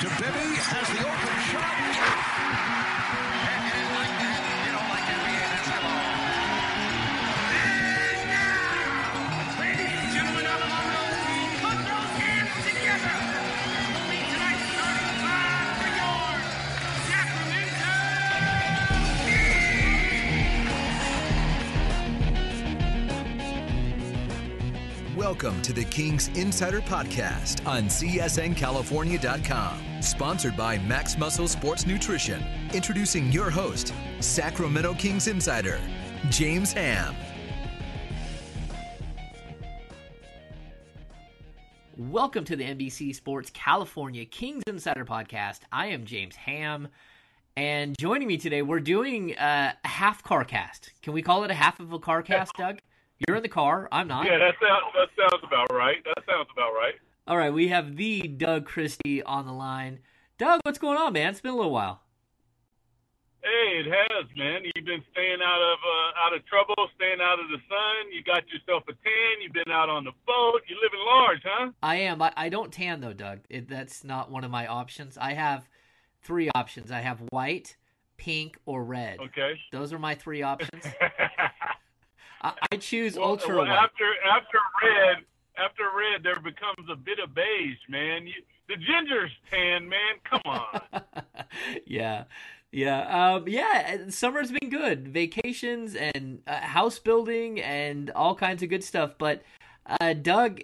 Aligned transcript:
to 0.00 0.08
Bibby 0.20 0.53
Welcome 25.44 25.60
to 25.60 25.74
the 25.74 25.84
Kings 25.84 26.28
Insider 26.28 26.80
Podcast 26.80 27.66
on 27.66 27.82
CSNCalifornia.com. 27.84 29.78
Sponsored 30.00 30.56
by 30.56 30.78
Max 30.78 31.18
Muscle 31.18 31.48
Sports 31.48 31.86
Nutrition. 31.86 32.42
Introducing 32.72 33.30
your 33.30 33.50
host, 33.50 33.92
Sacramento 34.20 34.94
Kings 34.94 35.28
Insider, 35.28 35.78
James 36.30 36.72
Ham. 36.72 37.14
Welcome 41.98 42.46
to 42.46 42.56
the 42.56 42.64
NBC 42.64 43.14
Sports 43.14 43.50
California 43.50 44.24
Kings 44.24 44.62
Insider 44.66 45.04
Podcast. 45.04 45.58
I 45.70 45.88
am 45.88 46.06
James 46.06 46.36
Ham. 46.36 46.88
And 47.54 47.94
joining 47.98 48.28
me 48.28 48.38
today, 48.38 48.62
we're 48.62 48.80
doing 48.80 49.36
uh, 49.36 49.74
a 49.84 49.88
half 49.88 50.22
car 50.22 50.46
cast. 50.46 50.92
Can 51.02 51.12
we 51.12 51.20
call 51.20 51.44
it 51.44 51.50
a 51.50 51.54
half 51.54 51.80
of 51.80 51.92
a 51.92 51.98
car 51.98 52.22
cast, 52.22 52.54
Doug? 52.54 52.78
You're 53.26 53.36
in 53.36 53.42
the 53.42 53.48
car. 53.48 53.88
I'm 53.90 54.08
not. 54.08 54.26
Yeah, 54.26 54.38
that 54.38 54.54
sounds 54.60 54.84
that 54.94 55.08
sounds 55.16 55.42
about 55.44 55.72
right. 55.72 56.02
That 56.04 56.24
sounds 56.28 56.48
about 56.52 56.72
right. 56.72 56.94
All 57.26 57.38
right, 57.38 57.52
we 57.52 57.68
have 57.68 57.96
the 57.96 58.22
Doug 58.28 58.66
Christie 58.66 59.22
on 59.22 59.46
the 59.46 59.52
line. 59.52 60.00
Doug, 60.36 60.60
what's 60.64 60.78
going 60.78 60.98
on, 60.98 61.14
man? 61.14 61.30
It's 61.30 61.40
been 61.40 61.52
a 61.52 61.56
little 61.56 61.72
while. 61.72 62.02
Hey, 63.42 63.80
it 63.80 63.86
has, 63.86 64.26
man. 64.36 64.62
You've 64.64 64.84
been 64.84 65.02
staying 65.12 65.38
out 65.42 65.60
of 65.60 65.78
uh, 65.78 66.26
out 66.26 66.34
of 66.34 66.44
trouble, 66.46 66.74
staying 66.96 67.20
out 67.20 67.38
of 67.40 67.48
the 67.48 67.58
sun. 67.68 68.12
You 68.12 68.22
got 68.24 68.42
yourself 68.48 68.82
a 68.88 68.92
tan. 68.92 69.42
You've 69.42 69.52
been 69.52 69.72
out 69.72 69.88
on 69.88 70.04
the 70.04 70.12
boat. 70.26 70.60
You're 70.66 70.80
living 70.82 71.00
large, 71.06 71.40
huh? 71.44 71.70
I 71.82 71.96
am. 71.96 72.20
I, 72.20 72.32
I 72.36 72.48
don't 72.48 72.72
tan 72.72 73.00
though, 73.00 73.12
Doug. 73.12 73.40
It, 73.48 73.68
that's 73.68 74.04
not 74.04 74.30
one 74.30 74.44
of 74.44 74.50
my 74.50 74.66
options. 74.66 75.16
I 75.16 75.32
have 75.34 75.68
three 76.22 76.50
options. 76.54 76.90
I 76.90 77.00
have 77.00 77.20
white, 77.30 77.76
pink, 78.16 78.58
or 78.66 78.82
red. 78.84 79.18
Okay. 79.20 79.54
Those 79.72 79.92
are 79.92 79.98
my 79.98 80.14
three 80.14 80.42
options. 80.42 80.84
I, 82.44 82.52
I 82.72 82.76
choose 82.76 83.16
well, 83.16 83.30
ultra 83.30 83.56
well, 83.56 83.66
white. 83.66 83.78
After 83.78 84.04
after 84.30 84.58
red, 84.82 85.24
after 85.56 85.82
red, 85.96 86.22
there 86.22 86.36
becomes 86.36 86.88
a 86.90 86.96
bit 86.96 87.18
of 87.18 87.34
beige, 87.34 87.78
man. 87.88 88.26
You, 88.26 88.34
the 88.68 88.76
ginger's 88.76 89.32
tan, 89.50 89.88
man. 89.88 90.16
Come 90.24 90.42
on. 90.44 91.02
yeah. 91.86 92.24
Yeah, 92.70 93.34
um, 93.34 93.46
yeah. 93.46 94.08
Summer's 94.08 94.50
been 94.50 94.68
good. 94.68 95.06
Vacations 95.08 95.94
and 95.94 96.42
uh, 96.46 96.56
house 96.56 96.98
building 96.98 97.60
and 97.60 98.10
all 98.10 98.34
kinds 98.34 98.64
of 98.64 98.68
good 98.68 98.82
stuff. 98.82 99.14
But 99.16 99.42
uh, 100.00 100.12
Doug, 100.14 100.60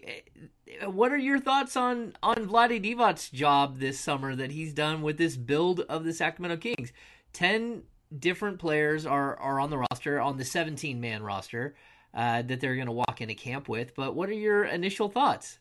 what 0.87 1.13
are 1.13 1.19
your 1.19 1.39
thoughts 1.39 1.77
on 1.77 2.15
on 2.23 2.49
Vlade 2.49 2.83
Divac's 2.85 3.31
job 3.31 3.79
this 3.79 4.01
summer 4.01 4.35
that 4.35 4.51
he's 4.51 4.75
done 4.75 5.03
with 5.03 5.19
this 5.19 5.37
build 5.37 5.81
of 5.81 6.05
the 6.05 6.13
Sacramento 6.13 6.57
Kings? 6.57 6.93
Ten 7.33 7.85
different 8.17 8.59
players 8.59 9.07
are 9.07 9.37
are 9.37 9.61
on 9.61 9.71
the 9.71 9.79
roster 9.79 10.21
on 10.21 10.37
the 10.37 10.45
17 10.45 11.01
man 11.01 11.23
roster 11.23 11.75
uh, 12.15 12.43
that 12.43 12.61
they're 12.61 12.75
going 12.75 12.87
to 12.87 12.93
walk 12.93 13.21
into 13.21 13.35
camp 13.35 13.69
with. 13.69 13.95
But 13.95 14.15
what 14.15 14.29
are 14.29 14.35
your 14.35 14.65
initial 14.65 15.09
thoughts? 15.09 15.59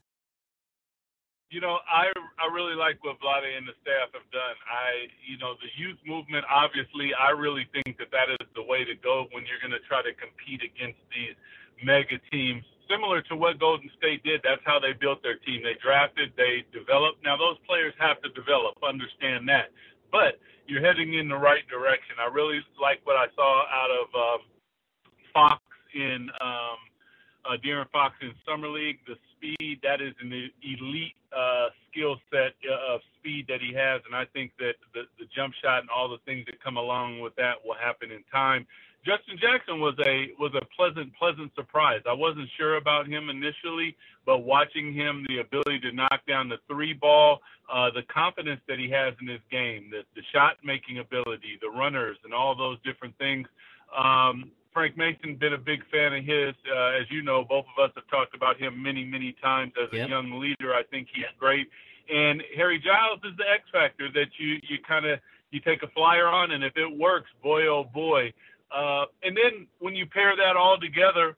You 1.50 1.61
know, 1.61 1.81
I 1.89 2.14
I 2.38 2.45
really 2.53 2.75
like 2.78 3.02
what 3.03 3.17
Vlade 3.17 3.58
and 3.58 3.66
the 3.66 3.73
staff 3.81 4.14
have 4.14 4.30
done. 4.30 4.58
I, 4.69 5.09
you 5.25 5.38
know, 5.41 5.58
the 5.58 5.69
youth 5.81 5.97
movement. 6.06 6.45
Obviously, 6.45 7.09
I 7.17 7.33
really 7.33 7.66
think 7.73 7.97
that 7.97 8.14
that 8.14 8.30
is 8.30 8.45
the 8.53 8.61
way 8.61 8.85
to 8.85 8.94
go 9.02 9.25
when 9.34 9.50
you're 9.50 9.57
going 9.57 9.73
to 9.73 9.81
try 9.90 10.06
to 10.06 10.13
compete 10.13 10.62
against 10.62 11.02
these 11.09 11.34
mega 11.81 12.22
teams. 12.29 12.62
Similar 12.85 13.22
to 13.29 13.35
what 13.35 13.57
Golden 13.57 13.90
State 13.97 14.22
did, 14.22 14.41
that's 14.41 14.62
how 14.66 14.78
they 14.78 14.94
built 14.94 15.22
their 15.22 15.38
team. 15.46 15.62
They 15.62 15.78
drafted, 15.81 16.34
they 16.38 16.66
developed. 16.73 17.22
Now 17.25 17.38
those 17.38 17.57
players 17.66 17.94
have 17.97 18.22
to 18.22 18.29
develop. 18.34 18.78
Understand 18.81 19.50
that, 19.50 19.73
but 20.12 20.40
you're 20.68 20.86
heading 20.86 21.16
in 21.16 21.28
the 21.28 21.38
right 21.38 21.68
direction. 21.68 22.16
I 22.20 22.31
really 22.34 22.59
like 22.81 23.00
what 23.03 23.18
I 23.18 23.25
saw 23.36 23.64
out 23.68 23.90
of 23.90 24.08
um, 24.14 24.42
Fox 25.34 25.62
in 25.96 26.30
um, 26.42 26.80
uh, 27.46 27.58
De'Aaron 27.64 27.90
Fox 27.92 28.16
in 28.22 28.31
summer 28.47 28.70
league. 28.70 29.00
The 29.08 29.16
speed 29.36 29.80
that 29.84 30.02
is 30.02 30.14
an 30.22 30.31
elite 30.62 31.16
uh, 31.36 31.68
skill 31.90 32.18
set 32.31 32.53
uh, 32.70 32.96
of 32.96 33.02
speed 33.18 33.46
that 33.50 33.62
he 33.62 33.74
has, 33.74 34.02
and 34.06 34.16
I 34.16 34.25
think 34.34 34.52
that 34.59 34.75
the, 34.94 35.03
the 35.18 35.25
jump 35.36 35.53
shot 35.62 35.81
and 35.81 35.90
all 35.90 36.09
the 36.09 36.22
things 36.26 36.46
that 36.46 36.62
come 36.64 36.78
along 36.78 37.20
with 37.20 37.36
that 37.36 37.58
will 37.66 37.78
happen 37.80 38.12
in 38.12 38.24
time. 38.31 38.68
Justin 39.05 39.37
Jackson 39.39 39.79
was 39.79 39.95
a 40.05 40.31
was 40.39 40.53
a 40.55 40.65
pleasant 40.75 41.15
pleasant 41.17 41.53
surprise. 41.55 42.01
I 42.07 42.13
wasn't 42.13 42.49
sure 42.57 42.75
about 42.75 43.07
him 43.07 43.29
initially, 43.29 43.95
but 44.25 44.39
watching 44.39 44.93
him, 44.93 45.25
the 45.29 45.39
ability 45.39 45.79
to 45.81 45.91
knock 45.91 46.21
down 46.27 46.49
the 46.49 46.57
three 46.67 46.93
ball, 46.93 47.41
uh, 47.71 47.89
the 47.91 48.03
confidence 48.03 48.59
that 48.67 48.77
he 48.77 48.89
has 48.89 49.13
in 49.21 49.27
his 49.27 49.39
game, 49.49 49.89
the 49.89 50.03
the 50.15 50.21
shot 50.33 50.57
making 50.63 50.99
ability, 50.99 51.57
the 51.61 51.69
runners, 51.69 52.17
and 52.23 52.33
all 52.33 52.55
those 52.55 52.77
different 52.83 53.17
things. 53.17 53.47
Um, 53.95 54.51
Frank 54.73 54.97
Mason 54.97 55.35
been 55.35 55.53
a 55.53 55.57
big 55.57 55.79
fan 55.89 56.13
of 56.13 56.23
his. 56.23 56.53
Uh, 56.69 56.99
as 56.99 57.09
you 57.09 57.21
know, 57.21 57.43
both 57.43 57.66
of 57.77 57.83
us 57.83 57.91
have 57.95 58.07
talked 58.09 58.35
about 58.35 58.57
him 58.57 58.81
many 58.83 59.05
many 59.05 59.31
times 59.41 59.71
as 59.81 59.87
Yep. 59.93 60.07
a 60.07 60.09
young 60.09 60.39
leader. 60.39 60.73
I 60.75 60.83
think 60.83 61.07
he's 61.13 61.25
great. 61.39 61.69
And 62.13 62.43
Harry 62.55 62.79
Giles 62.79 63.19
is 63.23 63.35
the 63.37 63.49
X 63.49 63.63
factor 63.71 64.11
that 64.11 64.27
you 64.37 64.59
you 64.63 64.77
kind 64.85 65.05
of 65.05 65.19
you 65.51 65.59
take 65.61 65.83
a 65.83 65.87
flyer 65.87 66.27
on, 66.27 66.51
and 66.51 66.63
if 66.63 66.75
it 66.75 66.97
works, 66.97 67.29
boy 67.41 67.66
oh 67.67 67.83
boy. 67.85 68.33
Uh, 68.75 69.06
and 69.24 69.35
then 69.35 69.68
when 69.80 69.96
you 69.96 70.06
pair 70.06 70.35
that 70.35 70.56
all 70.56 70.78
together 70.80 71.35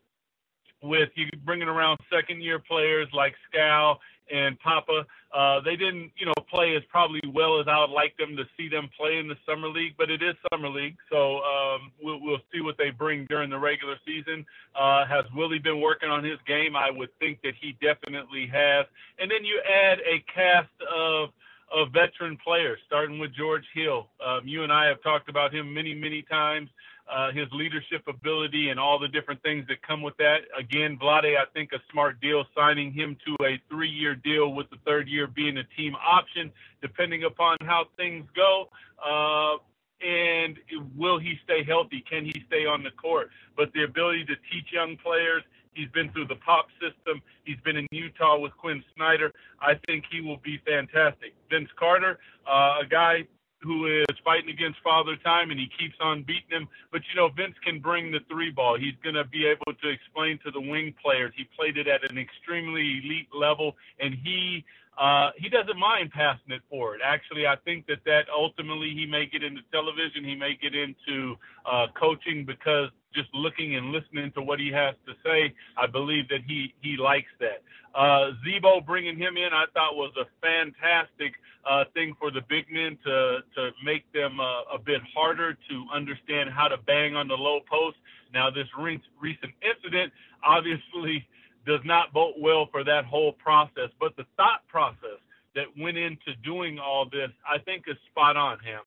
with 0.84 1.09
you 1.16 1.28
bringing 1.46 1.68
around 1.68 2.00
second 2.12 2.42
year 2.42 2.59
players 2.59 3.08
like 3.14 3.34
Skal 3.50 4.00
and 4.31 4.59
Papa, 4.59 5.06
uh, 5.34 5.59
they 5.62 5.75
didn't, 5.75 6.12
you 6.18 6.25
know, 6.25 6.34
play 6.50 6.75
as 6.75 6.84
probably 6.90 7.22
well 7.34 7.59
as 7.59 7.68
I 7.68 7.80
would 7.80 7.94
like 7.94 8.16
them 8.18 8.36
to 8.36 8.44
see 8.58 8.68
them 8.68 8.90
play 8.97 9.18
in 9.18 9.28
the 9.28 9.36
summer 9.47 9.68
league, 9.68 9.94
but 9.97 10.09
it 10.09 10.22
is 10.22 10.36
summer 10.52 10.70
league, 10.70 10.97
so 11.09 11.38
um, 11.44 11.91
we'll, 12.02 12.20
we'll 12.22 12.41
see 12.53 12.62
what 12.62 12.75
they 12.78 12.90
bring 12.90 13.25
during 13.30 13.50
the 13.50 13.59
regular 13.59 13.96
season. 14.06 14.46
Uh, 14.75 15.06
has 15.06 15.25
Willie 15.36 15.59
been 15.59 15.80
working 15.80 16.09
on 16.09 16.24
his 16.24 16.40
game? 16.47 16.75
I 16.75 16.90
would 16.91 17.09
think 17.20 17.41
that 17.44 17.53
he 17.62 17.78
definitely 17.81 18.47
has. 18.52 18.86
And 19.20 19.30
then 19.30 19.46
you 19.46 19.62
add 19.68 20.00
a 20.00 20.24
cast 20.34 20.70
of 20.94 21.30
of 21.72 21.91
veteran 21.94 22.38
players, 22.44 22.80
starting 22.86 23.18
with 23.18 23.34
George 23.34 23.64
Hill. 23.74 24.09
Um, 24.25 24.41
you 24.46 24.64
and 24.64 24.72
I 24.72 24.88
have 24.88 25.02
talked 25.02 25.30
about 25.30 25.53
him 25.53 25.74
many, 25.74 25.94
many 25.94 26.22
times. 26.24 26.70
Uh, 27.11 27.29
his 27.33 27.47
leadership 27.51 28.01
ability 28.07 28.69
and 28.69 28.79
all 28.79 28.97
the 28.97 29.07
different 29.09 29.41
things 29.44 29.66
that 29.67 29.81
come 29.85 30.01
with 30.01 30.16
that. 30.16 30.38
Again, 30.57 30.97
Vlade, 30.97 31.35
I 31.35 31.44
think 31.53 31.73
a 31.73 31.79
smart 31.91 32.22
deal 32.22 32.45
signing 32.55 32.94
him 32.94 33.17
to 33.25 33.35
a 33.45 33.59
three-year 33.69 34.16
deal 34.16 34.53
with 34.53 34.69
the 34.69 34.77
third 34.85 35.09
year 35.09 35.27
being 35.27 35.57
a 35.57 35.63
team 35.75 35.94
option, 35.95 36.53
depending 36.81 37.25
upon 37.25 37.57
how 37.63 37.88
things 37.97 38.25
go. 38.33 38.69
Uh, 39.05 39.57
and 40.01 40.57
will 40.95 41.19
he 41.19 41.33
stay 41.44 41.66
healthy? 41.66 42.01
Can 42.09 42.23
he 42.23 42.44
stay 42.47 42.66
on 42.66 42.81
the 42.81 42.91
court? 42.91 43.29
But 43.57 43.73
the 43.73 43.83
ability 43.83 44.23
to 44.25 44.35
teach 44.49 44.72
young 44.72 44.95
players, 44.95 45.43
he's 45.73 45.89
been 45.89 46.09
through 46.13 46.28
the 46.28 46.35
pop 46.38 46.67
system. 46.79 47.22
He's 47.43 47.59
been 47.66 47.75
in 47.75 47.88
Utah 47.91 48.39
with 48.39 48.53
Quin 48.57 48.83
Snyder. 48.95 49.33
I 49.59 49.73
think 49.85 50.05
he 50.09 50.22
will 50.22 50.38
be 50.38 50.61
fantastic. 50.66 51.33
Vince 51.49 51.69
Carter, 51.78 52.19
uh, 52.47 52.79
a 52.81 52.85
guy 52.89 53.28
who 53.61 53.85
is 53.85 54.17
fighting 54.23 54.49
against 54.49 54.79
father 54.83 55.16
time 55.17 55.51
and 55.51 55.59
he 55.59 55.69
keeps 55.77 55.95
on 56.01 56.23
beating 56.23 56.49
him. 56.49 56.67
But 56.91 57.01
you 57.09 57.16
know, 57.16 57.29
Vince 57.29 57.55
can 57.63 57.79
bring 57.79 58.11
the 58.11 58.19
three 58.29 58.51
ball. 58.51 58.77
He's 58.77 58.95
going 59.03 59.16
to 59.16 59.25
be 59.25 59.45
able 59.45 59.73
to 59.73 59.89
explain 59.89 60.39
to 60.45 60.51
the 60.51 60.61
wing 60.61 60.94
players. 61.03 61.31
He 61.35 61.47
played 61.55 61.77
it 61.77 61.88
at 61.88 62.09
an 62.09 62.17
extremely 62.17 63.01
elite 63.03 63.29
level 63.33 63.75
and 63.99 64.16
he 64.23 64.66
uh, 64.97 65.31
he 65.38 65.49
doesn't 65.49 65.79
mind 65.79 66.11
passing 66.11 66.52
it 66.52 66.61
forward. 66.69 66.99
Actually, 67.03 67.47
I 67.47 67.55
think 67.63 67.87
that 67.87 68.03
that 68.05 68.25
ultimately 68.29 68.91
he 68.93 69.05
may 69.05 69.25
get 69.25 69.41
into 69.41 69.61
television, 69.72 70.23
he 70.23 70.35
may 70.35 70.57
get 70.61 70.75
into 70.75 71.35
uh, 71.66 71.87
coaching 71.99 72.46
because 72.46 72.90
just 73.13 73.29
looking 73.34 73.75
and 73.75 73.91
listening 73.91 74.31
to 74.34 74.41
what 74.41 74.59
he 74.59 74.72
has 74.72 74.96
to 75.05 75.13
say, 75.23 75.53
I 75.78 75.87
believe 75.87 76.28
that 76.29 76.41
he 76.47 76.73
he 76.81 76.97
likes 76.97 77.31
that. 77.40 77.63
Uh, 77.93 78.31
Z-Bo 78.46 78.81
bringing 78.81 79.17
him 79.17 79.35
in, 79.35 79.49
I 79.52 79.66
thought 79.73 79.96
was 79.96 80.13
a 80.16 80.25
fantastic 80.40 81.34
uh, 81.69 81.84
thing 81.93 82.16
for 82.19 82.31
the 82.31 82.41
big 82.47 82.66
men 82.72 82.97
to 83.05 83.40
to 83.55 83.72
make 83.84 84.11
them 84.13 84.40
uh, 84.40 84.75
a 84.75 84.79
bit 84.79 85.02
harder 85.13 85.53
to 85.53 85.85
understand 85.93 86.49
how 86.49 86.67
to 86.67 86.78
bang 86.78 87.16
on 87.16 87.28
the 87.28 87.35
low 87.35 87.59
post. 87.69 87.97
Now, 88.34 88.49
this 88.49 88.67
re- 88.79 89.02
recent 89.19 89.52
incident 89.61 90.14
obviously 90.43 91.28
does 91.66 91.81
not 91.84 92.14
bode 92.14 92.35
well 92.40 92.67
for 92.72 92.84
that 92.84 93.05
whole 93.05 93.34
process, 93.34 93.90
but 93.99 94.16
the 94.16 94.25
thought 94.37 94.67
process 94.67 95.19
that 95.55 95.66
went 95.78 95.97
into 95.97 96.34
doing 96.43 96.79
all 96.79 97.05
this, 97.05 97.29
I 97.46 97.59
think, 97.59 97.84
is 97.87 97.97
spot 98.09 98.37
on, 98.37 98.57
Ham. 98.59 98.81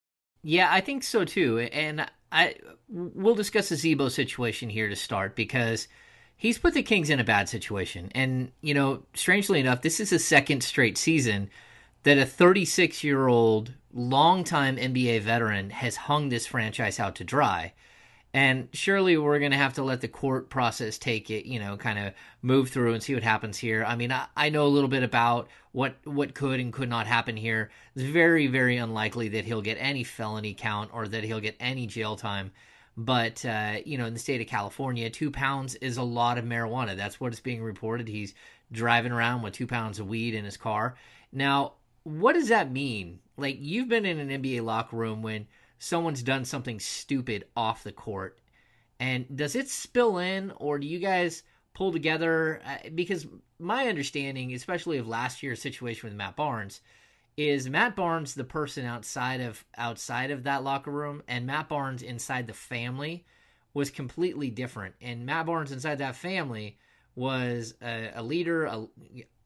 Yeah, 0.45 0.69
I 0.71 0.83
think 0.83 1.03
so 1.03 1.25
too. 1.25 1.59
And 1.59 2.07
I 2.31 2.55
we'll 2.89 3.35
discuss 3.35 3.71
the 3.71 3.77
Z-Bo 3.77 4.11
situation 4.11 4.69
here 4.69 4.89
to 4.89 4.95
start 4.95 5.35
because 5.35 5.89
he's 6.37 6.59
put 6.59 6.75
the 6.75 6.83
Kings 6.83 7.09
in 7.09 7.19
a 7.19 7.25
bad 7.25 7.49
situation. 7.49 8.13
And 8.15 8.53
you 8.61 8.75
know, 8.75 9.03
strangely 9.15 9.59
enough, 9.59 9.81
this 9.81 10.01
is 10.01 10.11
his 10.11 10.25
second 10.25 10.63
straight 10.63 10.99
season 10.99 11.49
that 12.03 12.19
a 12.19 12.27
36 12.27 13.03
year 13.03 13.27
old, 13.27 13.73
longtime 13.95 14.77
NBA 14.77 15.23
veteran 15.23 15.71
has 15.71 15.97
hung 15.97 16.29
this 16.29 16.47
franchise 16.47 17.01
out 17.01 17.17
to 17.17 17.25
dry. 17.25 17.73
And 18.35 18.69
surely 18.73 19.17
we're 19.17 19.39
going 19.39 19.53
to 19.53 19.57
have 19.57 19.75
to 19.75 19.85
let 19.85 20.01
the 20.01 20.09
court 20.09 20.51
process 20.51 20.99
take 20.99 21.31
it, 21.31 21.47
you 21.47 21.61
know, 21.61 21.77
kind 21.77 22.01
of 22.01 22.15
move 22.43 22.69
through 22.69 22.93
and 22.93 23.01
see 23.01 23.15
what 23.15 23.23
happens 23.23 23.57
here. 23.57 23.85
I 23.85 23.95
mean, 23.95 24.11
I, 24.11 24.27
I, 24.37 24.49
know 24.49 24.67
a 24.67 24.75
little 24.75 24.89
bit 24.89 25.05
about 25.05 25.47
what 25.71 25.95
what 26.03 26.35
could 26.35 26.59
and 26.59 26.73
could 26.73 26.89
not 26.89 27.07
happen 27.07 27.37
here. 27.37 27.71
It's 27.95 28.05
very, 28.05 28.49
very 28.49 28.77
unlikely 28.77 29.29
that 29.29 29.45
he'll 29.45 29.63
get 29.63 29.79
any 29.79 30.03
felony 30.03 30.53
count 30.53 30.91
or 30.93 31.07
that 31.07 31.23
he'll 31.23 31.39
get 31.39 31.55
any 31.61 31.87
jail 31.87 32.17
time. 32.17 32.51
But 32.97 33.45
uh, 33.45 33.77
you 33.87 33.99
know, 33.99 34.07
in 34.07 34.15
the 34.15 34.19
state 34.19 34.41
of 34.41 34.49
California, 34.49 35.09
two 35.11 35.31
pounds 35.31 35.77
is 35.77 35.97
a 35.97 36.03
lot 36.03 36.37
of 36.37 36.45
marijuana. 36.45 36.97
That's 36.97 37.21
what 37.21 37.33
is 37.33 37.39
being 37.39 37.63
reported. 37.63 38.09
He's 38.09 38.35
driving 38.73 39.13
around 39.13 39.43
with 39.43 39.55
two 39.55 39.69
pounds 39.69 40.01
of 40.01 40.09
weed 40.09 40.35
in 40.35 40.45
his 40.45 40.57
car. 40.57 40.97
Now, 41.33 41.75
what 42.03 42.33
does 42.33 42.49
that 42.49 42.73
mean? 42.73 43.21
Like 43.37 43.59
you've 43.61 43.89
been 43.89 44.05
in 44.05 44.19
an 44.19 44.43
NBA 44.43 44.65
locker 44.65 44.97
room 44.97 45.23
when 45.23 45.47
someone's 45.85 46.23
done 46.23 46.47
something 46.47 46.81
stupid 46.81 47.45
off 47.55 47.85
the 47.85 47.93
court. 47.93 48.39
And 48.99 49.27
does 49.37 49.55
it 49.55 49.69
spill 49.69 50.19
in, 50.19 50.51
or 50.57 50.79
do 50.79 50.87
you 50.87 50.99
guys 50.99 51.43
pull 51.75 51.93
together? 51.93 52.63
Uh, 52.65 52.89
because 52.95 53.27
my 53.59 53.89
understanding, 53.89 54.55
especially 54.55 54.97
of 54.97 55.07
last 55.07 55.43
year's 55.43 55.61
situation 55.61 56.09
with 56.09 56.17
Matt 56.17 56.37
Barnes, 56.37 56.81
is 57.37 57.69
Matt 57.69 57.97
Barnes 57.97 58.35
the 58.35 58.45
person 58.45 58.87
outside 58.87 59.41
of 59.43 59.63
outside 59.77 60.31
of 60.31 60.45
that 60.45 60.65
locker 60.65 60.91
room, 60.91 61.23
and 61.29 61.47
Matt 61.47 61.69
Barnes 61.69 62.03
inside 62.03 62.47
the 62.47 62.55
family 62.55 63.27
was 63.75 63.91
completely 63.91 64.51
different. 64.51 64.95
And 65.03 65.27
Matt 65.27 65.47
Barnes 65.47 65.73
inside 65.73 65.99
that 65.99 66.17
family 66.17 66.79
was 67.15 67.75
a, 67.83 68.11
a 68.15 68.23
leader, 68.23 68.65
a, 68.65 68.87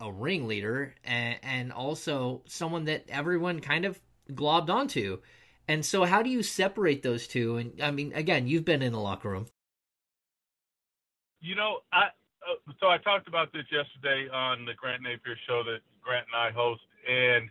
a 0.01 0.13
ringleader, 0.13 0.95
and, 1.03 1.39
and 1.43 1.73
also 1.73 2.43
someone 2.47 2.85
that 2.85 3.07
everyone 3.09 3.61
kind 3.61 3.85
of 3.85 3.99
globbed 4.31 4.71
onto. 4.71 5.19
And 5.69 5.85
so, 5.85 6.05
how 6.05 6.23
do 6.23 6.31
you 6.31 6.43
separate 6.43 7.03
those 7.03 7.29
two? 7.29 7.59
And 7.59 7.81
I 7.81 7.91
mean, 7.91 8.13
again, 8.15 8.49
you've 8.49 8.65
been 8.65 8.83
in 8.83 8.93
the 8.93 9.01
locker 9.01 9.29
room. 9.29 9.47
You 11.41 11.55
know, 11.55 11.81
I 11.93 12.07
uh, 12.49 12.73
so 12.81 12.89
I 12.89 12.97
talked 12.99 13.29
about 13.29 13.53
this 13.53 13.65
yesterday 13.71 14.29
on 14.33 14.65
the 14.65 14.73
Grant 14.75 15.03
Napear 15.03 15.37
show 15.47 15.63
that 15.65 15.81
Grant 16.03 16.27
and 16.33 16.41
I 16.41 16.51
host, 16.51 16.81
and 17.07 17.51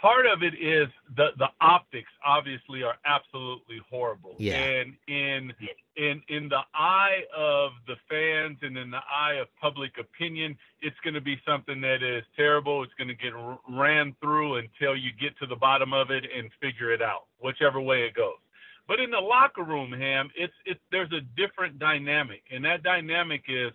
part 0.00 0.26
of 0.26 0.42
it 0.42 0.54
is 0.54 0.88
the 1.16 1.28
the 1.38 1.48
optics 1.60 2.10
obviously 2.24 2.82
are 2.82 2.96
absolutely 3.04 3.80
horrible. 3.90 4.34
Yeah. 4.38 4.54
And 4.54 4.94
in 5.06 5.52
in 5.96 6.22
in 6.28 6.48
the 6.48 6.60
eye 6.74 7.22
of 7.36 7.72
the 7.86 7.96
fans 8.08 8.58
and 8.62 8.76
in 8.76 8.90
the 8.90 9.00
eye 9.12 9.34
of 9.34 9.48
public 9.60 9.92
opinion, 9.98 10.56
it's 10.80 10.96
going 11.02 11.14
to 11.14 11.20
be 11.20 11.40
something 11.46 11.80
that 11.80 12.02
is 12.02 12.24
terrible. 12.36 12.82
It's 12.82 12.92
going 12.94 13.08
to 13.08 13.14
get 13.14 13.32
ran 13.68 14.14
through 14.20 14.56
until 14.56 14.96
you 14.96 15.10
get 15.20 15.36
to 15.38 15.46
the 15.46 15.56
bottom 15.56 15.92
of 15.92 16.10
it 16.10 16.24
and 16.36 16.50
figure 16.60 16.92
it 16.92 17.02
out, 17.02 17.26
whichever 17.40 17.80
way 17.80 18.02
it 18.02 18.14
goes. 18.14 18.38
But 18.86 19.00
in 19.00 19.10
the 19.10 19.20
locker 19.20 19.64
room, 19.64 19.92
Ham, 19.92 20.30
it's 20.36 20.54
it's 20.64 20.80
there's 20.90 21.12
a 21.12 21.20
different 21.36 21.78
dynamic, 21.78 22.42
and 22.50 22.64
that 22.64 22.82
dynamic 22.82 23.42
is 23.48 23.72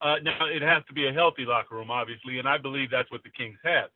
uh, 0.00 0.16
now 0.22 0.46
it 0.46 0.62
has 0.62 0.82
to 0.88 0.94
be 0.94 1.06
a 1.06 1.12
healthy 1.12 1.44
locker 1.44 1.76
room, 1.76 1.90
obviously, 1.90 2.38
and 2.38 2.48
I 2.48 2.58
believe 2.58 2.90
that's 2.90 3.10
what 3.10 3.22
the 3.22 3.30
Kings 3.30 3.58
have 3.62 3.90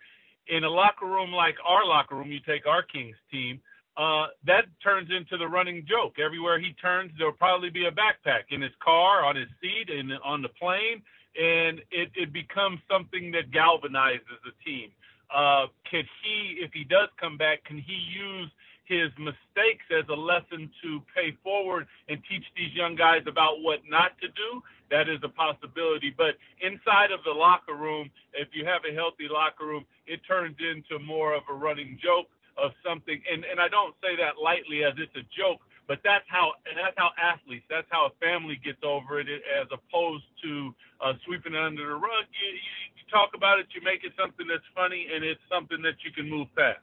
in 0.50 0.64
a 0.64 0.68
locker 0.68 1.06
room 1.06 1.32
like 1.32 1.56
our 1.66 1.86
locker 1.86 2.16
room, 2.16 2.30
you 2.30 2.40
take 2.46 2.66
our 2.66 2.82
Kings 2.82 3.16
team, 3.30 3.60
uh, 3.96 4.26
that 4.46 4.64
turns 4.82 5.08
into 5.10 5.36
the 5.36 5.46
running 5.46 5.86
joke. 5.88 6.18
Everywhere 6.18 6.58
he 6.58 6.72
turns, 6.80 7.12
there'll 7.18 7.32
probably 7.32 7.70
be 7.70 7.86
a 7.86 7.90
backpack 7.90 8.50
in 8.50 8.60
his 8.60 8.72
car, 8.82 9.24
on 9.24 9.36
his 9.36 9.48
seat, 9.60 9.90
and 9.90 10.12
on 10.24 10.42
the 10.42 10.48
plane, 10.48 11.02
and 11.36 11.80
it, 11.90 12.10
it 12.14 12.32
becomes 12.32 12.78
something 12.90 13.30
that 13.32 13.50
galvanizes 13.50 14.40
the 14.44 14.52
team. 14.64 14.90
Uh, 15.34 15.66
can 15.88 16.02
he, 16.22 16.58
if 16.58 16.72
he 16.72 16.84
does 16.84 17.08
come 17.20 17.36
back, 17.36 17.62
can 17.64 17.78
he 17.78 17.94
use 17.94 18.50
his 18.90 19.14
mistakes 19.22 19.86
as 19.94 20.02
a 20.10 20.18
lesson 20.18 20.66
to 20.82 20.98
pay 21.14 21.30
forward 21.46 21.86
and 22.10 22.18
teach 22.26 22.42
these 22.58 22.74
young 22.74 22.98
guys 22.98 23.22
about 23.30 23.62
what 23.62 23.78
not 23.86 24.18
to 24.18 24.26
do, 24.34 24.58
that 24.90 25.06
is 25.06 25.22
a 25.22 25.30
possibility. 25.30 26.10
But 26.10 26.34
inside 26.58 27.14
of 27.14 27.22
the 27.22 27.30
locker 27.30 27.78
room, 27.78 28.10
if 28.34 28.50
you 28.50 28.66
have 28.66 28.82
a 28.82 28.90
healthy 28.92 29.30
locker 29.30 29.64
room, 29.64 29.86
it 30.10 30.18
turns 30.26 30.58
into 30.58 30.98
more 30.98 31.38
of 31.38 31.46
a 31.46 31.54
running 31.54 32.02
joke 32.02 32.26
of 32.58 32.74
something. 32.82 33.22
And, 33.30 33.46
and 33.46 33.62
I 33.62 33.70
don't 33.70 33.94
say 34.02 34.18
that 34.18 34.42
lightly 34.42 34.82
as 34.82 34.98
it's 34.98 35.14
a 35.14 35.22
joke, 35.30 35.62
but 35.86 36.02
that's 36.02 36.26
how 36.26 36.58
that's 36.66 36.98
how 36.98 37.14
athletes, 37.14 37.64
that's 37.70 37.86
how 37.94 38.10
a 38.10 38.14
family 38.18 38.58
gets 38.58 38.82
over 38.82 39.22
it, 39.22 39.30
as 39.30 39.70
opposed 39.70 40.26
to 40.42 40.74
uh, 40.98 41.14
sweeping 41.26 41.54
it 41.54 41.62
under 41.62 41.86
the 41.86 41.94
rug. 41.94 42.26
You, 42.34 42.50
you, 42.50 42.74
you 42.98 43.04
talk 43.06 43.38
about 43.38 43.62
it, 43.62 43.70
you 43.70 43.82
make 43.86 44.02
it 44.02 44.12
something 44.18 44.50
that's 44.50 44.66
funny, 44.74 45.06
and 45.14 45.22
it's 45.22 45.42
something 45.46 45.78
that 45.82 46.02
you 46.02 46.10
can 46.10 46.26
move 46.26 46.50
past. 46.58 46.82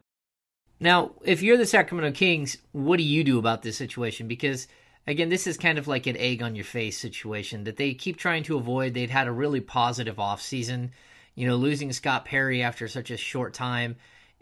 Now, 0.79 1.12
if 1.24 1.41
you're 1.41 1.57
the 1.57 1.65
Sacramento 1.65 2.12
Kings, 2.12 2.57
what 2.71 2.97
do 2.97 3.03
you 3.03 3.24
do 3.24 3.39
about 3.39 3.63
this 3.63 3.77
situation? 3.77 4.27
Because 4.27 4.68
again, 5.07 5.29
this 5.29 5.47
is 5.47 5.57
kind 5.57 5.77
of 5.77 5.88
like 5.88 6.06
an 6.06 6.18
egg 6.18 6.44
on 6.44 6.56
your 6.56 6.65
face 6.65 6.97
situation 6.97 7.63
that 7.63 7.77
they 7.77 7.94
keep 7.94 8.18
trying 8.18 8.44
to 8.44 8.57
avoid. 8.57 8.94
They'd 8.94 9.09
had 9.09 9.27
a 9.27 9.31
really 9.31 9.62
positive 9.62 10.18
offseason. 10.18 10.89
You 11.35 11.47
know, 11.47 11.56
losing 11.56 11.91
Scott 11.94 12.25
Perry 12.25 12.62
after 12.62 12.88
such 12.88 13.12
a 13.12 13.18
short 13.18 13.53
time, 13.53 13.95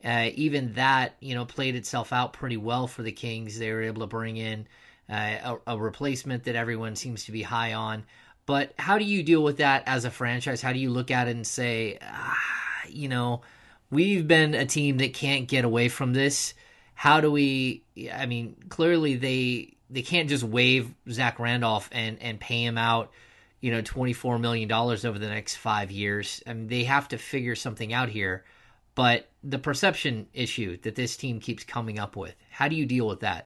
uh, 0.04 0.30
even 0.36 0.74
that, 0.74 1.16
you 1.20 1.36
know, 1.36 1.46
played 1.46 1.76
itself 1.76 2.12
out 2.14 2.34
pretty 2.34 2.58
well 2.58 2.88
for 2.88 3.04
the 3.04 3.12
Kings. 3.12 3.60
They 3.60 3.72
were 3.72 3.84
able 3.84 4.02
to 4.02 4.08
bring 4.08 4.38
in 4.38 4.68
uh, 5.10 5.58
a, 5.68 5.74
a 5.74 5.78
replacement 5.78 6.46
that 6.46 6.56
everyone 6.56 6.96
seems 6.96 7.26
to 7.26 7.32
be 7.32 7.42
high 7.44 7.74
on. 7.74 8.06
But 8.46 8.74
how 8.78 8.98
do 8.98 9.06
you 9.06 9.24
deal 9.24 9.44
with 9.44 9.58
that 9.58 9.84
as 9.88 10.06
a 10.06 10.12
franchise? 10.12 10.62
How 10.62 10.72
do 10.72 10.80
you 10.80 10.90
look 10.90 11.12
at 11.12 11.28
it 11.28 11.36
and 11.36 11.46
say, 11.46 11.98
ah, 12.02 12.38
you 12.88 13.10
know, 13.10 13.42
we've 13.90 14.28
been 14.28 14.54
a 14.54 14.66
team 14.66 14.98
that 14.98 15.14
can't 15.14 15.48
get 15.48 15.66
away 15.66 15.90
from 15.90 16.14
this. 16.14 16.54
How 16.94 17.22
do 17.22 17.32
we? 17.32 17.84
I 18.14 18.26
mean, 18.26 18.56
clearly 18.70 19.16
they 19.16 19.76
they 19.90 20.02
can't 20.02 20.30
just 20.30 20.44
waive 20.44 20.94
Zach 21.10 21.40
Randolph 21.40 21.90
and 21.92 22.22
and 22.22 22.40
pay 22.40 22.64
him 22.64 22.78
out, 22.78 23.12
you 23.60 23.72
know, 23.72 23.82
twenty 23.82 24.14
four 24.14 24.40
million 24.40 24.68
dollars 24.68 25.06
over 25.06 25.20
the 25.20 25.30
next 25.30 25.56
five 25.56 25.92
years. 25.92 26.42
I 26.48 26.54
mean, 26.54 26.68
they 26.68 26.84
have 26.86 27.08
to 27.10 27.18
figure 27.18 27.56
something 27.56 27.94
out 27.94 28.10
here. 28.10 28.46
But 28.96 29.30
the 29.44 29.60
perception 29.60 30.28
issue 30.34 30.78
that 30.84 30.96
this 30.96 31.18
team 31.18 31.42
keeps 31.42 31.66
coming 31.66 32.00
up 32.00 32.16
with, 32.16 32.34
how 32.50 32.70
do 32.70 32.76
you 32.78 32.86
deal 32.86 33.08
with 33.08 33.20
that? 33.20 33.46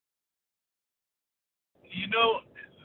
You 1.89 2.05
know, 2.07 2.41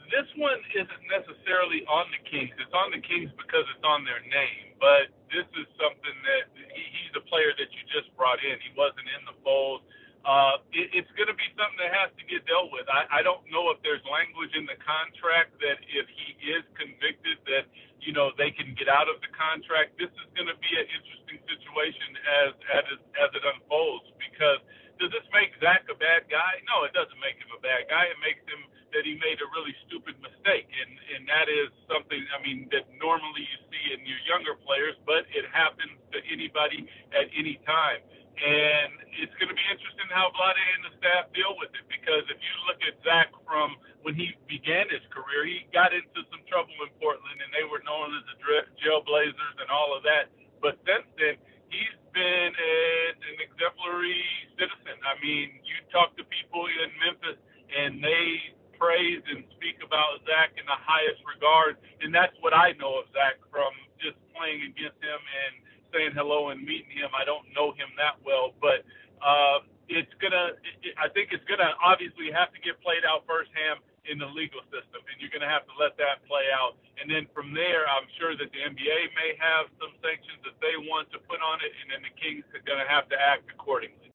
this 0.09 0.25
one 0.35 0.57
isn't 0.73 1.05
necessarily 1.13 1.85
on 1.85 2.09
the 2.09 2.21
Kings. 2.25 2.49
It's 2.57 2.73
on 2.73 2.89
the 2.89 3.03
Kings 3.05 3.29
because 3.37 3.69
it's 3.69 3.85
on 3.85 4.01
their 4.01 4.23
name. 4.25 4.73
But 4.81 5.13
this 5.29 5.45
is 5.59 5.67
something 5.77 6.17
that 6.25 6.49
he, 6.55 6.83
a 7.17 7.25
player 7.25 7.51
that 7.55 7.69
you 7.71 7.81
just 7.91 8.11
brought 8.19 8.39
in. 8.43 8.59
He 8.61 8.71
wasn't 8.75 9.07
in 9.09 9.23
the 9.27 9.35
fold. 9.43 9.83
Uh, 10.25 10.57
it, 10.73 10.89
it's 10.91 11.11
going 11.13 11.29
to 11.29 11.37
be 11.37 11.45
something 11.53 11.77
that 11.77 11.93
has 11.93 12.09
to 12.17 12.25
get 12.25 12.43
dealt 12.49 12.73
with. 12.73 12.89
I, 12.89 13.05
I 13.09 13.21
don't 13.21 13.45
know 13.53 13.69
if 13.69 13.77
there's 13.85 14.01
language 14.09 14.51
in 14.57 14.65
the 14.65 14.77
contract 14.81 15.53
that 15.61 15.77
if 15.85 16.09
he 16.09 16.33
is 16.49 16.65
convicted 16.73 17.37
that 17.45 17.69
you 18.01 18.11
know 18.13 18.33
they 18.37 18.49
can 18.49 18.73
get 18.73 18.89
out 18.89 19.05
of 19.05 19.21
the 19.21 19.31
contract. 19.33 19.97
This 20.01 20.09
is 20.09 20.27
going 20.33 20.49
to 20.49 20.57
be 20.57 20.71
an 20.75 20.87
interesting 20.89 21.39
situation 21.45 22.09
as 22.25 22.51
as 22.73 22.85
as 23.21 23.29
it 23.37 23.43
unfolds 23.45 24.09
because 24.17 24.61
does 24.97 25.11
this 25.11 25.27
make 25.35 25.53
Zach 25.59 25.85
a 25.91 25.97
bad 25.97 26.25
guy? 26.31 26.61
No, 26.71 26.87
it 26.87 26.93
doesn't 26.95 27.19
make 27.21 27.37
him 27.37 27.51
a 27.53 27.61
bad 27.61 27.85
guy. 27.91 28.09
It 28.09 28.19
makes 28.23 28.41
him 28.47 28.61
that 28.95 29.03
he 29.03 29.19
made 29.19 29.43
a 29.43 29.47
really 29.51 29.75
stupid 29.85 30.15
mistake, 30.23 30.71
and 30.71 30.91
and 31.11 31.27
that 31.27 31.51
is 31.51 31.67
something 31.91 32.23
I 32.31 32.39
mean 32.39 32.71
that 32.71 32.87
normally 32.95 33.43
you 33.43 33.57
see 33.67 33.83
in 33.91 34.07
your 34.07 34.21
younger 34.23 34.55
players, 34.63 34.95
but 35.03 35.27
it 35.35 35.43
happens 35.51 35.99
to 36.15 36.23
anybody 36.31 36.87
at 37.11 37.27
any 37.35 37.59
time. 37.67 37.99
And 38.35 38.91
it's 39.15 39.31
going 39.39 39.47
to 39.47 39.55
be 39.55 39.63
interesting 39.71 40.11
how 40.11 40.27
Vlade 40.35 40.59
and 40.59 40.83
the 40.91 40.93
staff 40.99 41.31
deal 41.31 41.55
with 41.55 41.71
it 41.71 41.87
because 41.87 42.27
if 42.27 42.35
you 42.35 42.53
look 42.67 42.83
at 42.83 42.99
Zach 42.99 43.31
from 43.47 43.79
when 44.03 44.11
he 44.11 44.35
began 44.51 44.91
his 44.91 45.03
career, 45.07 45.47
he 45.47 45.63
got 45.71 45.95
into 45.95 46.19
some 46.27 46.43
trouble 46.51 46.75
in 46.83 46.91
Portland, 46.99 47.39
and 47.39 47.49
they 47.55 47.63
were 47.63 47.79
known 47.87 48.11
as 48.11 48.23
the 48.27 48.35
Jailblazers 48.83 49.55
and 49.63 49.71
all 49.71 49.95
of 49.95 50.03
that. 50.03 50.29
But 50.59 50.75
since 50.83 51.07
then, 51.15 51.39
he's 51.71 51.95
been 52.11 52.51
a, 52.51 52.75
an 53.15 53.37
exemplary 53.39 54.19
citizen. 54.59 54.99
I 55.03 55.15
mean, 55.23 55.63
you 55.63 55.79
talk 55.89 56.13
to 56.19 56.23
people 56.27 56.67
in 56.67 56.91
Memphis, 57.01 57.39
and 57.71 58.03
they 58.03 58.55
praise 58.85 59.25
and 59.33 59.41
speak 59.57 59.81
about 59.81 60.21
Zach 60.29 60.53
in 60.61 60.65
the 60.69 60.77
highest 60.77 61.25
regard. 61.25 61.81
And 62.05 62.13
that's 62.13 62.37
what 62.45 62.53
I 62.53 62.77
know 62.77 63.01
of 63.01 63.09
Zach 63.17 63.41
from 63.49 63.73
just 63.97 64.13
playing 64.37 64.61
against 64.61 65.01
him 65.01 65.17
and 65.17 65.51
saying 65.89 66.13
hello 66.13 66.53
and 66.53 66.61
meeting 66.61 66.93
him. 66.93 67.09
I 67.17 67.25
don't 67.25 67.49
know 67.57 67.73
him 67.73 67.89
that 67.97 68.21
well, 68.21 68.53
but 68.61 68.85
uh, 69.25 69.65
it's 69.89 70.11
gonna. 70.21 70.53
I 71.01 71.09
think 71.17 71.33
it's 71.33 71.45
gonna 71.49 71.73
obviously 71.81 72.29
have 72.29 72.53
to 72.53 72.59
get 72.61 72.77
played 72.85 73.01
out 73.09 73.25
firsthand 73.25 73.81
in 74.05 74.21
the 74.21 74.29
legal 74.29 74.61
system, 74.69 75.01
and 75.09 75.17
you're 75.17 75.33
gonna 75.33 75.49
have 75.49 75.65
to 75.65 75.75
let 75.81 75.97
that 75.97 76.21
play 76.29 76.53
out. 76.53 76.77
And 77.01 77.09
then 77.09 77.25
from 77.33 77.57
there, 77.57 77.89
I'm 77.89 78.05
sure 78.21 78.37
that 78.37 78.49
the 78.53 78.61
NBA 78.61 78.99
may 79.17 79.33
have 79.41 79.65
some 79.81 79.97
sanctions 80.05 80.45
that 80.45 80.57
they 80.61 80.77
want 80.85 81.09
to 81.17 81.17
put 81.25 81.41
on 81.41 81.57
it, 81.65 81.73
and 81.81 81.89
then 81.89 82.05
the 82.05 82.13
Kings 82.21 82.45
are 82.53 82.61
gonna 82.69 82.85
have 82.85 83.09
to 83.09 83.17
act 83.17 83.49
accordingly. 83.49 84.14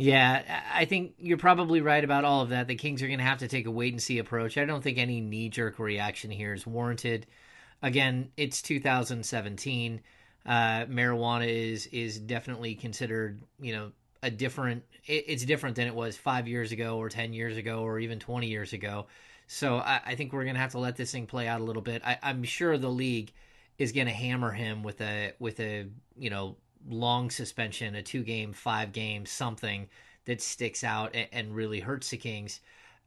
Yeah, 0.00 0.62
I 0.72 0.84
think 0.84 1.14
you're 1.18 1.38
probably 1.38 1.80
right 1.80 2.04
about 2.04 2.24
all 2.24 2.42
of 2.42 2.50
that. 2.50 2.68
The 2.68 2.76
Kings 2.76 3.02
are 3.02 3.08
going 3.08 3.18
to 3.18 3.24
have 3.24 3.38
to 3.40 3.48
take 3.48 3.66
a 3.66 3.70
wait 3.70 3.92
and 3.92 4.00
see 4.02 4.18
approach. 4.18 4.56
I 4.56 4.64
don't 4.64 4.82
think 4.82 4.96
any 4.98 5.20
knee 5.20 5.48
jerk 5.48 5.78
reaction 5.80 6.30
here 6.30 6.54
is 6.54 6.64
warranted. 6.66 7.26
Again, 7.82 8.30
it's 8.36 8.62
2017. 8.62 10.00
uh, 10.46 10.86
marijuana 10.86 11.48
is 11.48 11.86
is 11.88 12.18
definitely 12.18 12.76
considered, 12.76 13.42
you 13.60 13.72
know, 13.74 13.92
a 14.22 14.30
different. 14.30 14.84
It, 15.06 15.24
it's 15.28 15.44
different 15.44 15.76
than 15.76 15.88
it 15.88 15.94
was 15.94 16.16
five 16.16 16.46
years 16.48 16.72
ago, 16.72 16.98
or 16.98 17.08
ten 17.08 17.32
years 17.32 17.56
ago, 17.56 17.82
or 17.82 17.98
even 17.98 18.20
twenty 18.20 18.48
years 18.48 18.72
ago. 18.72 19.06
So 19.48 19.78
I, 19.78 20.00
I 20.06 20.14
think 20.16 20.32
we're 20.32 20.44
gonna 20.44 20.58
have 20.60 20.72
to 20.72 20.78
let 20.78 20.96
this 20.96 21.12
thing 21.12 21.26
play 21.26 21.48
out 21.48 21.60
a 21.60 21.64
little 21.64 21.82
bit. 21.82 22.02
I, 22.04 22.18
I'm 22.22 22.44
sure 22.44 22.78
the 22.78 22.88
league 22.90 23.32
is 23.78 23.92
gonna 23.92 24.10
hammer 24.12 24.52
him 24.52 24.82
with 24.84 25.00
a 25.00 25.32
with 25.40 25.60
a 25.60 25.86
you 26.16 26.30
know 26.30 26.56
long 26.88 27.30
suspension, 27.30 27.94
a 27.94 28.02
two 28.02 28.22
game, 28.22 28.52
five 28.52 28.92
game, 28.92 29.26
something 29.26 29.88
that 30.24 30.40
sticks 30.40 30.84
out 30.84 31.14
and, 31.14 31.28
and 31.32 31.54
really 31.54 31.80
hurts 31.80 32.10
the 32.10 32.16
Kings 32.16 32.60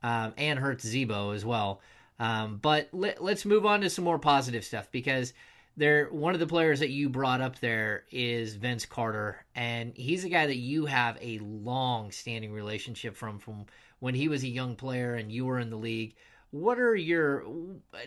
um, 0.04 0.34
and 0.38 0.60
hurts 0.60 0.86
Z-Bo 0.86 1.32
as 1.32 1.46
well. 1.46 1.82
Um, 2.20 2.60
but 2.62 2.90
let, 2.92 3.20
us 3.20 3.46
move 3.46 3.66
on 3.66 3.82
to 3.82 3.90
some 3.90 4.06
more 4.06 4.20
positive 4.20 4.64
stuff 4.64 4.90
because 4.92 5.34
there 5.78 6.08
one 6.12 6.34
of 6.34 6.40
the 6.40 6.48
players 6.48 6.80
that 6.80 6.90
you 6.90 7.10
brought 7.10 7.42
up 7.42 7.60
there 7.60 8.04
is 8.12 8.56
Vince 8.56 8.86
Carter, 8.86 9.44
and 9.56 9.94
he's 9.96 10.24
a 10.24 10.30
guy 10.30 10.46
that 10.46 10.58
you 10.58 10.86
have 10.86 11.18
a 11.22 11.40
long 11.40 12.12
standing 12.12 12.52
relationship 12.52 13.16
from 13.16 13.40
from 13.40 13.66
when 14.00 14.14
he 14.14 14.28
was 14.28 14.44
a 14.44 14.48
young 14.48 14.76
player 14.76 15.16
and 15.16 15.32
you 15.32 15.46
were 15.46 15.60
in 15.60 15.70
the 15.70 15.78
league. 15.78 16.16
What 16.52 16.80
are 16.80 16.96
your 16.96 17.46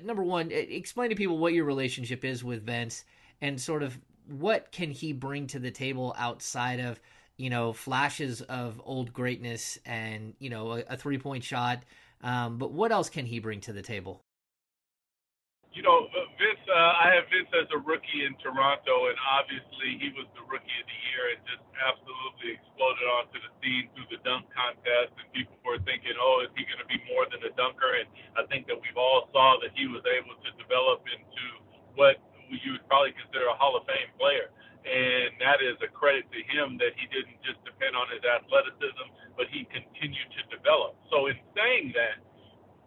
number 0.02 0.22
one? 0.22 0.50
Explain 0.50 1.10
to 1.10 1.16
people 1.16 1.38
what 1.38 1.54
your 1.54 1.64
relationship 1.64 2.24
is 2.24 2.44
with 2.44 2.66
Vince 2.66 3.04
and 3.40 3.60
sort 3.60 3.82
of 3.82 3.98
what 4.28 4.70
can 4.72 4.90
he 4.90 5.12
bring 5.12 5.46
to 5.48 5.58
the 5.58 5.70
table 5.70 6.14
outside 6.18 6.80
of 6.80 7.00
you 7.36 7.50
know 7.50 7.72
flashes 7.72 8.40
of 8.42 8.80
old 8.84 9.12
greatness 9.12 9.78
and 9.84 10.34
you 10.38 10.50
know 10.50 10.72
a, 10.72 10.84
a 10.90 10.96
three 10.96 11.18
point 11.18 11.44
shot. 11.44 11.82
Um, 12.22 12.56
but 12.56 12.72
what 12.72 12.90
else 12.90 13.10
can 13.10 13.26
he 13.26 13.38
bring 13.38 13.60
to 13.62 13.72
the 13.72 13.82
table? 13.82 14.24
you 15.74 15.82
know, 15.82 16.06
Vince, 16.38 16.62
uh, 16.70 17.02
I 17.02 17.18
have 17.18 17.26
Vince 17.34 17.50
as 17.50 17.66
a 17.74 17.80
rookie 17.82 18.22
in 18.22 18.38
Toronto, 18.38 19.10
and 19.10 19.18
obviously 19.26 19.98
he 19.98 20.14
was 20.14 20.30
the 20.38 20.46
rookie 20.46 20.78
of 20.78 20.86
the 20.86 21.00
year 21.10 21.34
and 21.34 21.42
just 21.50 21.66
absolutely 21.82 22.54
exploded 22.54 23.06
onto 23.18 23.42
the 23.42 23.50
scene 23.58 23.90
through 23.90 24.06
the 24.06 24.22
dunk 24.22 24.46
contest. 24.54 25.18
And 25.18 25.26
people 25.34 25.58
were 25.66 25.82
thinking, 25.82 26.14
oh, 26.14 26.46
is 26.46 26.54
he 26.54 26.62
going 26.62 26.78
to 26.78 26.86
be 26.86 27.02
more 27.10 27.26
than 27.26 27.42
a 27.42 27.50
dunker? 27.58 27.98
And 27.98 28.06
I 28.38 28.46
think 28.46 28.70
that 28.70 28.78
we've 28.78 28.94
all 28.94 29.26
saw 29.34 29.58
that 29.66 29.74
he 29.74 29.90
was 29.90 30.06
able 30.06 30.38
to 30.46 30.50
develop 30.62 31.02
into 31.10 31.44
what 31.98 32.22
you 32.62 32.78
would 32.78 32.86
probably 32.86 33.16
consider 33.16 33.50
a 33.50 33.56
Hall 33.56 33.74
of 33.74 33.86
Fame 33.88 34.12
player. 34.18 34.52
And 34.84 35.32
that 35.40 35.64
is 35.64 35.80
a 35.80 35.88
credit 35.88 36.28
to 36.28 36.40
him 36.44 36.76
that 36.76 36.92
he 36.94 37.08
didn't 37.08 37.40
just 37.40 37.56
depend 37.64 37.96
on 37.96 38.04
his 38.12 38.20
athleticism, 38.20 39.06
but 39.32 39.48
he 39.48 39.64
continued 39.72 40.28
to 40.36 40.42
develop. 40.52 40.94
So 41.08 41.32
in 41.32 41.40
saying 41.56 41.96
that, 41.96 42.20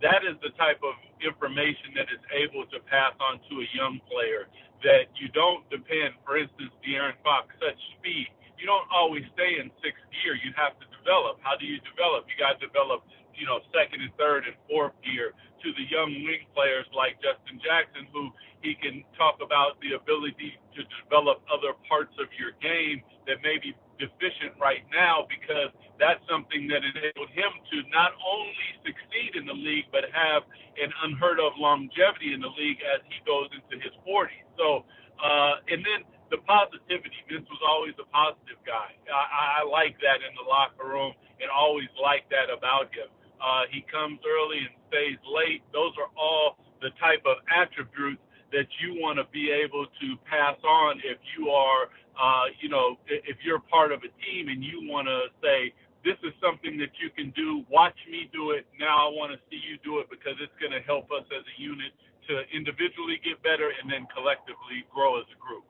that 0.06 0.22
is 0.22 0.38
the 0.46 0.54
type 0.62 0.78
of 0.86 0.94
information 1.26 1.98
that 1.98 2.06
is 2.14 2.22
able 2.30 2.70
to 2.70 2.78
pass 2.86 3.18
on 3.18 3.42
to 3.50 3.54
a 3.66 3.68
young 3.74 3.98
player 4.06 4.46
that 4.86 5.10
you 5.18 5.26
don't 5.34 5.66
depend, 5.74 6.14
for 6.22 6.38
instance, 6.38 6.70
De'Aaron 6.86 7.18
Fox, 7.26 7.50
such 7.58 7.78
speed. 7.98 8.30
You 8.62 8.70
don't 8.70 8.86
always 8.94 9.26
stay 9.34 9.58
in 9.58 9.74
sixth 9.82 10.06
gear. 10.22 10.38
You 10.38 10.54
have 10.54 10.78
to 10.78 10.86
develop. 11.02 11.42
How 11.42 11.58
do 11.58 11.66
you 11.66 11.82
develop? 11.82 12.30
You 12.30 12.38
got 12.38 12.58
to 12.58 12.62
develop, 12.62 13.06
you 13.34 13.50
know, 13.50 13.58
second 13.74 14.06
and 14.06 14.14
third 14.22 14.46
and 14.46 14.54
fourth 14.70 14.94
gear 15.02 15.34
to 15.34 15.68
the 15.74 15.86
young 15.90 16.14
wing 16.26 16.46
players 16.54 16.86
like 16.94 17.18
Justin 17.18 17.58
Jackson, 17.58 18.06
who 18.14 18.30
he 18.62 18.76
can 18.76 19.04
talk 19.18 19.40
about 19.44 19.80
the 19.82 19.96
ability 19.98 20.58
to 20.76 20.82
develop 21.04 21.42
other 21.52 21.74
parts 21.90 22.14
of 22.20 22.28
your 22.38 22.54
game 22.62 23.02
that 23.28 23.42
may 23.44 23.58
be 23.62 23.76
deficient 24.00 24.54
right 24.62 24.86
now 24.94 25.26
because 25.30 25.74
that's 26.00 26.22
something 26.30 26.70
that 26.70 26.86
enabled 26.86 27.30
him 27.34 27.52
to 27.74 27.78
not 27.90 28.14
only 28.22 28.68
succeed 28.86 29.36
in 29.38 29.46
the 29.46 29.56
league 29.58 29.90
but 29.92 30.06
have 30.14 30.44
an 30.78 30.92
unheard 31.06 31.42
of 31.42 31.54
longevity 31.58 32.34
in 32.34 32.42
the 32.42 32.54
league 32.58 32.82
as 32.86 33.02
he 33.10 33.18
goes 33.26 33.50
into 33.54 33.82
his 33.82 33.94
40s. 34.06 34.46
So, 34.58 34.86
uh, 35.22 35.62
and 35.70 35.82
then 35.82 36.06
the 36.30 36.40
positivity. 36.46 37.16
Vince 37.32 37.48
was 37.50 37.64
always 37.66 37.96
a 38.00 38.08
positive 38.12 38.60
guy. 38.68 38.94
I, 39.10 39.64
I 39.64 39.68
like 39.68 39.98
that 40.04 40.22
in 40.22 40.32
the 40.38 40.46
locker 40.46 40.86
room 40.86 41.14
and 41.42 41.50
always 41.50 41.90
like 41.98 42.28
that 42.30 42.52
about 42.52 42.92
him. 42.94 43.10
Uh, 43.40 43.66
he 43.72 43.86
comes 43.88 44.20
early 44.28 44.60
and 44.68 44.74
stays 44.92 45.20
late. 45.26 45.64
Those 45.74 45.94
are 45.98 46.12
all 46.20 46.60
the 46.82 46.92
type 47.00 47.24
of 47.26 47.40
attributes 47.50 48.22
that 48.52 48.68
you 48.82 49.00
want 49.02 49.20
to 49.20 49.26
be 49.32 49.52
able 49.52 49.86
to 49.86 50.08
pass 50.30 50.58
on 50.64 51.00
if 51.04 51.18
you 51.38 51.50
are, 51.50 51.90
uh, 52.16 52.46
you 52.62 52.70
know, 52.70 52.98
if 53.08 53.38
you're 53.44 53.60
part 53.60 53.92
of 53.92 54.00
a 54.00 54.12
team 54.24 54.48
and 54.50 54.64
you 54.64 54.88
want 54.90 55.08
to 55.08 55.28
say, 55.42 55.74
this 56.04 56.18
is 56.24 56.34
something 56.42 56.78
that 56.78 56.96
you 57.02 57.10
can 57.12 57.32
do. 57.36 57.66
Watch 57.70 57.98
me 58.10 58.30
do 58.32 58.52
it. 58.52 58.66
Now 58.80 59.08
I 59.08 59.12
want 59.12 59.34
to 59.34 59.40
see 59.50 59.60
you 59.60 59.78
do 59.84 60.00
it 60.00 60.08
because 60.10 60.40
it's 60.40 60.56
going 60.60 60.72
to 60.72 60.80
help 60.88 61.12
us 61.12 61.26
as 61.36 61.44
a 61.44 61.62
unit 61.62 61.92
to 62.28 62.44
individually 62.56 63.20
get 63.24 63.42
better 63.44 63.72
and 63.82 63.92
then 63.92 64.08
collectively 64.16 64.88
grow 64.94 65.20
as 65.20 65.26
a 65.36 65.40
group. 65.40 65.64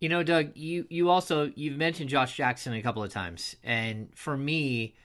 You 0.00 0.08
know, 0.08 0.22
Doug, 0.22 0.56
you 0.56 0.86
you 0.90 1.10
also 1.10 1.52
you've 1.54 1.76
mentioned 1.76 2.10
Josh 2.10 2.36
Jackson 2.36 2.72
a 2.72 2.82
couple 2.82 3.04
of 3.04 3.12
times, 3.12 3.54
and 3.62 4.08
for 4.16 4.36
me, 4.36 4.96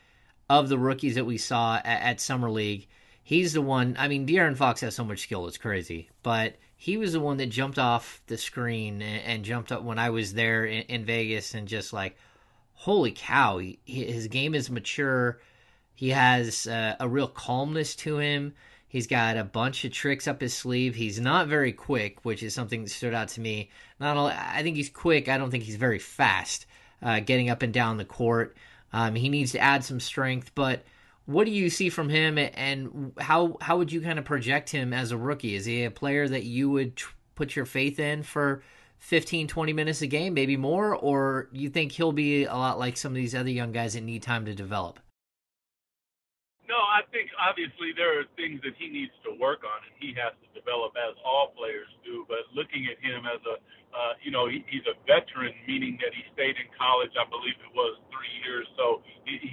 of 0.49 0.69
the 0.69 0.77
rookies 0.77 1.15
that 1.15 1.25
we 1.25 1.37
saw 1.37 1.75
at, 1.77 1.85
at 1.85 2.19
summer 2.19 2.49
league, 2.49 2.87
he's 3.23 3.53
the 3.53 3.61
one. 3.61 3.95
I 3.99 4.07
mean, 4.07 4.25
De'Aaron 4.25 4.57
Fox 4.57 4.81
has 4.81 4.95
so 4.95 5.03
much 5.03 5.19
skill; 5.19 5.47
it's 5.47 5.59
crazy. 5.59 6.09
But 6.23 6.55
he 6.79 6.95
was 6.95 7.13
the 7.13 7.19
one 7.19 7.37
that 7.37 7.47
jumped 7.47 7.79
off 7.79 8.21
the 8.27 8.37
screen 8.37 9.01
and, 9.01 9.23
and 9.23 9.43
jumped 9.43 9.71
up 9.71 9.81
when 9.81 9.97
I 9.97 10.11
was 10.11 10.35
there 10.35 10.63
in, 10.63 10.83
in 10.83 11.05
Vegas, 11.05 11.55
and 11.55 11.67
just 11.67 11.91
like, 11.91 12.15
holy 12.73 13.11
cow, 13.11 13.57
he, 13.57 13.79
his 13.85 14.27
game 14.27 14.53
is 14.53 14.69
mature. 14.69 15.39
He 15.95 16.11
has 16.11 16.67
uh, 16.67 16.95
a 16.99 17.09
real 17.09 17.27
calmness 17.27 17.95
to 17.97 18.19
him. 18.19 18.53
He's 18.87 19.07
got 19.07 19.35
a 19.35 19.43
bunch 19.43 19.83
of 19.83 19.91
tricks 19.91 20.27
up 20.27 20.39
his 20.39 20.53
sleeve. 20.53 20.95
He's 20.95 21.19
not 21.19 21.47
very 21.47 21.73
quick, 21.73 22.23
which 22.23 22.43
is 22.43 22.53
something 22.53 22.83
that 22.83 22.89
stood 22.91 23.13
out 23.13 23.29
to 23.29 23.41
me. 23.41 23.71
Not 23.99 24.15
only, 24.15 24.33
I 24.33 24.61
think 24.61 24.77
he's 24.77 24.89
quick. 24.89 25.27
I 25.27 25.37
don't 25.37 25.49
think 25.49 25.63
he's 25.63 25.75
very 25.75 25.99
fast, 25.99 26.67
uh, 27.01 27.19
getting 27.19 27.49
up 27.49 27.63
and 27.63 27.73
down 27.73 27.97
the 27.97 28.05
court. 28.05 28.55
Um, 28.93 29.15
he 29.15 29.27
needs 29.27 29.51
to 29.53 29.59
add 29.59 29.83
some 29.83 29.99
strength, 29.99 30.51
but 30.53 30.85
what 31.27 31.45
do 31.45 31.51
you 31.51 31.69
see 31.69 31.89
from 31.89 32.07
him, 32.07 32.37
and 32.37 33.11
how 33.19 33.57
how 33.59 33.77
would 33.77 33.91
you 33.91 33.99
kind 34.01 34.17
of 34.17 34.23
project 34.23 34.69
him 34.69 34.93
as 34.93 35.11
a 35.11 35.17
rookie? 35.17 35.55
Is 35.55 35.65
he 35.65 35.83
a 35.83 35.91
player 35.91 36.25
that 36.27 36.45
you 36.45 36.69
would 36.69 36.95
tr- 36.95 37.13
put 37.35 37.53
your 37.53 37.65
faith 37.65 37.99
in 37.99 38.23
for 38.23 38.63
15, 38.99 39.47
20 39.47 39.73
minutes 39.73 40.01
a 40.01 40.07
game, 40.07 40.33
maybe 40.33 40.55
more, 40.55 40.95
or 40.95 41.49
you 41.51 41.69
think 41.69 41.91
he'll 41.91 42.13
be 42.13 42.45
a 42.45 42.55
lot 42.55 42.79
like 42.79 42.95
some 42.95 43.11
of 43.11 43.17
these 43.17 43.35
other 43.35 43.51
young 43.51 43.73
guys 43.73 43.93
that 43.93 44.01
need 44.01 44.23
time 44.23 44.45
to 44.45 44.55
develop? 44.55 44.99
No, 46.67 46.79
I 46.79 47.03
think 47.11 47.29
obviously 47.35 47.91
there 47.95 48.19
are 48.19 48.23
things 48.35 48.59
that 48.63 48.75
he 48.79 48.87
needs 48.87 49.11
to 49.27 49.35
work 49.39 49.67
on, 49.67 49.83
and 49.83 49.95
he 49.99 50.15
has 50.15 50.31
to 50.31 50.47
develop 50.55 50.95
as 50.95 51.15
all 51.27 51.51
players 51.59 51.91
do. 52.07 52.25
But 52.27 52.47
looking 52.55 52.87
at 52.87 53.03
him 53.03 53.27
as 53.27 53.43
a 53.43 53.59
uh, 53.97 54.13
you 54.21 54.29
know, 54.29 54.45
he, 54.45 54.61
he's 54.67 54.85
a 54.85 54.93
veteran, 55.07 55.55
meaning 55.65 55.97
that 56.03 56.13
he 56.13 56.21
stayed 56.35 56.53
in 56.59 56.67
college, 56.75 57.09
I 57.17 57.25
believe 57.25 57.55
it 57.63 57.73
was 57.73 57.97
three 58.11 58.29
years. 58.45 58.67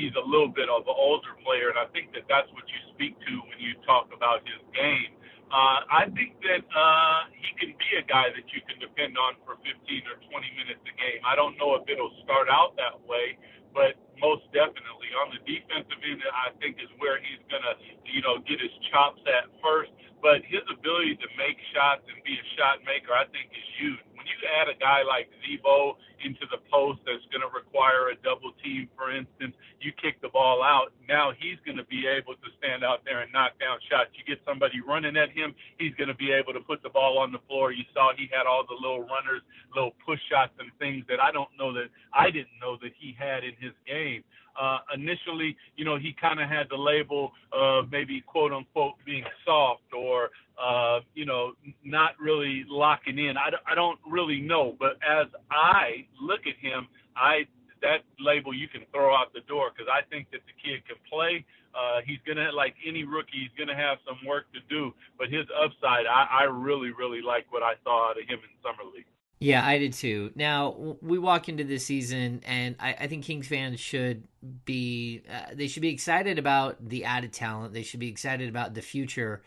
He's 0.04 0.12
a 0.20 0.28
little 0.28 0.52
bit 0.52 0.68
of 0.68 0.84
an 0.84 0.92
older 0.92 1.32
player, 1.40 1.72
and 1.72 1.80
I 1.80 1.88
think 1.96 2.12
that 2.12 2.28
that's 2.28 2.52
what 2.52 2.68
you 2.68 2.76
speak 2.92 3.16
to 3.24 3.32
when 3.48 3.56
you 3.56 3.72
talk 3.88 4.12
about 4.12 4.44
his 4.44 4.60
game. 4.76 5.16
Uh, 5.48 5.80
I 5.88 6.12
think 6.12 6.36
that 6.44 6.60
uh, 6.60 7.32
he 7.32 7.56
can 7.56 7.72
be 7.72 7.88
a 7.96 8.04
guy 8.04 8.28
that 8.28 8.44
you 8.52 8.60
can 8.68 8.76
depend 8.84 9.16
on 9.16 9.40
for 9.48 9.56
15 9.64 9.72
or 10.04 10.20
20 10.28 10.60
minutes 10.60 10.84
a 10.84 10.92
game. 11.00 11.24
I 11.24 11.32
don't 11.32 11.56
know 11.56 11.72
if 11.80 11.88
it'll 11.88 12.12
start 12.20 12.52
out 12.52 12.76
that 12.76 13.00
way, 13.08 13.40
but 13.72 13.96
most 14.20 14.44
definitely 14.52 15.08
on 15.16 15.32
the 15.32 15.40
defensive 15.48 16.00
end, 16.04 16.20
I 16.36 16.52
think 16.60 16.76
is 16.84 16.92
where 17.00 17.16
he's 17.16 17.40
gonna, 17.48 17.80
you 18.04 18.20
know, 18.20 18.44
get 18.44 18.60
his 18.60 18.76
chops 18.92 19.24
at 19.24 19.48
first. 19.64 19.88
But 20.20 20.44
his 20.44 20.68
ability 20.68 21.16
to 21.16 21.28
make 21.40 21.56
shots 21.72 22.04
and 22.12 22.20
be 22.28 22.36
a 22.36 22.46
shot 22.60 22.84
maker, 22.84 23.16
I 23.16 23.24
think, 23.32 23.48
is 23.56 23.68
huge 23.80 24.04
when 24.24 24.32
you 24.32 24.40
add 24.48 24.72
a 24.72 24.78
guy 24.80 25.04
like 25.04 25.28
Z-Bo 25.44 26.00
into 26.24 26.48
the 26.48 26.56
post 26.72 27.04
that's 27.04 27.28
going 27.28 27.44
to 27.44 27.52
require 27.52 28.08
a 28.08 28.16
double 28.24 28.56
team, 28.64 28.88
for 28.96 29.12
instance, 29.12 29.52
you 29.84 29.92
kick 30.00 30.16
the 30.24 30.32
ball 30.32 30.64
out. 30.64 30.96
Now 31.06 31.36
he's 31.36 31.60
going 31.68 31.76
to 31.76 31.84
be 31.84 32.08
able 32.08 32.32
to 32.32 32.48
stand 32.56 32.80
out 32.80 33.04
there 33.04 33.20
and 33.20 33.30
knock 33.36 33.60
down 33.60 33.76
shots. 33.84 34.16
You 34.16 34.24
get 34.24 34.40
somebody 34.48 34.80
running 34.80 35.20
at 35.20 35.28
him, 35.28 35.52
he's 35.76 35.92
going 36.00 36.08
to 36.08 36.16
be 36.16 36.32
able 36.32 36.56
to 36.56 36.60
put 36.64 36.82
the 36.82 36.88
ball 36.88 37.18
on 37.20 37.32
the 37.36 37.44
floor. 37.46 37.72
You 37.76 37.84
saw 37.92 38.16
he 38.16 38.24
had 38.32 38.48
all 38.48 38.64
the 38.64 38.80
little 38.80 39.04
runners, 39.04 39.44
little 39.76 39.92
push 40.00 40.20
shots 40.32 40.56
and 40.56 40.72
things 40.80 41.04
that 41.12 41.20
I 41.20 41.28
don't 41.28 41.52
know 41.60 41.76
that 41.76 41.92
I 42.16 42.32
didn't 42.32 42.56
know 42.64 42.80
that 42.80 42.96
he 42.96 43.12
had 43.12 43.44
in 43.44 43.52
his 43.60 43.76
game. 43.84 44.24
Uh, 44.56 44.78
initially, 44.94 45.56
you 45.76 45.84
know, 45.84 45.98
he 45.98 46.14
kind 46.18 46.40
of 46.40 46.48
had 46.48 46.68
the 46.70 46.76
label 46.76 47.32
of 47.52 47.90
maybe 47.90 48.20
quote 48.20 48.52
unquote 48.52 48.94
being 49.04 49.24
soft 49.44 49.92
or, 49.92 50.30
uh, 50.60 51.00
you 51.14 51.26
know, 51.26 51.52
not 51.84 52.12
really 52.20 52.64
locking 52.68 53.18
in. 53.18 53.36
I, 53.36 53.50
I 53.70 53.74
don't 53.74 53.98
really 54.08 54.40
know, 54.40 54.76
but 54.78 54.96
as 55.02 55.26
I 55.50 56.06
look 56.20 56.40
at 56.46 56.56
him, 56.60 56.88
I 57.16 57.46
that 57.82 58.00
label 58.18 58.54
you 58.54 58.66
can 58.66 58.82
throw 58.92 59.14
out 59.14 59.32
the 59.34 59.42
door 59.42 59.70
because 59.70 59.90
I 59.92 60.08
think 60.08 60.30
that 60.32 60.40
the 60.46 60.54
kid 60.56 60.86
can 60.86 60.96
play. 61.10 61.44
Uh, 61.74 62.00
he's 62.04 62.18
gonna 62.26 62.50
like 62.52 62.74
any 62.86 63.04
rookie, 63.04 63.32
he's 63.44 63.58
gonna 63.58 63.76
have 63.76 63.98
some 64.06 64.18
work 64.26 64.46
to 64.52 64.60
do. 64.68 64.94
But 65.18 65.28
his 65.28 65.44
upside, 65.62 66.06
I, 66.06 66.26
I 66.30 66.44
really, 66.44 66.92
really 66.92 67.20
like 67.20 67.46
what 67.50 67.62
I 67.62 67.74
saw 67.82 68.10
out 68.10 68.16
of 68.16 68.28
him 68.28 68.38
in 68.38 68.50
summer 68.62 68.88
league. 68.94 69.06
Yeah, 69.40 69.66
I 69.66 69.78
did 69.78 69.92
too. 69.92 70.30
Now 70.34 70.96
we 71.02 71.18
walk 71.18 71.48
into 71.48 71.64
this 71.64 71.84
season, 71.84 72.40
and 72.46 72.76
I, 72.78 72.94
I 73.00 73.06
think 73.08 73.24
Kings 73.24 73.48
fans 73.48 73.80
should 73.80 74.24
be 74.64 75.22
uh, 75.30 75.52
they 75.52 75.66
should 75.66 75.82
be 75.82 75.90
excited 75.90 76.38
about 76.38 76.88
the 76.88 77.04
added 77.04 77.32
talent. 77.32 77.74
They 77.74 77.82
should 77.82 78.00
be 78.00 78.08
excited 78.08 78.48
about 78.48 78.74
the 78.74 78.82
future 78.82 79.42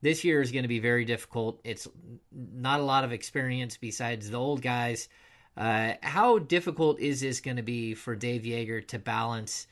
This 0.00 0.24
year 0.24 0.40
is 0.40 0.52
going 0.52 0.62
to 0.62 0.68
be 0.68 0.78
very 0.78 1.04
difficult. 1.04 1.60
It's 1.64 1.88
not 2.32 2.80
a 2.80 2.84
lot 2.84 3.04
of 3.04 3.12
experience 3.12 3.76
besides 3.76 4.30
the 4.30 4.36
old 4.36 4.62
guys. 4.62 5.08
Uh, 5.56 5.94
how 6.02 6.38
difficult 6.38 7.00
is 7.00 7.20
this 7.20 7.40
going 7.40 7.56
to 7.56 7.64
be 7.64 7.94
for 7.94 8.14
Dave 8.14 8.42
Joerger 8.42 8.86
to 8.88 8.98
balance, 8.98 9.66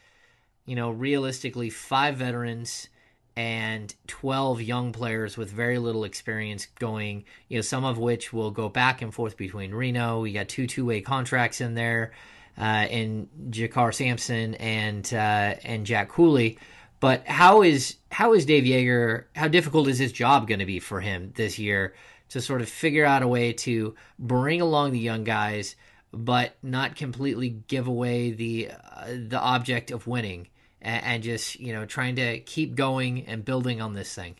you 0.65 0.75
know, 0.75 0.91
realistically 0.91 1.71
five 1.71 2.17
veterans 2.17 2.89
and 3.37 3.95
12 4.07 4.63
young 4.63 4.93
players 4.93 5.37
with 5.37 5.51
very 5.51 5.79
little 5.79 6.05
experience 6.05 6.67
going, 6.79 7.25
you 7.49 7.59
know, 7.59 7.63
some 7.63 7.85
of 7.85 7.99
which 7.99 8.33
will 8.33 8.51
go 8.51 8.69
back 8.69 9.03
and 9.03 9.15
forth 9.15 9.37
between 9.37 9.75
Reno. 9.75 10.21
We 10.21 10.33
got 10.33 10.49
two 10.49 10.67
two 10.67 10.87
way 10.87 11.03
contracts 11.03 11.61
in 11.61 11.75
there, 11.75 12.13
uh, 12.59 12.63
and 12.63 13.29
JaKarr 13.51 13.95
Sampson 13.95 14.55
and 14.55 15.07
uh, 15.13 15.55
and 15.65 15.87
Jack 15.87 16.09
Cooley. 16.09 16.59
But 17.01 17.27
how 17.27 17.63
is 17.63 17.97
how 18.11 18.33
is 18.33 18.47
Dave 18.47 18.65
Joerger? 18.65 19.25
How 19.35 19.49
difficult 19.49 19.89
is 19.89 19.99
his 19.99 20.13
job 20.13 20.49
going 20.49 20.61
to 20.61 20.67
be 20.67 20.81
for 20.81 21.01
him 21.01 21.33
this 21.37 21.59
year 21.59 21.95
to 22.31 22.41
sort 22.41 22.61
of 22.61 22.69
figure 22.69 23.05
out 23.05 23.23
a 23.23 23.29
way 23.29 23.53
to 23.53 23.95
bring 24.19 24.61
along 24.61 24.93
the 24.93 24.99
young 24.99 25.25
guys, 25.25 25.77
but 26.13 26.57
not 26.63 26.97
completely 26.97 27.51
give 27.51 27.87
away 27.87 28.33
the 28.33 28.71
uh, 28.71 29.07
the 29.29 29.39
object 29.39 29.91
of 29.91 30.07
winning? 30.07 30.49
and, 30.87 31.05
and 31.05 31.23
just 31.23 31.61
you 31.61 31.73
know 31.73 31.85
trying 31.85 32.17
to 32.17 32.41
keep 32.41 32.75
going 32.75 33.27
and 33.27 33.45
building 33.45 33.83
on 33.83 33.95
this 33.95 34.15
thing? 34.15 34.37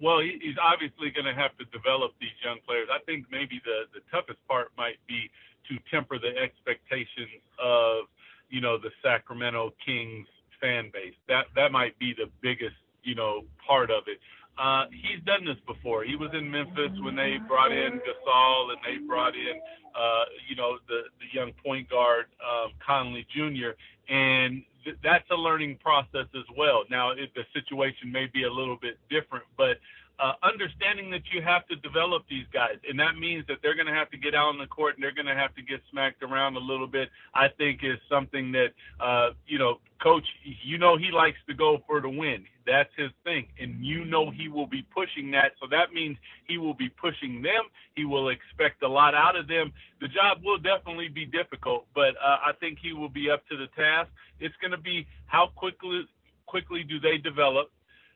Well, 0.00 0.18
he's 0.20 0.58
obviously 0.60 1.10
going 1.10 1.26
to 1.26 1.34
have 1.34 1.56
to 1.58 1.64
develop 1.66 2.12
these 2.20 2.34
young 2.44 2.58
players. 2.66 2.88
I 2.92 2.98
think 3.04 3.26
maybe 3.30 3.60
the 3.64 3.84
the 3.94 4.00
toughest 4.10 4.38
part 4.46 4.70
might 4.76 4.98
be 5.08 5.30
to 5.68 5.78
temper 5.90 6.18
the 6.18 6.36
expectations 6.38 7.42
of 7.58 8.04
you 8.50 8.60
know 8.60 8.78
the 8.78 8.90
Sacramento 9.02 9.72
Kings 9.84 10.28
fan 10.62 10.90
base. 10.94 11.14
That 11.28 11.46
that 11.56 11.72
might 11.72 11.98
be 11.98 12.14
the 12.16 12.30
biggest 12.40 12.78
you 13.02 13.14
know 13.14 13.42
part 13.66 13.90
of 13.90 14.04
it. 14.06 14.18
Uh, 14.58 14.84
he's 14.92 15.22
done 15.24 15.44
this 15.44 15.56
before. 15.66 16.04
He 16.04 16.14
was 16.14 16.30
in 16.34 16.50
Memphis 16.50 16.92
when 17.02 17.16
they 17.16 17.36
brought 17.48 17.72
in 17.72 18.00
Gasol 18.04 18.70
and 18.70 18.78
they 18.84 19.04
brought 19.06 19.34
in, 19.34 19.60
uh, 19.96 20.24
you 20.48 20.56
know, 20.56 20.78
the 20.88 21.08
the 21.20 21.28
young 21.32 21.52
point 21.64 21.88
guard 21.90 22.26
um, 22.40 22.72
Conley 22.84 23.26
Jr. 23.34 23.72
And 24.08 24.62
th- 24.84 24.96
that's 25.02 25.24
a 25.30 25.34
learning 25.34 25.78
process 25.82 26.28
as 26.36 26.44
well. 26.56 26.84
Now, 26.90 27.12
it, 27.12 27.32
the 27.34 27.44
situation 27.54 28.12
may 28.12 28.26
be 28.32 28.44
a 28.44 28.52
little 28.52 28.76
bit 28.76 28.98
different, 29.08 29.44
but 29.56 29.80
uh, 30.18 30.32
understanding 30.42 31.10
that 31.10 31.22
you 31.32 31.42
have 31.42 31.66
to 31.66 31.76
develop 31.76 32.24
these 32.28 32.46
guys, 32.52 32.76
and 32.88 32.98
that 33.00 33.16
means 33.18 33.44
that 33.48 33.58
they're 33.62 33.74
going 33.74 33.86
to 33.86 33.94
have 33.94 34.10
to 34.10 34.16
get 34.16 34.34
out 34.34 34.48
on 34.48 34.58
the 34.58 34.66
court 34.66 34.94
and 34.94 35.02
they're 35.02 35.14
going 35.14 35.26
to 35.26 35.34
have 35.34 35.54
to 35.54 35.62
get 35.62 35.80
smacked 35.90 36.22
around 36.22 36.56
a 36.56 36.60
little 36.60 36.86
bit. 36.86 37.08
I 37.34 37.48
think 37.48 37.80
is 37.82 37.98
something 38.08 38.52
that 38.52 38.68
uh, 39.00 39.30
you 39.46 39.58
know, 39.58 39.80
coach. 40.02 40.24
You 40.44 40.78
know, 40.78 40.96
he 40.96 41.10
likes 41.10 41.38
to 41.48 41.54
go 41.54 41.82
for 41.86 42.00
the 42.00 42.08
win. 42.08 42.44
That's 42.66 42.90
his 42.96 43.10
thing, 43.24 43.48
and 43.58 43.84
you 43.84 44.04
know 44.04 44.30
he 44.30 44.48
will 44.48 44.66
be 44.66 44.86
pushing 44.94 45.30
that. 45.32 45.52
So 45.60 45.66
that 45.70 45.92
means 45.92 46.16
he 46.46 46.58
will 46.58 46.74
be 46.74 46.88
pushing 46.88 47.42
them. 47.42 47.64
He 47.96 48.04
will 48.04 48.28
expect 48.28 48.82
a 48.82 48.88
lot 48.88 49.14
out 49.14 49.36
of 49.36 49.48
them. 49.48 49.72
The 50.00 50.08
job 50.08 50.44
will 50.44 50.58
definitely 50.58 51.08
be 51.08 51.26
difficult, 51.26 51.86
but 51.94 52.14
uh, 52.22 52.38
I 52.46 52.52
think 52.60 52.78
he 52.80 52.92
will 52.92 53.08
be 53.08 53.30
up 53.30 53.46
to 53.48 53.56
the 53.56 53.66
task. 53.74 54.10
It's 54.38 54.54
going 54.60 54.70
to 54.72 54.78
be 54.78 55.06
how 55.26 55.48
quickly 55.56 56.06
quickly 56.46 56.84
do 56.84 57.00
they 57.00 57.16
develop 57.16 57.70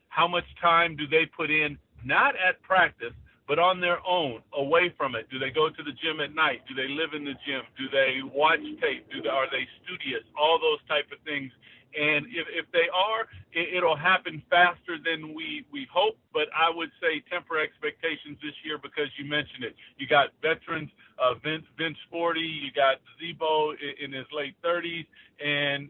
how 0.09 0.27
much 0.27 0.45
time 0.61 0.95
do 0.95 1.07
they 1.07 1.25
put 1.25 1.51
in 1.51 1.77
not 2.03 2.35
at 2.35 2.61
practice, 2.61 3.13
but 3.47 3.59
on 3.59 3.79
their 3.79 4.05
own, 4.05 4.41
away 4.53 4.93
from 4.97 5.15
it? 5.15 5.29
Do 5.31 5.39
they 5.39 5.49
go 5.49 5.69
to 5.69 5.83
the 5.83 5.95
gym 6.03 6.19
at 6.19 6.35
night? 6.35 6.61
Do 6.67 6.75
they 6.75 6.87
live 6.91 7.15
in 7.15 7.23
the 7.23 7.35
gym? 7.47 7.63
Do 7.77 7.87
they 7.89 8.19
watch 8.23 8.59
tape? 8.81 9.07
Do 9.11 9.21
they, 9.21 9.29
are 9.29 9.47
they 9.49 9.63
studious? 9.83 10.23
All 10.37 10.59
those 10.59 10.83
type 10.87 11.07
of 11.15 11.19
things. 11.23 11.51
And 11.95 12.27
if, 12.27 12.45
if 12.51 12.67
they 12.75 12.91
are, 12.91 13.23
it, 13.55 13.73
it'll 13.79 13.95
happen 13.95 14.43
faster 14.49 14.99
than 14.99 15.33
we, 15.33 15.63
we 15.71 15.87
hope. 15.87 16.19
But 16.33 16.51
I 16.51 16.69
would 16.69 16.91
say 16.99 17.23
temper 17.31 17.57
expectations 17.57 18.37
this 18.43 18.53
year 18.67 18.77
because 18.77 19.07
you 19.17 19.23
mentioned 19.23 19.63
it. 19.63 19.75
You 19.97 20.07
got 20.07 20.35
veterans, 20.43 20.91
uh, 21.15 21.39
Vince, 21.39 21.65
Vince 21.79 21.97
Sporty, 22.07 22.43
you 22.43 22.75
got 22.75 22.99
Z-Bo 23.17 23.79
in, 23.79 24.11
in 24.11 24.11
his 24.11 24.27
late 24.35 24.59
30s, 24.59 25.07
and 25.39 25.89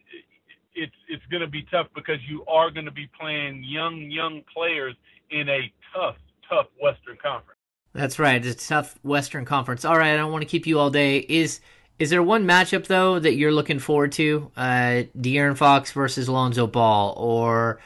it's 0.77 0.95
it's 1.09 1.25
going 1.31 1.41
to 1.41 1.49
be 1.49 1.65
tough 1.71 1.87
because 1.95 2.21
you 2.29 2.45
are 2.45 2.69
going 2.69 2.85
to 2.85 2.93
be 2.93 3.09
playing 3.19 3.63
young 3.65 4.11
young 4.11 4.43
players 4.53 4.95
in 5.31 5.49
a 5.49 5.71
tough, 5.93 6.15
tough 6.49 6.67
Western 6.81 7.17
Conference. 7.21 7.59
That's 7.93 8.19
right. 8.19 8.43
It's 8.45 8.65
a 8.65 8.67
tough 8.67 8.99
Western 9.03 9.45
Conference. 9.45 9.85
All 9.85 9.97
right, 9.97 10.13
I 10.13 10.17
don't 10.17 10.31
want 10.31 10.43
to 10.43 10.47
keep 10.47 10.67
you 10.67 10.79
all 10.79 10.89
day. 10.89 11.17
Is 11.17 11.59
is 11.99 12.11
there 12.11 12.21
one 12.21 12.45
matchup 12.45 12.85
though 12.85 13.17
that 13.17 13.35
you're 13.35 13.51
looking 13.51 13.79
forward 13.79 14.11
to? 14.13 14.51
Uh, 14.55 15.03
De'Aaron 15.17 15.57
Fox 15.57 15.91
versus 15.91 16.29
Lonzo 16.29 16.67
Ball, 16.67 17.15
or 17.17 17.79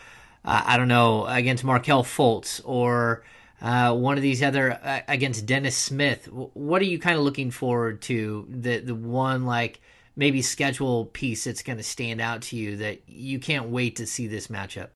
uh, 0.43 0.63
I 0.65 0.77
don't 0.77 0.89
know 0.89 1.25
against 1.27 1.63
Markelle 1.63 2.03
Fultz, 2.03 2.61
or 2.65 3.23
uh, 3.61 3.95
one 3.95 4.17
of 4.17 4.23
these 4.23 4.43
other 4.43 4.73
uh, 4.83 5.01
against 5.07 5.45
Dennis 5.45 5.77
Smith. 5.77 6.27
What 6.31 6.81
are 6.81 6.85
you 6.85 6.99
kind 6.99 7.17
of 7.17 7.23
looking 7.23 7.51
forward 7.51 8.01
to? 8.03 8.45
The 8.49 8.79
the 8.79 8.95
one 8.95 9.45
like 9.45 9.79
maybe 10.15 10.41
schedule 10.41 11.05
piece 11.05 11.45
that's 11.45 11.63
going 11.63 11.77
to 11.77 11.83
stand 11.83 12.19
out 12.19 12.41
to 12.41 12.57
you 12.57 12.77
that 12.77 13.07
you 13.07 13.39
can't 13.39 13.69
wait 13.69 13.95
to 13.95 14.05
see 14.05 14.27
this 14.27 14.47
matchup? 14.47 14.89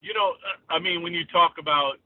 You 0.00 0.12
know, 0.14 0.34
I 0.68 0.78
mean, 0.78 1.02
when 1.02 1.12
you 1.12 1.24
talk 1.26 1.54
about 1.58 1.98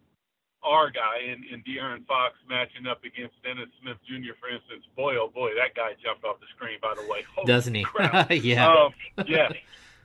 our 0.62 0.90
guy 0.90 1.32
and, 1.32 1.44
and 1.52 1.64
De'Aaron 1.64 2.06
Fox 2.06 2.34
matching 2.48 2.86
up 2.86 3.04
against 3.04 3.34
Dennis 3.42 3.68
Smith 3.80 3.96
Jr., 4.06 4.36
for 4.38 4.48
instance, 4.48 4.84
boy, 4.96 5.16
oh 5.16 5.30
boy, 5.32 5.50
that 5.56 5.74
guy 5.74 5.92
jumped 6.02 6.24
off 6.24 6.40
the 6.40 6.46
screen, 6.54 6.78
by 6.82 6.94
the 6.94 7.08
way. 7.10 7.24
Holy 7.34 7.46
Doesn't 7.46 7.74
he? 7.74 7.86
yeah. 8.42 8.68
Um, 8.68 8.92
yeah. 9.26 9.48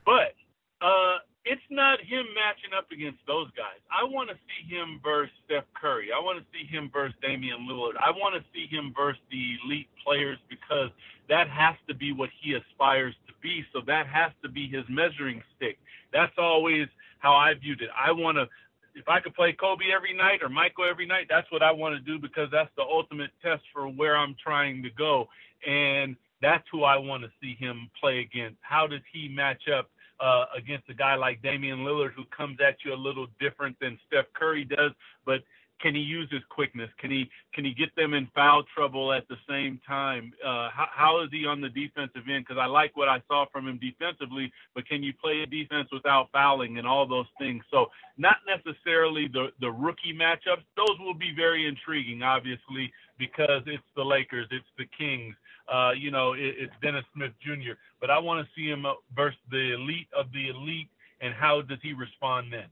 But 0.04 0.32
uh, 0.80 1.18
it's 1.44 1.62
not 1.70 2.00
him 2.00 2.24
matching 2.34 2.72
up 2.76 2.90
against 2.90 3.18
those 3.26 3.50
guys. 3.52 3.78
I 3.90 4.04
want 4.04 4.30
to 4.30 4.36
see 4.48 4.66
him 4.66 5.00
versus 5.02 5.34
Steph 5.44 5.64
Curry. 5.74 6.08
I 6.10 6.20
want 6.20 6.38
to 6.38 6.46
see 6.52 6.66
him 6.66 6.90
versus 6.92 7.14
Damian 7.22 7.68
Lillard. 7.70 7.96
I 8.00 8.10
want 8.10 8.34
to 8.34 8.42
see 8.52 8.66
him 8.66 8.92
versus 8.96 9.20
the 9.30 9.56
elite 9.64 9.88
players 10.04 10.38
because 10.48 10.90
that 11.28 11.48
has 11.48 11.76
to 11.88 11.94
be 11.94 12.12
what 12.12 12.30
he 12.40 12.54
aspires 12.54 13.14
to 13.28 13.32
be. 13.42 13.64
So 13.72 13.80
that 13.86 14.06
has 14.06 14.32
to 14.42 14.48
be 14.48 14.68
his 14.68 14.84
measuring 14.88 15.42
stick. 15.56 15.78
That's 16.12 16.34
always 16.38 16.88
how 17.26 17.34
I 17.34 17.54
viewed 17.54 17.82
it. 17.82 17.90
I 17.98 18.12
want 18.12 18.38
to, 18.38 18.46
if 18.94 19.08
I 19.08 19.18
could 19.18 19.34
play 19.34 19.52
Kobe 19.52 19.86
every 19.94 20.14
night 20.14 20.42
or 20.42 20.48
Michael 20.48 20.84
every 20.88 21.06
night, 21.06 21.26
that's 21.28 21.50
what 21.50 21.60
I 21.60 21.72
want 21.72 21.96
to 21.96 22.00
do 22.00 22.20
because 22.20 22.48
that's 22.52 22.70
the 22.76 22.84
ultimate 22.84 23.30
test 23.42 23.62
for 23.72 23.88
where 23.88 24.16
I'm 24.16 24.36
trying 24.42 24.80
to 24.84 24.90
go. 24.90 25.26
And 25.66 26.14
that's 26.40 26.64
who 26.70 26.84
I 26.84 26.96
want 26.96 27.24
to 27.24 27.30
see 27.42 27.56
him 27.58 27.90
play 28.00 28.20
against. 28.20 28.58
How 28.62 28.86
does 28.86 29.00
he 29.12 29.26
match 29.28 29.62
up 29.76 29.90
uh, 30.20 30.44
against 30.56 30.88
a 30.88 30.94
guy 30.94 31.16
like 31.16 31.42
Damian 31.42 31.80
Lillard 31.80 32.12
who 32.12 32.24
comes 32.26 32.58
at 32.66 32.76
you 32.84 32.94
a 32.94 32.96
little 33.08 33.26
different 33.40 33.76
than 33.80 33.98
Steph 34.06 34.26
Curry 34.32 34.64
does, 34.64 34.92
but 35.24 35.42
can 35.80 35.94
he 35.94 36.00
use 36.00 36.28
his 36.30 36.42
quickness? 36.48 36.90
Can 36.98 37.10
he 37.10 37.28
can 37.54 37.64
he 37.64 37.74
get 37.74 37.94
them 37.96 38.14
in 38.14 38.28
foul 38.34 38.64
trouble 38.74 39.12
at 39.12 39.28
the 39.28 39.36
same 39.48 39.80
time? 39.86 40.32
Uh, 40.44 40.68
how, 40.70 40.88
how 40.90 41.22
is 41.22 41.28
he 41.32 41.46
on 41.46 41.60
the 41.60 41.68
defensive 41.68 42.22
end? 42.28 42.44
Because 42.46 42.60
I 42.60 42.66
like 42.66 42.96
what 42.96 43.08
I 43.08 43.22
saw 43.28 43.46
from 43.52 43.68
him 43.68 43.78
defensively, 43.80 44.52
but 44.74 44.86
can 44.88 45.02
you 45.02 45.12
play 45.14 45.42
a 45.42 45.46
defense 45.46 45.88
without 45.92 46.28
fouling 46.32 46.78
and 46.78 46.86
all 46.86 47.06
those 47.06 47.26
things? 47.38 47.62
So 47.70 47.86
not 48.16 48.36
necessarily 48.46 49.28
the 49.28 49.48
the 49.60 49.70
rookie 49.70 50.14
matchups. 50.14 50.64
Those 50.76 50.98
will 51.00 51.14
be 51.14 51.32
very 51.36 51.66
intriguing, 51.66 52.22
obviously, 52.22 52.92
because 53.18 53.62
it's 53.66 53.82
the 53.96 54.04
Lakers, 54.04 54.48
it's 54.50 54.64
the 54.78 54.86
Kings. 54.96 55.34
Uh, 55.72 55.90
you 55.98 56.10
know, 56.10 56.32
it, 56.34 56.54
it's 56.58 56.72
Dennis 56.82 57.04
Smith 57.14 57.32
Jr. 57.42 57.72
But 58.00 58.10
I 58.10 58.18
want 58.18 58.46
to 58.46 58.52
see 58.54 58.68
him 58.68 58.86
versus 59.14 59.38
the 59.50 59.74
elite 59.74 60.08
of 60.16 60.26
the 60.32 60.48
elite, 60.48 60.88
and 61.20 61.34
how 61.34 61.62
does 61.62 61.78
he 61.82 61.92
respond 61.92 62.52
then? 62.52 62.66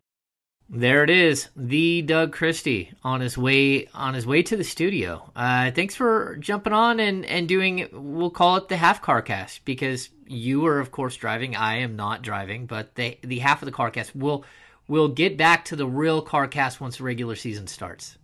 There 0.70 1.04
it 1.04 1.10
is, 1.10 1.50
the 1.54 2.00
Doug 2.00 2.32
Christie 2.32 2.90
on 3.02 3.20
his 3.20 3.36
way 3.36 3.86
on 3.88 4.14
his 4.14 4.26
way 4.26 4.42
to 4.44 4.56
the 4.56 4.64
studio. 4.64 5.30
Uh, 5.36 5.70
thanks 5.70 5.94
for 5.94 6.36
jumping 6.36 6.72
on 6.72 7.00
and 7.00 7.26
and 7.26 7.46
doing. 7.46 7.86
We'll 7.92 8.30
call 8.30 8.56
it 8.56 8.68
the 8.68 8.78
half 8.78 9.02
car 9.02 9.20
cast 9.20 9.66
because 9.66 10.08
you 10.26 10.64
are 10.64 10.80
of 10.80 10.90
course 10.90 11.16
driving. 11.16 11.54
I 11.54 11.76
am 11.78 11.96
not 11.96 12.22
driving, 12.22 12.64
but 12.64 12.94
the 12.94 13.18
the 13.22 13.40
half 13.40 13.60
of 13.60 13.66
the 13.66 13.72
car 13.72 13.90
cast. 13.90 14.16
We'll 14.16 14.42
we'll 14.88 15.08
get 15.08 15.36
back 15.36 15.66
to 15.66 15.76
the 15.76 15.86
real 15.86 16.22
car 16.22 16.48
cast 16.48 16.80
once 16.80 16.96
the 16.96 17.04
regular 17.04 17.36
season 17.36 17.66
starts. 17.66 18.16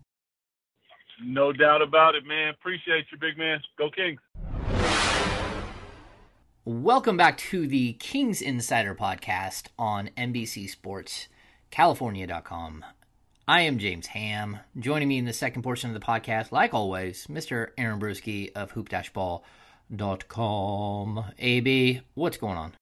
No 1.22 1.53
doubt 1.53 1.83
about 1.83 2.14
it, 2.14 2.24
man. 2.24 2.55
Appreciate 2.55 3.05
you, 3.12 3.18
big 3.18 3.37
man. 3.37 3.61
Go 3.76 3.90
Kings. 3.90 4.20
Welcome 6.64 7.18
back 7.18 7.37
to 7.37 7.66
the 7.66 7.92
Kings 7.94 8.40
Insider 8.40 8.94
podcast 8.94 9.66
on 9.79 10.09
NBC 10.16 10.70
Sports. 10.70 11.29
California.com. 11.70 12.85
I 13.48 13.62
am 13.62 13.78
James 13.78 14.09
Ham. 14.09 14.59
Joining 14.78 15.09
me 15.09 15.16
in 15.18 15.24
the 15.24 15.33
second 15.33 15.62
portion 15.62 15.90
of 15.90 15.94
the 15.94 16.06
podcast, 16.06 16.52
like 16.52 16.74
always, 16.74 17.26
Mr. 17.26 17.70
Aaron 17.76 17.98
Bruski 17.98 18.52
of 18.54 18.70
hoop-ball.com. 18.70 21.24
AB, 21.38 22.00
what's 22.14 22.37
going 22.37 22.56
on? 22.56 22.72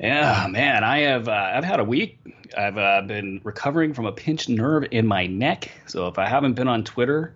Yeah, 0.00 0.46
man, 0.48 0.84
I 0.84 1.00
have 1.00 1.28
uh, 1.28 1.52
I've 1.54 1.64
had 1.64 1.80
a 1.80 1.84
week. 1.84 2.18
I've 2.56 2.78
uh, 2.78 3.02
been 3.02 3.40
recovering 3.42 3.94
from 3.94 4.06
a 4.06 4.12
pinched 4.12 4.48
nerve 4.48 4.86
in 4.90 5.06
my 5.06 5.26
neck. 5.26 5.70
So 5.86 6.06
if 6.06 6.18
I 6.18 6.28
haven't 6.28 6.54
been 6.54 6.68
on 6.68 6.84
Twitter, 6.84 7.34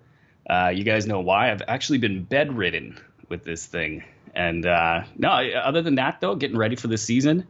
uh, 0.48 0.72
you 0.74 0.84
guys 0.84 1.06
know 1.06 1.20
why. 1.20 1.50
I've 1.50 1.62
actually 1.66 1.98
been 1.98 2.22
bedridden 2.22 3.00
with 3.28 3.44
this 3.44 3.66
thing. 3.66 4.04
And 4.34 4.64
uh, 4.64 5.02
no, 5.16 5.30
other 5.30 5.82
than 5.82 5.96
that, 5.96 6.20
though, 6.20 6.36
getting 6.36 6.56
ready 6.56 6.76
for 6.76 6.86
the 6.86 6.98
season. 6.98 7.46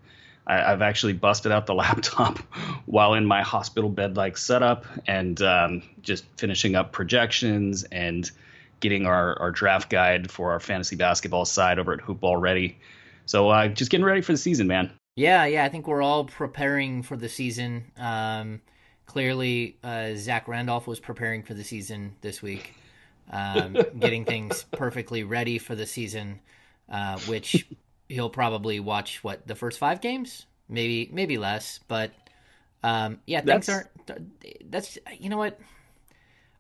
I, 0.46 0.56
have 0.56 0.82
actually 0.82 1.12
busted 1.12 1.52
out 1.52 1.66
the 1.66 1.74
laptop 1.74 2.38
while 2.86 3.14
in 3.14 3.24
my 3.26 3.42
hospital 3.42 3.88
bed 3.88 4.16
like 4.16 4.36
setup 4.36 4.84
and 5.06 5.40
um, 5.42 5.82
just 6.02 6.24
finishing 6.36 6.74
up 6.74 6.92
projections 6.92 7.84
and 7.84 8.30
getting 8.80 9.06
our, 9.06 9.38
our 9.40 9.50
draft 9.50 9.88
guide 9.88 10.30
for 10.30 10.52
our 10.52 10.60
fantasy 10.60 10.96
basketball 10.96 11.44
side 11.44 11.78
over 11.78 11.92
at 11.92 12.00
Hoopball 12.00 12.40
ready. 12.40 12.78
So 13.26 13.48
uh, 13.48 13.68
just 13.68 13.90
getting 13.90 14.04
ready 14.04 14.20
for 14.20 14.32
the 14.32 14.38
season, 14.38 14.66
man. 14.66 14.90
Yeah, 15.14 15.44
yeah. 15.44 15.64
I 15.64 15.68
think 15.68 15.86
we're 15.86 16.02
all 16.02 16.24
preparing 16.24 17.02
for 17.02 17.16
the 17.16 17.28
season. 17.28 17.84
Um, 17.96 18.60
clearly, 19.06 19.76
uh, 19.84 20.14
Zach 20.16 20.48
Randolph 20.48 20.86
was 20.86 20.98
preparing 20.98 21.42
for 21.42 21.54
the 21.54 21.64
season 21.64 22.16
this 22.22 22.42
week, 22.42 22.74
um, 23.30 23.76
getting 23.98 24.24
things 24.24 24.64
perfectly 24.72 25.22
ready 25.22 25.58
for 25.58 25.74
the 25.74 25.86
season, 25.86 26.40
uh, 26.90 27.18
which 27.20 27.66
he'll 28.12 28.30
probably 28.30 28.80
watch 28.80 29.24
what 29.24 29.46
the 29.46 29.54
first 29.54 29.78
five 29.78 30.00
games, 30.00 30.46
maybe 30.68 31.08
maybe 31.12 31.38
less, 31.38 31.80
but 31.88 32.12
um, 32.82 33.20
yeah, 33.26 33.40
things 33.40 33.68
aren't. 33.68 33.88
That's 34.70 34.98
you 35.18 35.28
know 35.28 35.38
what. 35.38 35.58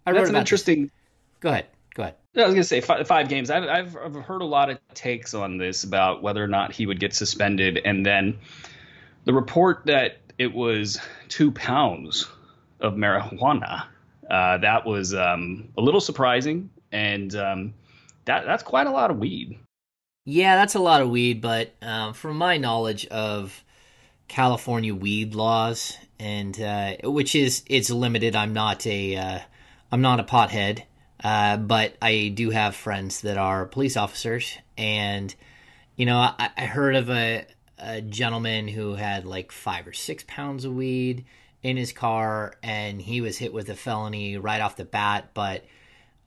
I 0.06 0.12
that's 0.12 0.30
an 0.30 0.36
interesting. 0.36 0.84
This. 0.84 0.92
Go 1.40 1.48
ahead. 1.50 1.66
Go 1.94 2.02
ahead. 2.02 2.14
I 2.36 2.44
was 2.44 2.54
gonna 2.54 2.64
say 2.64 2.80
five, 2.80 3.06
five 3.06 3.28
games. 3.28 3.50
I've, 3.50 3.64
I've, 3.64 3.96
I've 3.96 4.14
heard 4.14 4.40
a 4.42 4.46
lot 4.46 4.70
of 4.70 4.78
takes 4.94 5.34
on 5.34 5.58
this 5.58 5.84
about 5.84 6.22
whether 6.22 6.42
or 6.42 6.48
not 6.48 6.72
he 6.72 6.86
would 6.86 6.98
get 6.98 7.14
suspended, 7.14 7.80
and 7.84 8.04
then 8.06 8.38
the 9.24 9.34
report 9.34 9.82
that 9.86 10.18
it 10.38 10.54
was 10.54 10.98
two 11.28 11.52
pounds 11.52 12.28
of 12.80 12.94
marijuana. 12.94 13.84
Uh, 14.28 14.58
that 14.58 14.86
was 14.86 15.14
um, 15.14 15.68
a 15.76 15.82
little 15.82 16.00
surprising, 16.00 16.70
and 16.90 17.34
um, 17.36 17.74
that 18.24 18.46
that's 18.46 18.62
quite 18.62 18.86
a 18.86 18.90
lot 18.90 19.10
of 19.10 19.18
weed. 19.18 19.58
Yeah, 20.24 20.54
that's 20.54 20.76
a 20.76 20.80
lot 20.80 21.02
of 21.02 21.10
weed, 21.10 21.40
but 21.40 21.74
um, 21.82 22.14
from 22.14 22.36
my 22.36 22.56
knowledge 22.56 23.06
of 23.06 23.64
California 24.28 24.94
weed 24.94 25.34
laws, 25.34 25.98
and 26.20 26.58
uh, 26.60 26.94
which 27.02 27.34
is 27.34 27.64
it's 27.66 27.90
limited. 27.90 28.36
I'm 28.36 28.52
not 28.52 28.86
a 28.86 29.16
uh, 29.16 29.38
not 29.96 30.20
a 30.20 30.24
pothead, 30.24 30.84
uh, 31.24 31.56
but 31.56 31.96
I 32.00 32.28
do 32.34 32.50
have 32.50 32.76
friends 32.76 33.22
that 33.22 33.36
are 33.36 33.66
police 33.66 33.96
officers, 33.96 34.56
and 34.78 35.34
you 35.96 36.06
know 36.06 36.18
I, 36.18 36.50
I 36.56 36.66
heard 36.66 36.94
of 36.94 37.10
a, 37.10 37.44
a 37.78 38.00
gentleman 38.00 38.68
who 38.68 38.94
had 38.94 39.24
like 39.26 39.50
five 39.50 39.88
or 39.88 39.92
six 39.92 40.24
pounds 40.28 40.64
of 40.64 40.72
weed 40.72 41.24
in 41.64 41.76
his 41.76 41.92
car, 41.92 42.54
and 42.62 43.02
he 43.02 43.20
was 43.20 43.38
hit 43.38 43.52
with 43.52 43.68
a 43.68 43.74
felony 43.74 44.36
right 44.36 44.60
off 44.60 44.76
the 44.76 44.84
bat, 44.84 45.30
but 45.34 45.64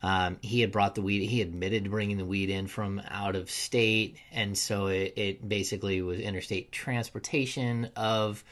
um, 0.02 0.38
he 0.42 0.60
had 0.60 0.72
brought 0.72 0.94
the 0.94 1.02
weed. 1.02 1.26
He 1.26 1.40
admitted 1.42 1.84
to 1.84 1.90
bringing 1.90 2.18
the 2.18 2.24
weed 2.24 2.50
in 2.50 2.66
from 2.66 3.00
out 3.08 3.34
of 3.34 3.50
state, 3.50 4.18
and 4.30 4.56
so 4.56 4.86
it, 4.88 5.14
it 5.16 5.48
basically 5.48 6.02
was 6.02 6.18
interstate 6.18 6.70
transportation 6.70 7.90
of 7.96 8.44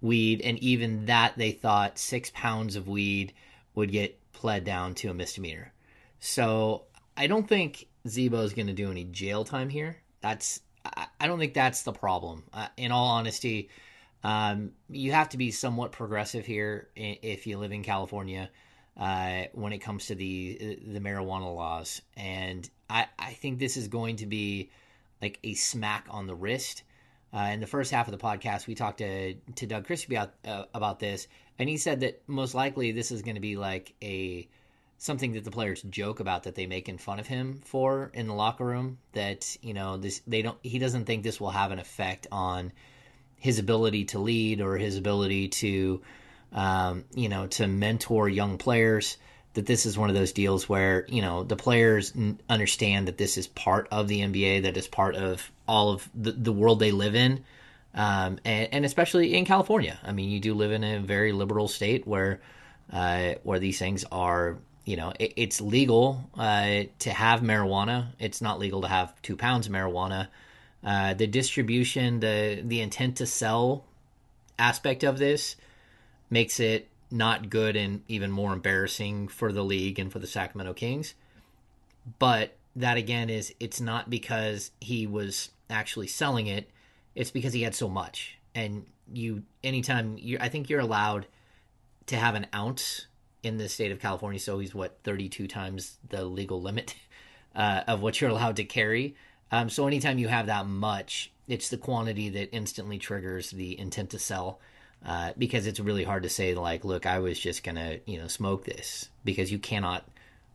weed. 0.00 0.40
And 0.42 0.58
even 0.58 1.06
that, 1.06 1.36
they 1.36 1.52
thought 1.52 1.98
six 1.98 2.30
pounds 2.30 2.76
of 2.76 2.88
weed 2.88 3.32
would 3.74 3.90
get 3.90 4.18
pled 4.32 4.64
down 4.64 4.94
to 4.94 5.10
a 5.10 5.14
misdemeanor. 5.14 5.72
So 6.20 6.84
I 7.16 7.26
don't 7.26 7.48
think 7.48 7.86
Z-Bo 8.06 8.40
is 8.42 8.54
going 8.54 8.68
to 8.68 8.72
do 8.72 8.90
any 8.90 9.04
jail 9.04 9.44
time 9.44 9.68
here. 9.68 9.96
That's 10.20 10.60
I, 10.84 11.06
I 11.20 11.26
don't 11.26 11.38
think 11.38 11.54
that's 11.54 11.82
the 11.82 11.92
problem. 11.92 12.44
Uh, 12.52 12.68
in 12.76 12.92
all 12.92 13.08
honesty, 13.08 13.68
um, 14.22 14.72
you 14.88 15.12
have 15.12 15.30
to 15.30 15.38
be 15.38 15.50
somewhat 15.50 15.92
progressive 15.92 16.46
here 16.46 16.88
if 16.94 17.46
you 17.46 17.58
live 17.58 17.72
in 17.72 17.82
California 17.82 18.48
uh, 18.96 19.44
when 19.52 19.72
it 19.72 19.78
comes 19.78 20.06
to 20.06 20.14
the 20.14 20.78
the 20.86 21.00
marijuana 21.00 21.54
laws, 21.54 22.00
and 22.16 22.68
I 22.88 23.06
I 23.18 23.32
think 23.32 23.58
this 23.58 23.76
is 23.76 23.88
going 23.88 24.16
to 24.16 24.26
be 24.26 24.70
like 25.20 25.38
a 25.42 25.54
smack 25.54 26.06
on 26.10 26.26
the 26.26 26.34
wrist. 26.34 26.82
Uh, 27.32 27.50
in 27.52 27.58
the 27.58 27.66
first 27.66 27.90
half 27.90 28.06
of 28.06 28.12
the 28.12 28.24
podcast, 28.24 28.66
we 28.68 28.74
talked 28.74 28.98
to 28.98 29.34
to 29.34 29.66
Doug 29.66 29.86
Christie 29.86 30.14
about 30.14 30.34
uh, 30.46 30.64
about 30.74 31.00
this, 31.00 31.26
and 31.58 31.68
he 31.68 31.76
said 31.76 32.00
that 32.00 32.22
most 32.28 32.54
likely 32.54 32.92
this 32.92 33.10
is 33.10 33.22
going 33.22 33.34
to 33.34 33.40
be 33.40 33.56
like 33.56 33.94
a 34.02 34.48
something 34.98 35.32
that 35.32 35.44
the 35.44 35.50
players 35.50 35.82
joke 35.82 36.20
about 36.20 36.44
that 36.44 36.54
they 36.54 36.66
making 36.66 36.98
fun 36.98 37.18
of 37.18 37.26
him 37.26 37.60
for 37.64 38.10
in 38.14 38.28
the 38.28 38.34
locker 38.34 38.64
room. 38.64 38.98
That 39.12 39.56
you 39.60 39.74
know 39.74 39.96
this 39.96 40.22
they 40.26 40.42
don't 40.42 40.58
he 40.62 40.78
doesn't 40.78 41.06
think 41.06 41.24
this 41.24 41.40
will 41.40 41.50
have 41.50 41.72
an 41.72 41.80
effect 41.80 42.28
on 42.30 42.72
his 43.36 43.58
ability 43.58 44.04
to 44.04 44.20
lead 44.20 44.60
or 44.60 44.78
his 44.78 44.96
ability 44.96 45.48
to 45.48 46.00
um, 46.54 47.04
you 47.14 47.28
know, 47.28 47.46
to 47.48 47.66
mentor 47.66 48.28
young 48.28 48.56
players. 48.56 49.18
That 49.54 49.66
this 49.66 49.86
is 49.86 49.96
one 49.96 50.08
of 50.08 50.16
those 50.16 50.32
deals 50.32 50.68
where 50.68 51.06
you 51.08 51.22
know 51.22 51.44
the 51.44 51.54
players 51.56 52.12
understand 52.48 53.06
that 53.06 53.18
this 53.18 53.38
is 53.38 53.46
part 53.46 53.86
of 53.92 54.08
the 54.08 54.20
NBA, 54.20 54.62
that 54.62 54.76
is 54.76 54.88
part 54.88 55.14
of 55.14 55.48
all 55.68 55.90
of 55.90 56.08
the, 56.14 56.32
the 56.32 56.52
world 56.52 56.80
they 56.80 56.90
live 56.90 57.14
in, 57.14 57.44
um, 57.94 58.38
and, 58.44 58.68
and, 58.72 58.84
especially 58.84 59.34
in 59.34 59.44
California. 59.44 59.98
I 60.02 60.10
mean, 60.10 60.30
you 60.30 60.40
do 60.40 60.54
live 60.54 60.72
in 60.72 60.82
a 60.82 60.98
very 60.98 61.30
liberal 61.30 61.68
state 61.68 62.04
where 62.04 62.40
uh, 62.92 63.34
where 63.42 63.58
these 63.58 63.78
things 63.78 64.04
are. 64.10 64.58
You 64.86 64.96
know, 64.96 65.14
it, 65.18 65.32
it's 65.36 65.60
legal 65.60 66.28
uh, 66.36 66.82
to 66.98 67.10
have 67.10 67.40
marijuana. 67.40 68.08
It's 68.18 68.42
not 68.42 68.58
legal 68.58 68.82
to 68.82 68.88
have 68.88 69.14
two 69.22 69.36
pounds 69.36 69.66
of 69.66 69.72
marijuana. 69.72 70.28
Uh, 70.82 71.14
the 71.14 71.28
distribution, 71.28 72.20
the 72.20 72.60
the 72.62 72.80
intent 72.80 73.18
to 73.18 73.26
sell 73.26 73.84
aspect 74.58 75.04
of 75.04 75.18
this 75.18 75.56
makes 76.34 76.58
it 76.58 76.88
not 77.12 77.48
good 77.48 77.76
and 77.76 78.02
even 78.08 78.28
more 78.28 78.52
embarrassing 78.52 79.28
for 79.28 79.52
the 79.52 79.62
league 79.62 80.00
and 80.00 80.12
for 80.12 80.18
the 80.18 80.26
Sacramento 80.26 80.74
Kings. 80.74 81.14
But 82.18 82.56
that 82.74 82.96
again 82.96 83.30
is 83.30 83.54
it's 83.60 83.80
not 83.80 84.10
because 84.10 84.72
he 84.80 85.06
was 85.06 85.50
actually 85.70 86.08
selling 86.08 86.48
it, 86.48 86.68
it's 87.14 87.30
because 87.30 87.52
he 87.52 87.62
had 87.62 87.72
so 87.72 87.88
much. 87.88 88.36
And 88.52 88.84
you 89.12 89.44
anytime 89.62 90.18
you 90.18 90.36
I 90.40 90.48
think 90.48 90.68
you're 90.68 90.80
allowed 90.80 91.26
to 92.06 92.16
have 92.16 92.34
an 92.34 92.48
ounce 92.52 93.06
in 93.44 93.56
the 93.56 93.68
state 93.68 93.92
of 93.92 94.00
California, 94.00 94.40
so 94.40 94.58
he's 94.58 94.74
what 94.74 94.98
32 95.04 95.46
times 95.46 95.98
the 96.08 96.24
legal 96.24 96.60
limit 96.60 96.96
uh, 97.54 97.82
of 97.86 98.02
what 98.02 98.20
you're 98.20 98.30
allowed 98.30 98.56
to 98.56 98.64
carry. 98.64 99.14
Um, 99.52 99.70
so 99.70 99.86
anytime 99.86 100.18
you 100.18 100.26
have 100.26 100.46
that 100.46 100.66
much, 100.66 101.30
it's 101.46 101.68
the 101.68 101.76
quantity 101.76 102.28
that 102.30 102.52
instantly 102.52 102.98
triggers 102.98 103.52
the 103.52 103.78
intent 103.78 104.10
to 104.10 104.18
sell 104.18 104.58
uh, 105.04 105.32
because 105.36 105.66
it's 105.66 105.80
really 105.80 106.04
hard 106.04 106.22
to 106.22 106.28
say 106.28 106.54
like, 106.54 106.84
look, 106.84 107.06
I 107.06 107.18
was 107.18 107.38
just 107.38 107.62
gonna 107.62 107.98
you 108.06 108.18
know 108.18 108.28
smoke 108.28 108.64
this 108.64 109.08
because 109.24 109.52
you 109.52 109.58
cannot 109.58 110.04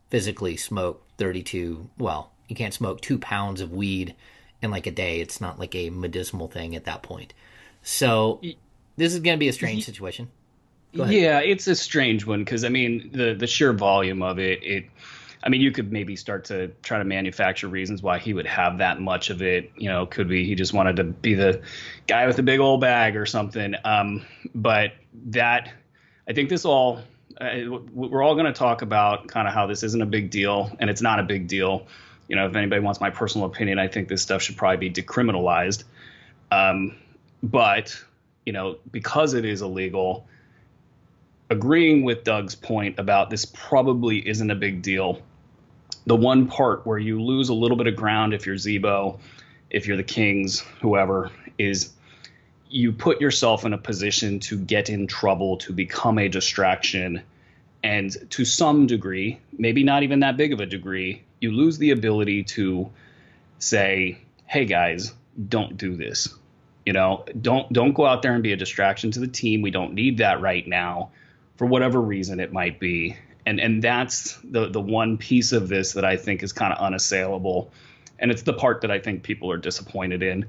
physically 0.08 0.56
smoke 0.56 1.02
32. 1.18 1.88
Well, 1.98 2.30
you 2.48 2.56
can't 2.56 2.74
smoke 2.74 3.00
two 3.00 3.18
pounds 3.18 3.60
of 3.60 3.72
weed 3.72 4.14
in 4.62 4.70
like 4.70 4.86
a 4.86 4.90
day. 4.90 5.20
It's 5.20 5.40
not 5.40 5.58
like 5.58 5.74
a 5.74 5.90
medicinal 5.90 6.48
thing 6.48 6.74
at 6.76 6.84
that 6.84 7.02
point. 7.02 7.32
So 7.82 8.40
this 8.96 9.14
is 9.14 9.20
gonna 9.20 9.38
be 9.38 9.48
a 9.48 9.52
strange 9.52 9.84
situation. 9.84 10.28
Yeah, 10.92 11.38
it's 11.38 11.68
a 11.68 11.76
strange 11.76 12.26
one 12.26 12.40
because 12.40 12.64
I 12.64 12.68
mean 12.68 13.10
the 13.12 13.34
the 13.34 13.46
sheer 13.46 13.72
volume 13.72 14.22
of 14.22 14.38
it 14.38 14.62
it 14.64 14.84
I 15.42 15.48
mean, 15.48 15.62
you 15.62 15.72
could 15.72 15.90
maybe 15.90 16.16
start 16.16 16.44
to 16.46 16.68
try 16.82 16.98
to 16.98 17.04
manufacture 17.04 17.66
reasons 17.66 18.02
why 18.02 18.18
he 18.18 18.34
would 18.34 18.46
have 18.46 18.78
that 18.78 19.00
much 19.00 19.30
of 19.30 19.40
it. 19.40 19.70
You 19.76 19.88
know, 19.88 20.04
could 20.04 20.28
be 20.28 20.44
he 20.44 20.54
just 20.54 20.74
wanted 20.74 20.96
to 20.96 21.04
be 21.04 21.34
the 21.34 21.62
guy 22.06 22.26
with 22.26 22.36
the 22.36 22.42
big 22.42 22.60
old 22.60 22.82
bag 22.82 23.16
or 23.16 23.24
something. 23.24 23.74
Um, 23.84 24.26
but 24.54 24.92
that, 25.26 25.72
I 26.28 26.34
think 26.34 26.50
this 26.50 26.66
all, 26.66 27.00
uh, 27.40 27.56
we're 27.92 28.22
all 28.22 28.34
going 28.34 28.46
to 28.46 28.52
talk 28.52 28.82
about 28.82 29.28
kind 29.28 29.48
of 29.48 29.54
how 29.54 29.66
this 29.66 29.82
isn't 29.82 30.02
a 30.02 30.06
big 30.06 30.30
deal 30.30 30.76
and 30.78 30.90
it's 30.90 31.00
not 31.00 31.18
a 31.18 31.22
big 31.22 31.48
deal. 31.48 31.86
You 32.28 32.36
know, 32.36 32.46
if 32.46 32.54
anybody 32.54 32.82
wants 32.82 33.00
my 33.00 33.10
personal 33.10 33.46
opinion, 33.46 33.78
I 33.78 33.88
think 33.88 34.08
this 34.08 34.20
stuff 34.20 34.42
should 34.42 34.58
probably 34.58 34.88
be 34.88 35.02
decriminalized. 35.02 35.84
Um, 36.52 36.96
but, 37.42 37.98
you 38.44 38.52
know, 38.52 38.76
because 38.92 39.32
it 39.32 39.46
is 39.46 39.62
illegal, 39.62 40.26
agreeing 41.48 42.04
with 42.04 42.24
Doug's 42.24 42.54
point 42.54 42.98
about 42.98 43.30
this 43.30 43.46
probably 43.46 44.28
isn't 44.28 44.50
a 44.50 44.54
big 44.54 44.82
deal 44.82 45.22
the 46.06 46.16
one 46.16 46.46
part 46.46 46.86
where 46.86 46.98
you 46.98 47.22
lose 47.22 47.48
a 47.48 47.54
little 47.54 47.76
bit 47.76 47.86
of 47.86 47.96
ground 47.96 48.34
if 48.34 48.46
you're 48.46 48.56
Z-Bo, 48.56 49.18
if 49.70 49.86
you're 49.86 49.96
the 49.96 50.02
Kings, 50.02 50.60
whoever, 50.80 51.30
is 51.58 51.92
you 52.68 52.92
put 52.92 53.20
yourself 53.20 53.64
in 53.64 53.72
a 53.72 53.78
position 53.78 54.40
to 54.40 54.56
get 54.56 54.90
in 54.90 55.06
trouble, 55.06 55.58
to 55.58 55.72
become 55.72 56.18
a 56.18 56.28
distraction. 56.28 57.22
And 57.82 58.14
to 58.30 58.44
some 58.44 58.86
degree, 58.86 59.40
maybe 59.56 59.82
not 59.82 60.02
even 60.02 60.20
that 60.20 60.36
big 60.36 60.52
of 60.52 60.60
a 60.60 60.66
degree, 60.66 61.22
you 61.40 61.50
lose 61.50 61.78
the 61.78 61.90
ability 61.90 62.44
to 62.44 62.90
say, 63.58 64.18
hey 64.46 64.64
guys, 64.64 65.12
don't 65.48 65.76
do 65.76 65.96
this. 65.96 66.34
You 66.84 66.92
know, 66.92 67.24
don't 67.40 67.72
don't 67.72 67.92
go 67.92 68.06
out 68.06 68.22
there 68.22 68.34
and 68.34 68.42
be 68.42 68.52
a 68.52 68.56
distraction 68.56 69.10
to 69.12 69.20
the 69.20 69.28
team. 69.28 69.62
We 69.62 69.70
don't 69.70 69.94
need 69.94 70.18
that 70.18 70.40
right 70.40 70.66
now 70.66 71.10
for 71.56 71.66
whatever 71.66 72.00
reason 72.00 72.40
it 72.40 72.52
might 72.52 72.80
be 72.80 73.16
and 73.46 73.60
and 73.60 73.82
that's 73.82 74.38
the 74.44 74.68
the 74.68 74.80
one 74.80 75.18
piece 75.18 75.52
of 75.52 75.68
this 75.68 75.94
that 75.94 76.04
I 76.04 76.16
think 76.16 76.42
is 76.42 76.52
kind 76.52 76.72
of 76.72 76.78
unassailable, 76.78 77.70
and 78.18 78.30
it's 78.30 78.42
the 78.42 78.52
part 78.52 78.82
that 78.82 78.90
I 78.90 78.98
think 78.98 79.22
people 79.22 79.50
are 79.50 79.56
disappointed 79.56 80.22
in. 80.22 80.46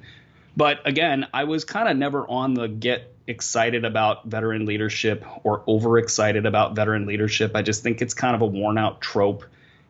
But 0.56 0.86
again, 0.86 1.28
I 1.34 1.46
was 1.46 1.64
kind 1.64 1.88
of 1.88 1.96
never 1.98 2.28
on 2.28 2.54
the 2.54 2.68
get 2.68 3.14
excited 3.28 3.86
about 3.86 4.26
veteran 4.26 4.66
leadership 4.66 5.26
or 5.44 5.64
overexcited 5.68 6.46
about 6.46 6.76
veteran 6.76 7.06
leadership. 7.06 7.56
I 7.56 7.62
just 7.62 7.84
think 7.84 8.02
it's 8.02 8.14
kind 8.14 8.36
of 8.36 8.42
a 8.42 8.46
worn 8.46 8.78
out 8.78 9.02
trope. 9.02 9.46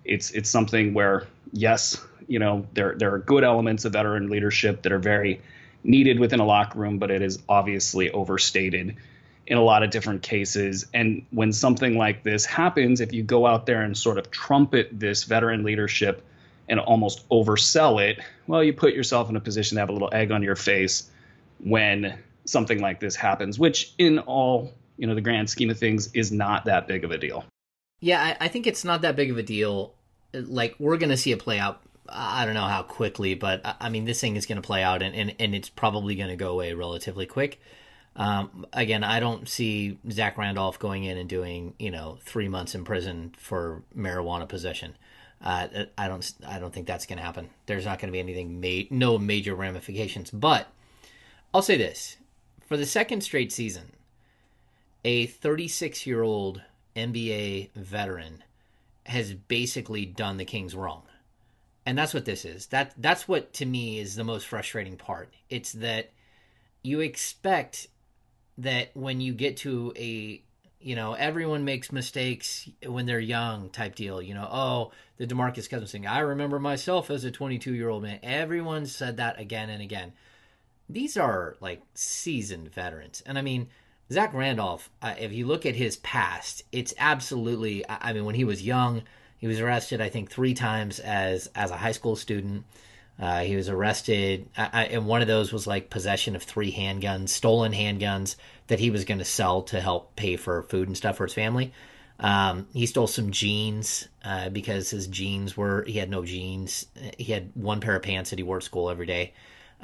It's 0.06 0.32
it's 0.32 0.50
something 0.50 0.94
where 0.94 1.28
yes, 1.52 2.04
you 2.28 2.40
know 2.40 2.68
there 2.74 2.96
there 2.96 3.14
are 3.14 3.20
good 3.20 3.44
elements 3.44 3.86
of 3.86 3.94
veteran 3.94 4.30
leadership 4.30 4.84
that 4.84 4.92
are 4.92 5.00
very 5.00 5.42
needed 5.84 6.20
within 6.20 6.40
a 6.40 6.46
locker 6.46 6.78
room, 6.78 7.00
but 7.00 7.10
it 7.10 7.24
is 7.24 7.40
obviously 7.50 8.12
overstated 8.12 8.96
in 9.48 9.58
a 9.58 9.64
lot 9.64 9.84
of 9.84 9.90
different 9.90 10.22
cases. 10.22 10.86
And 10.94 11.26
when 11.32 11.52
something 11.52 11.98
like 11.98 12.24
this 12.24 12.46
happens, 12.46 13.02
if 13.02 13.14
you 13.14 13.24
go 13.24 13.46
out 13.46 13.66
there 13.66 13.82
and 13.82 13.98
sort 13.98 14.18
of 14.18 14.32
trumpet 14.32 14.90
this 14.92 15.24
veteran 15.24 15.64
leadership 15.64 16.24
and 16.70 16.80
almost 16.80 17.28
oversell 17.30 18.02
it, 18.02 18.20
well, 18.48 18.64
you 18.64 18.74
put 18.74 18.94
yourself 18.94 19.30
in 19.30 19.36
a 19.36 19.42
position 19.42 19.76
to 19.76 19.80
have 19.80 19.90
a 19.90 19.94
little 19.94 20.10
egg 20.14 20.32
on 20.32 20.44
your 20.44 20.56
face 20.56 21.10
when 21.60 22.18
something 22.46 22.80
like 22.80 23.00
this 23.00 23.16
happens, 23.16 23.60
which 23.60 23.94
in 23.98 24.20
all, 24.20 24.72
you 24.98 25.08
know, 25.08 25.16
the 25.16 25.22
grand 25.22 25.50
scheme 25.50 25.70
of 25.70 25.78
things 25.78 26.10
is 26.14 26.32
not 26.32 26.66
that 26.66 26.88
big 26.88 27.04
of 27.04 27.12
a 27.12 27.18
deal. 27.18 27.44
Yeah, 28.00 28.22
I, 28.22 28.46
I 28.46 28.48
think 28.48 28.68
it's 28.68 28.84
not 28.84 29.02
that 29.02 29.16
big 29.16 29.32
of 29.32 29.38
a 29.38 29.44
deal. 29.44 29.94
Like 30.34 30.76
we're 30.80 30.98
gonna 30.98 31.18
see 31.18 31.32
it 31.32 31.40
play 31.40 31.60
out. 31.60 31.82
I 32.10 32.46
don't 32.46 32.56
know 32.56 32.68
how 32.68 32.84
quickly, 32.84 33.36
but 33.36 33.62
I 33.80 33.90
mean, 33.90 34.06
this 34.06 34.20
thing 34.20 34.36
is 34.36 34.46
going 34.46 34.62
to 34.62 34.66
play 34.66 34.84
out, 34.84 35.02
and, 35.02 35.16
and, 35.16 35.34
and 35.40 35.56
it's 35.56 35.70
probably 35.70 36.16
going 36.16 36.30
to 36.30 36.36
go 36.36 36.52
away 36.52 36.74
relatively 36.74 37.26
quick. 37.26 37.62
Um, 38.16 38.66
again, 38.74 39.04
I 39.04 39.20
don't 39.20 39.48
see 39.48 39.98
Zach 40.10 40.38
Randolph 40.38 40.80
going 40.80 41.06
in 41.06 41.18
and 41.18 41.30
doing 41.30 41.74
you 41.80 41.92
know 41.92 42.18
three 42.22 42.48
months 42.48 42.76
in 42.76 42.84
prison 42.84 43.34
for 43.38 43.84
marijuana 43.96 44.48
possession. 44.48 44.96
Uh, 45.44 45.86
I 45.98 46.08
don't 46.08 46.32
I 46.46 46.60
don't 46.60 46.74
think 46.74 46.88
that's 46.88 47.06
going 47.06 47.18
to 47.18 47.24
happen. 47.24 47.50
There's 47.66 47.86
not 47.86 48.00
going 48.00 48.10
to 48.10 48.14
be 48.14 48.20
anything 48.20 48.60
ma- 48.60 48.88
no 48.90 49.18
major 49.18 49.56
ramifications. 49.56 50.30
But 50.30 50.68
I'll 51.54 51.62
say 51.62 51.78
this: 51.78 52.18
for 52.68 52.78
the 52.78 52.86
second 52.86 53.22
straight 53.22 53.52
season, 53.52 53.94
a 55.04 55.26
36 55.26 56.06
year 56.06 56.22
old 56.22 56.62
NBA 56.96 57.72
veteran 57.76 58.44
has 59.06 59.34
basically 59.34 60.06
done 60.06 60.38
the 60.38 60.46
Kings 60.46 60.76
wrong. 60.76 61.04
And 61.86 61.98
that's 61.98 62.14
what 62.14 62.26
this 62.26 62.46
is. 62.46 62.68
That 62.68 62.94
that's 62.98 63.28
what 63.28 63.54
to 63.54 63.66
me 63.66 64.00
is 64.00 64.16
the 64.16 64.24
most 64.24 64.48
frustrating 64.48 64.98
part. 64.98 65.34
It's 65.50 65.72
that 65.74 66.12
you 66.84 67.00
expect 67.00 67.88
that 68.58 68.92
when 68.94 69.22
you 69.22 69.34
get 69.34 69.58
to 69.58 69.94
a 69.96 70.42
you 70.80 70.96
know 70.96 71.14
everyone 71.14 71.64
makes 71.64 71.92
mistakes 71.92 72.70
when 72.86 73.06
they're 73.06 73.20
young 73.20 73.70
type 73.70 73.96
deal 73.96 74.22
you 74.22 74.34
know 74.34 74.48
oh 74.52 74.92
the 75.22 75.28
demarcus 75.28 75.70
cousins 75.70 75.92
thing. 75.92 76.08
I 76.08 76.20
remember 76.20 76.60
myself 76.60 77.12
as 77.12 77.24
a 77.24 77.30
22 77.30 77.76
year 77.76 77.90
old 77.90 78.02
man. 78.02 78.20
Everyone 78.24 78.88
said 78.88 79.18
that 79.18 79.40
again 79.40 79.70
and 79.70 79.80
again. 79.80 80.14
These 80.90 81.16
are 81.16 81.58
like 81.62 81.84
seasoned 81.94 82.74
veterans. 82.74 83.22
And 83.26 83.38
i 83.38 83.42
mean 83.44 83.68
zach 84.12 84.34
randolph 84.34 84.90
uh, 85.02 85.14
if 85.20 85.32
you 85.32 85.46
look 85.46 85.66
at 85.66 85.76
his 85.76 85.96
past 85.98 86.64
it's 86.74 86.94
absolutely 86.98 87.86
i 87.88 88.12
mean 88.12 88.26
when 88.26 88.36
he 88.36 88.44
was 88.44 88.62
young 88.62 89.04
he 89.38 89.48
was 89.48 89.58
arrested 89.62 90.02
i 90.02 90.10
think 90.10 90.30
three 90.30 90.54
times 90.54 91.00
as 91.00 91.48
as 91.56 91.72
a 91.72 91.78
high 91.78 91.94
school 91.94 92.18
student 92.18 92.66
uh, 93.22 93.42
he 93.42 93.56
was 93.56 93.70
arrested, 93.70 94.50
I, 94.58 94.86
and 94.86 95.06
one 95.06 95.22
of 95.22 95.28
those 95.28 95.54
was 95.54 95.68
like 95.68 95.92
possession 95.92 96.36
of 96.36 96.42
three 96.42 96.72
handguns, 96.72 97.30
stolen 97.30 97.72
handguns 97.72 98.36
that 98.66 98.80
he 98.80 98.90
was 98.90 99.06
going 99.06 99.20
to 99.20 99.26
sell 99.26 99.62
to 99.64 99.80
help 99.80 100.16
pay 100.16 100.38
for 100.38 100.64
food 100.64 100.88
and 100.88 100.98
stuff 100.98 101.18
for 101.18 101.26
his 101.26 101.34
family. 101.36 101.72
Um, 102.20 102.68
he 102.74 102.88
stole 102.88 103.06
some 103.06 103.30
jeans 103.30 104.08
uh, 104.26 104.50
because 104.50 104.90
his 104.90 105.06
jeans 105.06 105.56
were 105.56 105.84
he 105.84 106.00
had 106.00 106.10
no 106.10 106.26
jeans. 106.26 106.88
He 107.20 107.32
had 107.32 107.52
one 107.54 107.80
pair 107.80 107.96
of 107.96 108.02
pants 108.02 108.32
that 108.32 108.40
he 108.40 108.44
wore 108.44 108.60
to 108.60 108.66
school 108.66 108.90
every 108.90 109.06
day, 109.06 109.34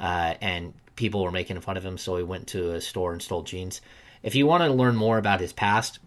uh, 0.00 0.34
and 0.40 0.74
people 0.96 1.22
were 1.22 1.30
making 1.30 1.60
fun 1.60 1.76
of 1.76 1.84
him. 1.84 1.96
So 1.96 2.16
he 2.16 2.24
went 2.24 2.48
to 2.48 2.72
a 2.72 2.80
store 2.80 3.12
and 3.12 3.22
stole 3.22 3.44
jeans. 3.44 3.80
If 4.24 4.34
you 4.34 4.48
want 4.48 4.64
to 4.64 4.70
learn 4.70 4.96
more 4.96 5.16
about 5.16 5.40
his 5.40 5.52
past, 5.52 6.00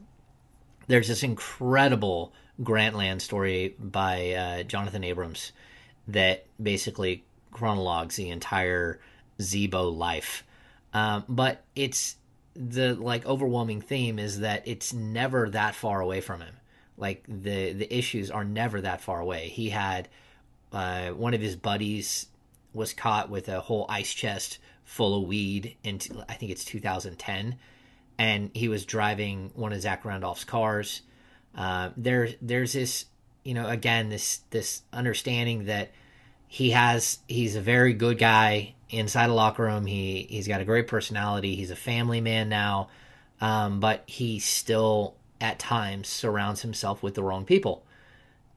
there's 0.88 1.08
this 1.08 1.24
incredible 1.24 2.34
Grantland 2.62 3.22
story 3.22 3.74
by 3.80 4.32
uh, 4.32 4.64
Jonathan 4.64 5.06
Abrams 5.06 5.54
that 6.14 6.46
basically 6.62 7.24
chronologues 7.52 8.16
the 8.16 8.30
entire 8.30 9.00
Z-Bo 9.42 9.90
life. 9.90 10.44
Um, 10.94 11.24
but 11.28 11.64
it's 11.76 12.16
the 12.56 12.96
like 12.96 13.26
overwhelming 13.26 13.82
theme 13.82 14.20
is 14.20 14.40
that 14.40 14.68
it's 14.68 14.94
never 14.94 15.50
that 15.50 15.76
far 15.76 16.02
away 16.02 16.22
from 16.22 16.42
him. 16.42 16.56
Like 16.98 17.24
the 17.28 17.74
the 17.74 17.94
issues 17.94 18.30
are 18.30 18.44
never 18.44 18.82
that 18.82 19.02
far 19.02 19.20
away. 19.20 19.48
He 19.48 19.70
had 19.70 20.08
uh, 20.72 21.10
one 21.10 21.34
of 21.34 21.42
his 21.42 21.56
buddies 21.56 22.28
was 22.74 22.94
caught 22.94 23.30
with 23.30 23.50
a 23.50 23.62
whole 23.62 23.86
ice 23.90 24.14
chest 24.14 24.60
full 24.84 25.22
of 25.22 25.28
weed 25.28 25.78
in 25.84 26.00
I 26.28 26.34
think 26.34 26.52
it's 26.52 26.66
2010, 26.66 27.56
and 28.18 28.52
he 28.54 28.68
was 28.68 28.86
driving 28.86 29.52
one 29.56 29.74
of 29.74 29.82
Zach 29.82 30.06
Randolph's 30.06 30.44
cars. 30.44 31.02
Uh, 31.56 31.90
there 31.98 32.30
there's 32.42 32.74
this 32.74 33.06
you 33.44 33.54
know 33.54 33.68
again 33.68 34.10
this 34.10 34.42
this 34.50 34.84
understanding 34.92 35.66
that 35.66 35.92
he 36.54 36.72
has 36.72 37.20
he's 37.30 37.56
a 37.56 37.62
very 37.62 37.94
good 37.94 38.18
guy 38.20 38.74
inside 38.90 39.30
a 39.30 39.34
locker 39.34 39.64
room. 39.64 39.86
He 39.86 40.28
he's 40.30 40.50
got 40.50 40.60
a 40.60 40.66
great 40.66 40.86
personality. 40.86 41.56
He's 41.56 41.72
a 41.72 41.78
family 41.78 42.20
man 42.20 42.50
now, 42.50 42.90
um, 43.40 43.80
but 43.80 44.04
he 44.06 44.40
still 44.40 45.16
at 45.40 45.60
times 45.60 46.10
surrounds 46.10 46.62
himself 46.62 47.02
with 47.02 47.16
the 47.16 47.24
wrong 47.24 47.46
people, 47.46 47.86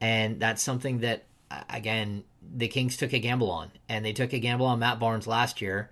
and 0.01 0.41
that's 0.41 0.61
something 0.61 0.99
that 0.99 1.23
again 1.69 2.25
the 2.41 2.67
Kings 2.67 2.97
took 2.97 3.13
a 3.13 3.19
gamble 3.19 3.49
on, 3.49 3.71
and 3.87 4.03
they 4.03 4.11
took 4.11 4.33
a 4.33 4.39
gamble 4.39 4.65
on 4.65 4.79
Matt 4.79 4.99
Barnes 4.99 5.25
last 5.25 5.61
year, 5.61 5.89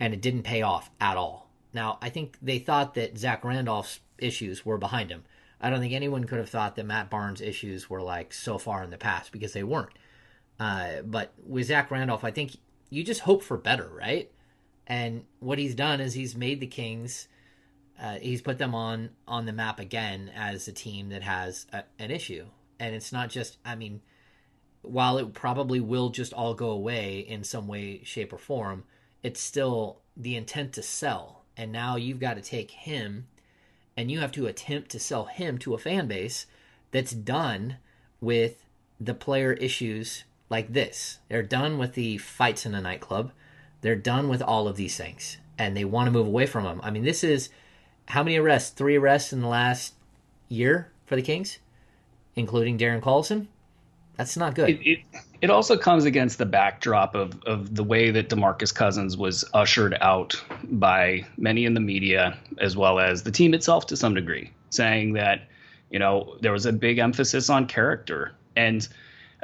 and 0.00 0.12
it 0.12 0.20
didn't 0.20 0.42
pay 0.42 0.62
off 0.62 0.90
at 1.00 1.16
all. 1.16 1.48
Now 1.72 1.98
I 2.02 2.08
think 2.08 2.36
they 2.42 2.58
thought 2.58 2.94
that 2.94 3.16
Zach 3.16 3.44
Randolph's 3.44 4.00
issues 4.18 4.66
were 4.66 4.76
behind 4.76 5.08
him. 5.08 5.22
I 5.60 5.70
don't 5.70 5.78
think 5.78 5.92
anyone 5.92 6.24
could 6.24 6.38
have 6.38 6.50
thought 6.50 6.74
that 6.74 6.84
Matt 6.84 7.10
Barnes' 7.10 7.40
issues 7.40 7.88
were 7.88 8.02
like 8.02 8.34
so 8.34 8.58
far 8.58 8.82
in 8.82 8.90
the 8.90 8.98
past 8.98 9.30
because 9.30 9.52
they 9.52 9.62
weren't. 9.62 9.92
Uh, 10.58 11.02
but 11.04 11.32
with 11.44 11.66
Zach 11.66 11.90
Randolph, 11.90 12.24
I 12.24 12.30
think 12.30 12.56
you 12.90 13.02
just 13.02 13.20
hope 13.20 13.42
for 13.42 13.56
better, 13.56 13.90
right? 13.92 14.30
And 14.86 15.24
what 15.40 15.58
he's 15.58 15.74
done 15.74 16.00
is 16.00 16.14
he's 16.14 16.36
made 16.36 16.60
the 16.60 16.66
Kings, 16.66 17.28
uh, 18.00 18.16
he's 18.16 18.42
put 18.42 18.58
them 18.58 18.74
on 18.74 19.10
on 19.26 19.46
the 19.46 19.52
map 19.52 19.78
again 19.78 20.30
as 20.34 20.66
a 20.68 20.72
team 20.72 21.08
that 21.10 21.22
has 21.22 21.66
a, 21.72 21.84
an 21.98 22.10
issue, 22.10 22.46
and 22.78 22.94
it's 22.94 23.12
not 23.12 23.30
just. 23.30 23.58
I 23.64 23.76
mean, 23.76 24.00
while 24.82 25.16
it 25.18 25.32
probably 25.32 25.80
will 25.80 26.10
just 26.10 26.32
all 26.32 26.54
go 26.54 26.70
away 26.70 27.20
in 27.20 27.44
some 27.44 27.68
way, 27.68 28.02
shape, 28.04 28.32
or 28.32 28.38
form, 28.38 28.84
it's 29.22 29.40
still 29.40 30.00
the 30.16 30.36
intent 30.36 30.72
to 30.74 30.82
sell. 30.82 31.44
And 31.56 31.70
now 31.70 31.94
you've 31.94 32.18
got 32.18 32.34
to 32.34 32.42
take 32.42 32.72
him, 32.72 33.28
and 33.96 34.10
you 34.10 34.18
have 34.18 34.32
to 34.32 34.46
attempt 34.46 34.90
to 34.90 34.98
sell 34.98 35.26
him 35.26 35.56
to 35.58 35.74
a 35.74 35.78
fan 35.78 36.08
base 36.08 36.46
that's 36.90 37.12
done 37.12 37.76
with 38.20 38.64
the 39.00 39.14
player 39.14 39.52
issues 39.52 40.24
like 40.54 40.72
this. 40.72 41.18
They're 41.28 41.42
done 41.42 41.78
with 41.78 41.94
the 41.94 42.16
fights 42.18 42.64
in 42.64 42.70
the 42.70 42.80
nightclub. 42.80 43.32
They're 43.80 43.96
done 43.96 44.28
with 44.28 44.40
all 44.40 44.68
of 44.68 44.76
these 44.76 44.96
things, 44.96 45.38
and 45.58 45.76
they 45.76 45.84
want 45.84 46.06
to 46.06 46.12
move 46.12 46.28
away 46.28 46.46
from 46.46 46.62
them. 46.62 46.80
I 46.84 46.92
mean, 46.92 47.02
this 47.02 47.24
is 47.24 47.48
how 48.06 48.22
many 48.22 48.36
arrests? 48.36 48.70
Three 48.70 48.96
arrests 48.96 49.32
in 49.32 49.40
the 49.40 49.48
last 49.48 49.94
year 50.48 50.92
for 51.06 51.16
the 51.16 51.22
Kings, 51.22 51.58
including 52.36 52.78
Darren 52.78 53.00
Collison. 53.00 53.48
That's 54.16 54.36
not 54.36 54.54
good. 54.54 54.70
It, 54.70 54.88
it, 54.88 54.98
it 55.42 55.50
also 55.50 55.76
comes 55.76 56.04
against 56.04 56.38
the 56.38 56.46
backdrop 56.46 57.16
of, 57.16 57.42
of 57.42 57.74
the 57.74 57.82
way 57.82 58.12
that 58.12 58.28
DeMarcus 58.28 58.72
Cousins 58.72 59.16
was 59.16 59.44
ushered 59.54 59.96
out 60.00 60.40
by 60.62 61.26
many 61.36 61.64
in 61.64 61.74
the 61.74 61.80
media, 61.80 62.38
as 62.58 62.76
well 62.76 63.00
as 63.00 63.24
the 63.24 63.32
team 63.32 63.54
itself 63.54 63.88
to 63.88 63.96
some 63.96 64.14
degree, 64.14 64.52
saying 64.70 65.14
that, 65.14 65.48
you 65.90 65.98
know, 65.98 66.36
there 66.42 66.52
was 66.52 66.64
a 66.64 66.72
big 66.72 66.98
emphasis 66.98 67.50
on 67.50 67.66
character. 67.66 68.30
And 68.54 68.86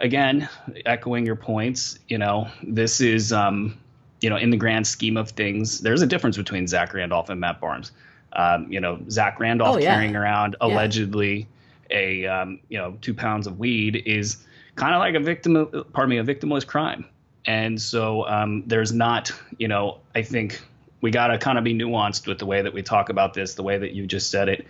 again, 0.01 0.49
echoing 0.87 1.27
your 1.27 1.37
points, 1.37 1.99
you 2.09 2.19
know, 2.19 2.49
this 2.63 3.01
is, 3.01 3.33
um, 3.33 3.79
you 4.21 4.31
know, 4.31 4.37
in 4.37 4.51
the 4.51 4.57
grand 4.57 4.87
scheme 4.87 5.17
of 5.17 5.31
things, 5.31 5.81
there's 5.81 6.03
a 6.03 6.07
difference 6.07 6.37
between 6.37 6.67
Zach 6.67 6.93
Randolph 6.95 7.31
and 7.31 7.41
Matt 7.41 7.61
Barnes. 7.61 7.93
Um, 8.33 8.71
you 8.71 8.81
know, 8.81 9.01
Zach 9.11 9.41
Randolph 9.41 9.77
Oh, 9.77 9.79
yeah. 9.79 9.93
carrying 9.93 10.17
around 10.17 10.57
Yeah. 10.61 10.69
allegedly 10.69 11.49
a, 11.91 12.27
um, 12.27 12.61
you 12.69 12.79
know, 12.79 12.97
two 13.01 13.15
pounds 13.15 13.47
of 13.47 13.59
weed 13.59 14.03
is 14.07 14.37
kind 14.77 14.95
of 14.95 15.01
like 15.01 15.15
a 15.15 15.21
victim, 15.21 15.57
of, 15.57 15.93
pardon 15.93 16.11
me, 16.11 16.19
a 16.19 16.25
victimless 16.25 16.67
crime. 16.67 17.05
And 17.47 17.81
so 17.81 18.27
um, 18.29 18.63
there's 18.67 18.93
not, 18.93 19.33
you 19.59 19.67
know, 19.67 19.99
I 20.15 20.23
think 20.23 20.63
we 21.01 21.11
got 21.11 21.29
to 21.29 21.39
kind 21.39 21.59
of 21.59 21.65
be 21.65 21.75
nuanced 21.75 22.27
with 22.27 22.39
the 22.39 22.47
way 22.47 22.63
that 22.63 22.73
we 22.73 22.83
talk 22.83 23.09
about 23.09 23.35
this. 23.35 23.55
The 23.55 23.63
way 23.63 23.79
that 23.79 23.93
you 23.93 24.07
just 24.07 24.31
said 24.31 24.49
it 24.49 24.67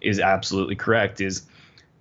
is 0.00 0.20
absolutely 0.20 0.76
correct. 0.76 1.20
Is 1.20 1.46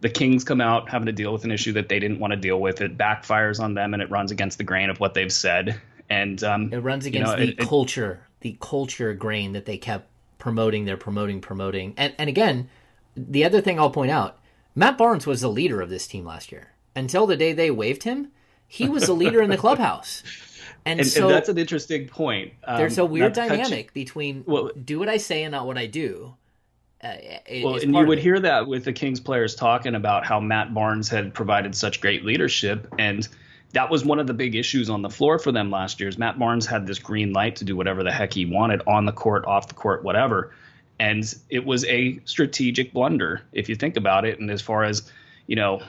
the 0.01 0.09
Kings 0.09 0.43
come 0.43 0.61
out 0.61 0.89
having 0.89 1.07
to 1.07 1.11
deal 1.11 1.33
with 1.33 1.43
an 1.43 1.51
issue 1.51 1.73
that 1.73 1.89
they 1.89 1.99
didn't 1.99 2.19
want 2.19 2.31
to 2.31 2.37
deal 2.37 2.59
with. 2.61 2.81
It 2.81 2.97
backfires 2.97 3.59
on 3.59 3.73
them 3.73 3.93
and 3.93 4.01
it 4.01 4.09
runs 4.09 4.31
against 4.31 4.57
the 4.57 4.63
grain 4.63 4.89
of 4.89 4.99
what 4.99 5.13
they've 5.13 5.31
said. 5.31 5.79
And 6.09 6.43
um, 6.43 6.71
It 6.73 6.79
runs 6.79 7.05
you 7.05 7.09
against 7.09 7.31
know, 7.31 7.37
the 7.37 7.43
it- 7.51 7.59
it- 7.59 7.67
culture, 7.67 8.21
the 8.41 8.57
culture 8.61 9.13
grain 9.13 9.53
that 9.53 9.65
they 9.65 9.77
kept 9.77 10.07
promoting. 10.37 10.85
They're 10.85 10.97
promoting, 10.97 11.41
promoting, 11.41 11.93
and 11.97 12.13
and 12.17 12.29
again, 12.29 12.69
the 13.17 13.43
other 13.45 13.61
thing 13.61 13.77
I'll 13.79 13.89
point 13.91 14.09
out: 14.11 14.39
Matt 14.75 14.97
Barnes 14.97 15.27
was 15.27 15.41
the 15.41 15.49
leader 15.49 15.81
of 15.81 15.89
this 15.89 16.07
team 16.07 16.25
last 16.25 16.51
year 16.51 16.69
until 16.95 17.27
the 17.27 17.35
day 17.37 17.51
they 17.53 17.69
waived 17.69 18.03
him. 18.03 18.29
He 18.67 18.87
was 18.87 19.05
the 19.07 19.13
leader 19.13 19.41
in 19.41 19.49
the 19.49 19.57
clubhouse, 19.65 20.23
and, 20.85 20.99
and, 21.01 21.07
so 21.09 21.23
and 21.27 21.31
that's 21.35 21.49
an 21.49 21.57
interesting 21.57 22.07
point. 22.07 22.53
Um, 22.63 22.77
there's 22.77 22.97
a 22.97 23.05
weird 23.05 23.35
not 23.35 23.43
to 23.49 23.49
dynamic 23.57 23.93
between 23.93 24.43
Well- 24.47 24.71
do 24.83 24.97
what 24.99 25.09
I 25.09 25.17
say 25.17 25.43
and 25.43 25.51
not 25.51 25.67
what 25.67 25.77
I 25.77 25.85
do. 25.87 26.35
Uh, 27.01 27.13
it- 27.47 27.63
Well, 27.63 27.75
and 27.75 27.95
you 27.95 28.05
would 28.05 28.19
hear 28.19 28.39
that 28.39 28.67
with 28.67 28.83
the 28.83 28.93
Kings 28.93 29.19
players 29.19 29.55
talking 29.55 29.95
about 29.95 30.25
how 30.25 30.39
Matt 30.39 30.73
Barnes 30.73 31.07
had 31.09 31.33
provided 31.33 31.73
such 31.75 32.01
great 32.01 32.25
leadership, 32.25 32.93
and 32.99 33.27
that 33.73 33.89
was 33.89 34.03
one 34.03 34.19
of 34.19 34.27
the 34.27 34.33
big 34.33 34.55
issues 34.55 34.89
on 34.89 35.01
the 35.01 35.09
floor 35.09 35.39
for 35.39 35.51
them 35.51 35.71
last 35.71 35.99
year. 35.99 36.09
Is 36.09 36.17
Matt 36.17 36.37
Barnes 36.37 36.65
had 36.65 36.87
this 36.87 36.99
green 36.99 37.31
light 37.31 37.57
to 37.57 37.63
do 37.65 37.75
whatever 37.75 38.03
the 38.03 38.11
heck 38.11 38.33
he 38.33 38.45
wanted 38.45 38.81
on 38.85 39.05
the 39.05 39.11
court, 39.13 39.45
off 39.45 39.67
the 39.67 39.75
court, 39.75 40.03
whatever, 40.03 40.51
and 40.99 41.23
it 41.49 41.65
was 41.65 41.85
a 41.85 42.19
strategic 42.25 42.91
blunder 42.91 43.41
if 43.53 43.69
you 43.69 43.75
think 43.75 43.95
about 43.95 44.25
it. 44.25 44.39
And 44.39 44.51
as 44.51 44.61
far 44.61 44.83
as 44.83 45.09
you 45.47 45.55
know, 45.55 45.81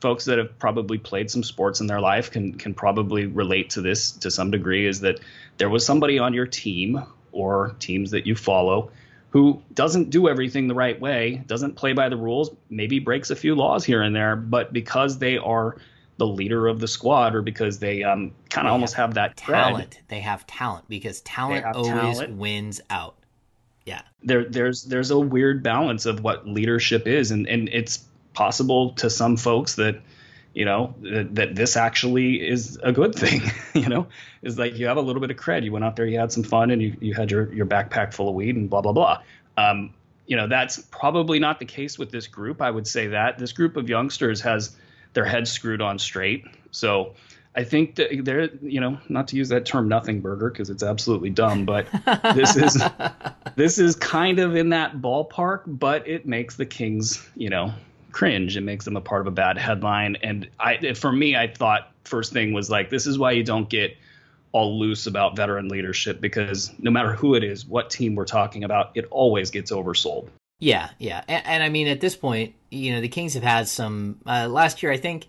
folks 0.00 0.24
that 0.24 0.38
have 0.38 0.58
probably 0.58 0.98
played 0.98 1.30
some 1.30 1.42
sports 1.44 1.80
in 1.80 1.86
their 1.86 2.00
life 2.00 2.30
can 2.32 2.54
can 2.54 2.74
probably 2.74 3.26
relate 3.26 3.70
to 3.70 3.82
this 3.82 4.10
to 4.12 4.30
some 4.32 4.50
degree. 4.50 4.86
Is 4.86 5.00
that 5.02 5.20
there 5.58 5.70
was 5.70 5.86
somebody 5.86 6.18
on 6.18 6.34
your 6.34 6.46
team 6.46 7.02
or 7.30 7.76
teams 7.78 8.10
that 8.10 8.26
you 8.26 8.34
follow 8.34 8.90
who 9.36 9.62
doesn't 9.74 10.08
do 10.08 10.30
everything 10.30 10.66
the 10.66 10.74
right 10.74 10.98
way, 10.98 11.44
doesn't 11.46 11.74
play 11.74 11.92
by 11.92 12.08
the 12.08 12.16
rules, 12.16 12.56
maybe 12.70 12.98
breaks 12.98 13.28
a 13.28 13.36
few 13.36 13.54
laws 13.54 13.84
here 13.84 14.00
and 14.00 14.16
there, 14.16 14.34
but 14.34 14.72
because 14.72 15.18
they 15.18 15.36
are 15.36 15.76
the 16.16 16.26
leader 16.26 16.66
of 16.66 16.80
the 16.80 16.88
squad 16.88 17.34
or 17.34 17.42
because 17.42 17.78
they 17.78 18.02
um, 18.02 18.32
kind 18.48 18.66
of 18.66 18.72
almost 18.72 18.94
have, 18.94 19.08
have 19.08 19.14
that 19.16 19.36
talent. 19.36 19.90
Cred. 19.90 20.08
They 20.08 20.20
have 20.20 20.46
talent 20.46 20.88
because 20.88 21.20
talent 21.20 21.66
always 21.66 22.16
talent. 22.16 22.38
wins 22.38 22.80
out. 22.88 23.18
Yeah. 23.84 24.00
There 24.22 24.46
there's 24.46 24.84
there's 24.84 25.10
a 25.10 25.18
weird 25.18 25.62
balance 25.62 26.06
of 26.06 26.22
what 26.22 26.48
leadership 26.48 27.06
is 27.06 27.30
and 27.30 27.46
and 27.46 27.68
it's 27.68 28.06
possible 28.32 28.94
to 28.94 29.10
some 29.10 29.36
folks 29.36 29.74
that 29.74 30.00
you 30.56 30.64
know 30.64 30.94
that, 31.02 31.34
that 31.34 31.54
this 31.54 31.76
actually 31.76 32.36
is 32.36 32.78
a 32.82 32.90
good 32.90 33.14
thing 33.14 33.42
you 33.74 33.88
know? 33.88 34.06
Is 34.42 34.58
like 34.58 34.78
you 34.78 34.86
have 34.86 34.96
a 34.96 35.02
little 35.02 35.20
bit 35.20 35.30
of 35.30 35.36
cred. 35.36 35.64
You 35.64 35.70
went 35.70 35.84
out 35.84 35.96
there 35.96 36.06
you 36.06 36.18
had 36.18 36.32
some 36.32 36.42
fun 36.42 36.70
and 36.70 36.80
you, 36.80 36.96
you 36.98 37.12
had 37.12 37.30
your, 37.30 37.52
your 37.52 37.66
backpack 37.66 38.14
full 38.14 38.28
of 38.30 38.34
weed 38.34 38.56
and 38.56 38.68
blah 38.68 38.80
blah 38.80 38.92
blah. 38.92 39.22
Um, 39.58 39.92
you 40.26 40.34
know 40.34 40.48
that's 40.48 40.78
probably 40.90 41.38
not 41.38 41.58
the 41.58 41.66
case 41.66 41.98
with 41.98 42.10
this 42.10 42.26
group. 42.26 42.62
I 42.62 42.70
would 42.70 42.86
say 42.86 43.08
that 43.08 43.38
this 43.38 43.52
group 43.52 43.76
of 43.76 43.88
youngsters 43.88 44.40
has 44.40 44.74
their 45.12 45.26
heads 45.26 45.52
screwed 45.52 45.82
on 45.82 45.98
straight. 45.98 46.46
So 46.70 47.14
I 47.54 47.64
think 47.64 47.96
that 47.96 48.24
they're, 48.24 48.50
you 48.62 48.80
know, 48.80 48.98
not 49.08 49.28
to 49.28 49.36
use 49.36 49.50
that 49.50 49.66
term 49.66 49.88
nothing 49.88 50.20
burger 50.20 50.50
because 50.50 50.70
it's 50.70 50.82
absolutely 50.82 51.30
dumb, 51.30 51.66
but 51.66 51.86
this 52.34 52.56
is 52.56 52.82
this 53.56 53.78
is 53.78 53.94
kind 53.96 54.38
of 54.38 54.56
in 54.56 54.70
that 54.70 54.96
ballpark, 54.96 55.62
but 55.66 56.08
it 56.08 56.26
makes 56.26 56.56
the 56.56 56.66
Kings, 56.66 57.26
you 57.34 57.50
know, 57.50 57.72
cringe. 58.16 58.56
It 58.56 58.62
makes 58.62 58.86
them 58.86 58.96
a 58.96 59.00
part 59.00 59.20
of 59.20 59.26
a 59.26 59.30
bad 59.30 59.58
headline. 59.58 60.16
And 60.22 60.48
I, 60.58 60.94
for 60.94 61.12
me, 61.12 61.36
I 61.36 61.48
thought 61.48 61.92
first 62.04 62.32
thing 62.32 62.54
was 62.54 62.70
like, 62.70 62.88
this 62.88 63.06
is 63.06 63.18
why 63.18 63.32
you 63.32 63.44
don't 63.44 63.68
get 63.68 63.94
all 64.52 64.78
loose 64.78 65.06
about 65.06 65.36
veteran 65.36 65.68
leadership 65.68 66.18
because 66.18 66.72
no 66.78 66.90
matter 66.90 67.12
who 67.12 67.34
it 67.34 67.44
is, 67.44 67.66
what 67.66 67.90
team 67.90 68.14
we're 68.14 68.24
talking 68.24 68.64
about, 68.64 68.92
it 68.94 69.04
always 69.10 69.50
gets 69.50 69.70
oversold. 69.70 70.30
Yeah, 70.60 70.88
yeah, 70.98 71.22
and, 71.28 71.46
and, 71.46 71.62
I 71.62 71.68
mean 71.68 71.86
at 71.86 72.00
this 72.00 72.16
point, 72.16 72.54
you 72.70 72.94
know, 72.94 73.02
the 73.02 73.08
Kings 73.08 73.34
have 73.34 73.42
had 73.42 73.68
some. 73.68 74.18
Uh, 74.24 74.48
last 74.48 74.82
year, 74.82 74.90
I 74.90 74.96
think 74.96 75.26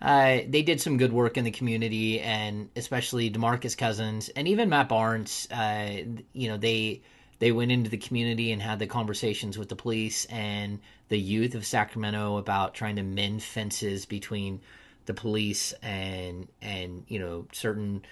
uh, 0.00 0.38
they 0.46 0.62
did 0.62 0.80
some 0.80 0.96
good 0.96 1.12
work 1.12 1.36
in 1.36 1.42
the 1.42 1.50
community, 1.50 2.20
and 2.20 2.68
especially 2.76 3.32
Demarcus 3.32 3.76
Cousins 3.76 4.28
and 4.28 4.46
even 4.46 4.68
Matt 4.68 4.88
Barnes. 4.88 5.48
Uh, 5.50 5.90
you 6.32 6.48
know, 6.48 6.56
they 6.56 7.02
they 7.40 7.50
went 7.50 7.72
into 7.72 7.90
the 7.90 7.96
community 7.96 8.52
and 8.52 8.62
had 8.62 8.78
the 8.78 8.86
conversations 8.86 9.58
with 9.58 9.68
the 9.68 9.76
police 9.76 10.26
and 10.26 10.78
the 11.08 11.18
youth 11.18 11.54
of 11.54 11.66
Sacramento 11.66 12.36
about 12.36 12.74
trying 12.74 12.96
to 12.96 13.02
mend 13.02 13.42
fences 13.42 14.06
between 14.06 14.60
the 15.06 15.14
police 15.14 15.72
and 15.82 16.46
and 16.62 17.04
you 17.08 17.18
know 17.18 17.46
certain 17.52 18.02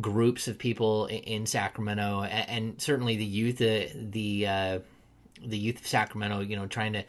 groups 0.00 0.48
of 0.48 0.58
people 0.58 1.06
in 1.06 1.46
Sacramento, 1.46 2.22
and, 2.22 2.48
and 2.48 2.80
certainly 2.80 3.16
the 3.16 3.24
youth, 3.24 3.58
the 3.58 3.90
the 3.94 4.46
uh, 4.46 4.78
the 5.44 5.58
youth 5.58 5.80
of 5.80 5.86
Sacramento, 5.86 6.40
you 6.40 6.56
know, 6.56 6.66
trying 6.66 6.94
to 6.94 7.04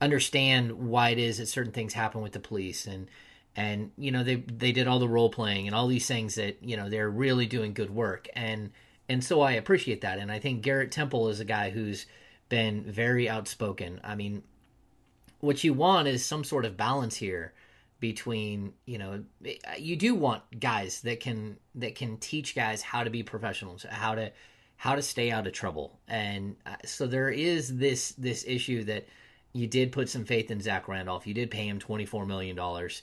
understand 0.00 0.72
why 0.72 1.10
it 1.10 1.18
is 1.18 1.38
that 1.38 1.46
certain 1.46 1.72
things 1.72 1.92
happen 1.92 2.20
with 2.22 2.32
the 2.32 2.40
police. 2.40 2.86
And 2.86 3.08
and 3.56 3.92
you 3.96 4.10
know 4.10 4.24
they 4.24 4.36
they 4.36 4.72
did 4.72 4.88
all 4.88 4.98
the 4.98 5.08
role 5.08 5.30
playing 5.30 5.66
and 5.66 5.74
all 5.74 5.86
these 5.86 6.06
things 6.06 6.34
that 6.34 6.62
you 6.62 6.76
know 6.76 6.88
they're 6.88 7.10
really 7.10 7.46
doing 7.46 7.72
good 7.72 7.90
work. 7.90 8.28
And 8.34 8.72
and 9.08 9.22
so 9.22 9.40
I 9.40 9.52
appreciate 9.52 10.00
that 10.02 10.18
and 10.18 10.30
I 10.30 10.38
think 10.38 10.62
Garrett 10.62 10.92
Temple 10.92 11.28
is 11.28 11.40
a 11.40 11.44
guy 11.44 11.70
who's 11.70 12.06
been 12.48 12.84
very 12.84 13.28
outspoken. 13.28 14.00
I 14.04 14.14
mean, 14.14 14.42
what 15.40 15.64
you 15.64 15.72
want 15.72 16.08
is 16.08 16.24
some 16.24 16.44
sort 16.44 16.64
of 16.64 16.76
balance 16.76 17.16
here 17.16 17.52
between 18.00 18.74
you 18.84 18.98
know 18.98 19.24
you 19.78 19.96
do 19.96 20.14
want 20.14 20.42
guys 20.60 21.00
that 21.02 21.20
can 21.20 21.56
that 21.74 21.94
can 21.94 22.18
teach 22.18 22.54
guys 22.54 22.82
how 22.82 23.02
to 23.02 23.08
be 23.08 23.22
professionals 23.22 23.86
how 23.88 24.14
to 24.14 24.30
how 24.76 24.94
to 24.94 25.02
stay 25.02 25.30
out 25.30 25.46
of 25.46 25.52
trouble. 25.52 25.98
And 26.08 26.56
uh, 26.66 26.76
so 26.84 27.06
there 27.06 27.30
is 27.30 27.76
this 27.78 28.12
this 28.12 28.44
issue 28.46 28.84
that 28.84 29.06
you 29.52 29.66
did 29.66 29.92
put 29.92 30.08
some 30.08 30.24
faith 30.24 30.50
in 30.50 30.60
Zach 30.60 30.88
Randolph. 30.88 31.26
You 31.26 31.34
did 31.34 31.50
pay 31.50 31.66
him 31.66 31.78
twenty 31.78 32.04
four 32.04 32.26
million 32.26 32.56
dollars 32.56 33.02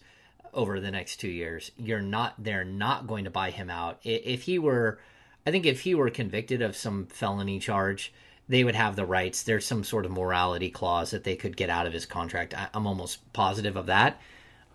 over 0.54 0.80
the 0.80 0.92
next 0.92 1.18
two 1.18 1.30
years. 1.30 1.72
You're 1.78 2.02
not 2.02 2.36
they're 2.38 2.66
not 2.66 3.08
going 3.08 3.24
to 3.24 3.32
buy 3.32 3.52
him 3.52 3.70
out. 3.70 4.00
If 4.04 4.44
he 4.44 4.60
were, 4.60 5.00
I 5.46 5.52
think 5.52 5.66
if 5.66 5.82
he 5.82 5.96
were 5.96 6.10
convicted 6.10 6.62
of 6.62 6.76
some 6.76 7.08
felony 7.08 7.60
charge, 7.60 8.14
they 8.48 8.64
would 8.64 8.76
have 8.76 8.96
the 8.96 9.06
rights. 9.06 9.44
There's 9.44 9.66
some 9.66 9.84
sort 9.84 10.06
of 10.06 10.12
morality 10.12 10.70
clause 10.70 11.12
that 11.12 11.24
they 11.24 11.36
could 11.36 11.58
get 11.58 11.70
out 11.70 11.88
of 11.88 11.94
his 11.94 12.06
contract. 12.06 12.54
I'm 12.74 12.86
almost 12.86 13.32
positive 13.34 13.76
of 13.76 13.88
that. 13.88 14.20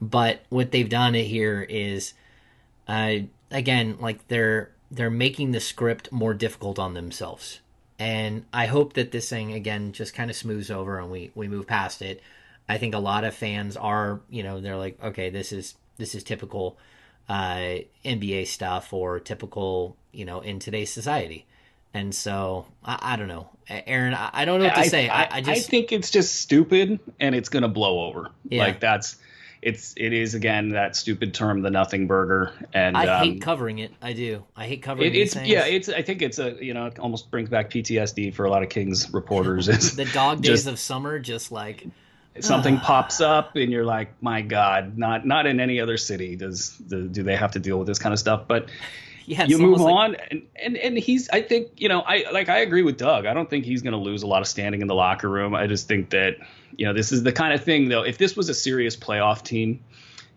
But 0.01 0.43
what 0.49 0.73
they've 0.73 0.89
done 0.89 1.15
here 1.15 1.63
is, 1.63 2.15
uh, 2.89 3.19
again, 3.51 3.99
like 4.01 4.27
they're 4.29 4.71
they're 4.91 5.11
making 5.11 5.51
the 5.51 5.61
script 5.61 6.13
more 6.13 6.35
difficult 6.35 6.79
on 6.79 6.95
themselves. 6.95 7.61
And 7.99 8.45
I 8.53 8.67
hope 8.67 8.93
that 8.95 9.11
this 9.11 9.29
thing 9.29 9.53
again 9.53 9.93
just 9.93 10.15
kind 10.15 10.31
of 10.31 10.37
smooths 10.37 10.71
over 10.71 10.99
and 10.99 11.11
we 11.11 11.31
we 11.35 11.49
move 11.49 11.67
past 11.67 12.03
it. 12.03 12.23
I 12.69 12.79
think 12.79 12.95
a 12.95 12.99
lot 12.99 13.25
of 13.25 13.35
fans 13.35 13.77
are, 13.77 14.21
you 14.29 14.43
know, 14.43 14.61
they're 14.61 14.77
like, 14.77 15.03
okay, 15.03 15.31
this 15.31 15.53
is 15.53 15.77
this 15.97 16.15
is 16.15 16.25
typical 16.25 16.77
uh, 17.29 17.79
NBA 18.05 18.47
stuff 18.47 18.93
or 18.93 19.19
typical, 19.19 19.97
you 20.17 20.25
know, 20.25 20.41
in 20.41 20.59
today's 20.59 20.91
society. 20.91 21.47
And 21.95 22.15
so 22.15 22.67
I, 22.85 22.99
I 23.01 23.17
don't 23.17 23.29
know, 23.29 23.49
Aaron. 23.69 24.15
I, 24.15 24.31
I, 24.33 24.45
don't 24.45 24.61
know 24.61 24.67
what 24.67 24.75
to 24.75 24.81
I, 24.81 24.89
say. 24.89 25.09
I, 25.09 25.37
I, 25.37 25.41
just 25.41 25.67
I 25.67 25.71
think 25.71 25.93
it's 25.93 26.11
just 26.11 26.37
stupid 26.37 27.01
and 27.21 27.35
it's 27.35 27.49
gonna 27.49 27.69
blow 27.69 28.07
over. 28.07 28.31
Yeah. 28.49 28.65
Like 28.65 28.81
that's 28.81 29.17
it's 29.63 29.95
it 29.97 30.13
is 30.13 30.35
again 30.35 30.71
that 30.71 30.95
stupid 30.95 31.33
term, 31.33 31.63
the 31.63 31.71
nothing 31.71 32.07
burger, 32.07 32.53
and 32.73 32.97
I 32.97 33.07
um, 33.07 33.27
hate 33.27 33.41
covering 33.41 33.79
it. 33.79 33.93
I 34.03 34.13
do. 34.13 34.45
I 34.55 34.67
hate 34.67 34.83
covering 34.83 35.13
it. 35.13 35.17
It's 35.17 35.35
things. 35.35 35.49
yeah. 35.49 35.65
It's 35.65 35.89
I 35.89 36.03
think 36.03 36.23
it's 36.23 36.39
a 36.39 36.63
you 36.63 36.75
know 36.75 36.87
it 36.87 36.99
almost 36.99 37.31
brings 37.31 37.49
back 37.49 37.71
PTSD 37.71 38.35
for 38.35 38.45
a 38.45 38.51
lot 38.51 38.63
of 38.63 38.69
Kings 38.69 39.11
reporters. 39.15 39.67
the 39.97 40.05
dog 40.05 40.43
days 40.43 40.51
just, 40.51 40.67
of 40.67 40.79
summer, 40.79 41.19
just 41.19 41.51
like 41.51 41.87
something 42.41 42.79
pops 42.79 43.21
up 43.23 43.57
and 43.57 43.73
you're 43.73 43.85
like, 43.85 44.23
my 44.23 44.43
God, 44.43 44.99
not 44.99 45.27
not 45.27 45.47
in 45.47 45.59
any 45.61 45.81
other 45.81 45.97
city 45.97 46.37
does 46.37 46.77
do 46.77 47.09
they 47.09 47.37
have 47.37 47.53
to 47.53 47.59
deal 47.59 47.79
with 47.79 47.87
this 47.87 47.99
kind 47.99 48.13
of 48.13 48.19
stuff, 48.19 48.47
but. 48.47 48.69
Yeah, 49.29 49.45
you 49.45 49.59
move 49.59 49.81
on 49.81 50.13
like... 50.13 50.29
and, 50.31 50.43
and 50.55 50.77
and 50.77 50.97
he's 50.97 51.29
I 51.29 51.43
think 51.43 51.73
you 51.77 51.89
know 51.89 52.01
I 52.01 52.27
like 52.31 52.49
I 52.49 52.59
agree 52.59 52.83
with 52.83 52.97
Doug 52.97 53.27
I 53.27 53.35
don't 53.35 53.51
think 53.51 53.65
he's 53.65 53.83
going 53.83 53.93
to 53.93 53.99
lose 53.99 54.23
a 54.23 54.27
lot 54.29 54.41
of 54.41 54.47
standing 54.47 54.83
in 54.83 54.87
the 54.87 54.95
locker 54.95 55.29
room 55.29 55.53
I 55.53 55.67
just 55.67 55.89
think 55.89 56.11
that 56.11 56.37
you 56.77 56.87
know 56.87 56.93
this 56.93 57.11
is 57.11 57.25
the 57.25 57.33
kind 57.33 57.53
of 57.53 57.65
thing 57.65 57.89
though 57.89 58.03
if 58.03 58.19
this 58.19 58.37
was 58.37 58.49
a 58.49 58.55
serious 58.55 58.97
playoff 58.97 59.43
team 59.43 59.81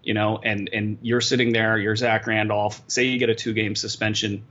you 0.04 0.14
know, 0.14 0.40
and 0.44 0.70
and 0.72 0.98
you're 1.02 1.22
sitting 1.22 1.54
there, 1.54 1.78
you're 1.78 1.96
Zach 1.96 2.26
Randolph. 2.28 2.82
Say 2.88 3.04
you 3.06 3.20
get 3.20 3.30
a 3.30 3.36
two 3.36 3.54
game 3.54 3.76
suspension, 3.76 4.44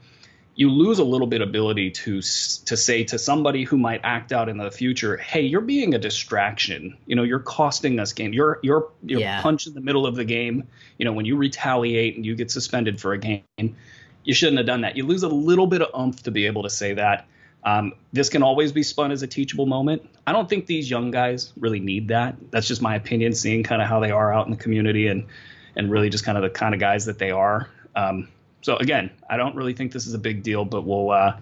you 0.54 0.70
lose 0.70 0.98
a 0.98 1.04
little 1.04 1.26
bit 1.26 1.40
of 1.40 1.48
ability 1.48 1.90
to 1.90 2.20
to 2.20 2.76
say 2.76 3.04
to 3.04 3.18
somebody 3.18 3.64
who 3.64 3.78
might 3.78 4.00
act 4.04 4.32
out 4.32 4.48
in 4.48 4.58
the 4.58 4.70
future, 4.70 5.16
hey, 5.16 5.42
you're 5.42 5.60
being 5.60 5.94
a 5.94 5.98
distraction. 5.98 6.96
You 7.06 7.16
know, 7.16 7.22
you're 7.22 7.40
costing 7.40 7.98
us 7.98 8.12
game. 8.12 8.32
You're 8.32 8.60
you're 8.62 8.90
you're 9.02 9.20
yeah. 9.20 9.40
punch 9.40 9.66
in 9.66 9.74
the 9.74 9.80
middle 9.80 10.06
of 10.06 10.16
the 10.16 10.24
game. 10.24 10.68
You 10.98 11.04
know, 11.04 11.12
when 11.12 11.24
you 11.24 11.36
retaliate 11.36 12.16
and 12.16 12.26
you 12.26 12.34
get 12.34 12.50
suspended 12.50 13.00
for 13.00 13.12
a 13.12 13.18
game, 13.18 13.76
you 14.24 14.34
shouldn't 14.34 14.58
have 14.58 14.66
done 14.66 14.82
that. 14.82 14.96
You 14.96 15.06
lose 15.06 15.22
a 15.22 15.28
little 15.28 15.66
bit 15.66 15.82
of 15.82 15.88
oomph 15.98 16.22
to 16.24 16.30
be 16.30 16.46
able 16.46 16.62
to 16.64 16.70
say 16.70 16.94
that. 16.94 17.26
Um, 17.64 17.92
this 18.12 18.28
can 18.28 18.42
always 18.42 18.72
be 18.72 18.82
spun 18.82 19.10
as 19.10 19.22
a 19.22 19.26
teachable 19.26 19.66
moment. 19.66 20.08
I 20.26 20.32
don't 20.32 20.48
think 20.48 20.66
these 20.66 20.88
young 20.88 21.10
guys 21.10 21.52
really 21.58 21.80
need 21.80 22.08
that. 22.08 22.36
That's 22.50 22.68
just 22.68 22.80
my 22.80 22.94
opinion, 22.94 23.32
seeing 23.34 23.62
kind 23.62 23.82
of 23.82 23.88
how 23.88 24.00
they 24.00 24.10
are 24.10 24.32
out 24.32 24.46
in 24.46 24.50
the 24.50 24.56
community 24.56 25.08
and 25.08 25.26
and 25.76 25.90
really 25.90 26.08
just 26.08 26.24
kind 26.24 26.36
of 26.38 26.42
the 26.42 26.50
kind 26.50 26.74
of 26.74 26.80
guys 26.80 27.04
that 27.06 27.18
they 27.18 27.30
are. 27.30 27.68
Um, 27.94 28.28
so 28.62 28.76
again, 28.76 29.10
I 29.28 29.36
don't 29.36 29.54
really 29.54 29.74
think 29.74 29.92
this 29.92 30.06
is 30.06 30.14
a 30.14 30.18
big 30.18 30.42
deal, 30.42 30.64
but 30.64 30.82
we'll 30.82 31.10
uh, 31.10 31.38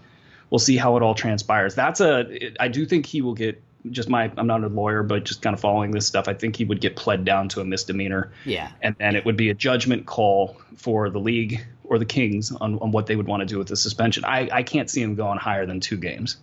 we'll 0.50 0.58
see 0.58 0.76
how 0.76 0.96
it 0.96 1.02
all 1.02 1.14
transpires. 1.14 1.74
That's 1.74 2.00
a 2.00 2.52
I 2.60 2.68
do 2.68 2.86
think 2.86 3.06
he 3.06 3.20
will 3.20 3.34
get 3.34 3.62
just 3.90 4.08
my 4.08 4.30
I'm 4.36 4.46
not 4.46 4.64
a 4.64 4.68
lawyer, 4.68 5.02
but 5.02 5.24
just 5.24 5.42
kind 5.42 5.54
of 5.54 5.60
following 5.60 5.90
this 5.90 6.06
stuff, 6.06 6.28
I 6.28 6.34
think 6.34 6.56
he 6.56 6.64
would 6.64 6.80
get 6.80 6.96
pled 6.96 7.24
down 7.24 7.48
to 7.50 7.60
a 7.60 7.64
misdemeanor. 7.64 8.32
Yeah. 8.44 8.70
And 8.82 8.96
then 8.98 9.16
it 9.16 9.24
would 9.24 9.36
be 9.36 9.50
a 9.50 9.54
judgment 9.54 10.06
call 10.06 10.56
for 10.76 11.10
the 11.10 11.20
league 11.20 11.64
or 11.88 11.98
the 11.98 12.04
Kings 12.04 12.52
on, 12.52 12.78
on 12.78 12.90
what 12.90 13.06
they 13.06 13.16
would 13.16 13.26
want 13.26 13.40
to 13.40 13.46
do 13.46 13.58
with 13.58 13.68
the 13.68 13.76
suspension. 13.76 14.24
I, 14.24 14.48
I 14.52 14.62
can't 14.62 14.90
see 14.90 15.02
them 15.02 15.14
going 15.14 15.38
higher 15.38 15.66
than 15.66 15.80
two 15.80 15.96
games. 15.96 16.36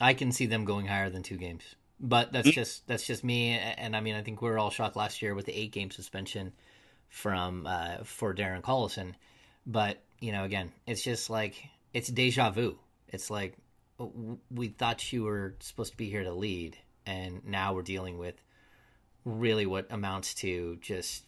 I 0.00 0.14
can 0.14 0.32
see 0.32 0.46
them 0.46 0.64
going 0.64 0.86
higher 0.86 1.10
than 1.10 1.22
two 1.22 1.36
games. 1.36 1.62
But 2.02 2.32
that's 2.32 2.48
mm-hmm. 2.48 2.54
just 2.54 2.86
that's 2.86 3.06
just 3.06 3.22
me 3.22 3.50
and 3.50 3.94
I 3.94 4.00
mean 4.00 4.14
I 4.14 4.22
think 4.22 4.40
we 4.40 4.48
were 4.48 4.58
all 4.58 4.70
shocked 4.70 4.96
last 4.96 5.20
year 5.20 5.34
with 5.34 5.44
the 5.44 5.52
eight 5.52 5.70
game 5.70 5.90
suspension 5.90 6.52
from 7.10 7.66
uh, 7.66 7.98
for 8.04 8.34
Darren 8.34 8.62
Collison. 8.62 9.14
But, 9.66 10.02
you 10.20 10.32
know, 10.32 10.44
again, 10.44 10.72
it's 10.86 11.02
just 11.02 11.28
like 11.28 11.62
it's 11.92 12.08
deja 12.08 12.50
vu. 12.50 12.78
It's 13.08 13.30
like 13.30 13.56
we 14.50 14.68
thought 14.68 15.12
you 15.12 15.24
were 15.24 15.56
supposed 15.60 15.90
to 15.92 15.96
be 15.96 16.08
here 16.08 16.24
to 16.24 16.32
lead, 16.32 16.78
and 17.04 17.44
now 17.44 17.74
we're 17.74 17.82
dealing 17.82 18.16
with 18.16 18.34
really 19.26 19.66
what 19.66 19.86
amounts 19.90 20.34
to 20.34 20.78
just 20.80 21.24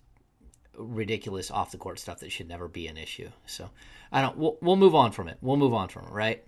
ridiculous 0.76 1.50
off 1.50 1.70
the 1.70 1.78
court 1.78 1.98
stuff 1.98 2.20
that 2.20 2.32
should 2.32 2.48
never 2.48 2.68
be 2.68 2.86
an 2.86 2.96
issue. 2.96 3.28
So 3.46 3.70
I 4.10 4.22
don't. 4.22 4.36
We'll, 4.36 4.58
we'll 4.60 4.76
move 4.76 4.94
on 4.94 5.12
from 5.12 5.28
it. 5.28 5.38
We'll 5.40 5.56
move 5.56 5.74
on 5.74 5.88
from 5.88 6.06
it, 6.06 6.12
right? 6.12 6.44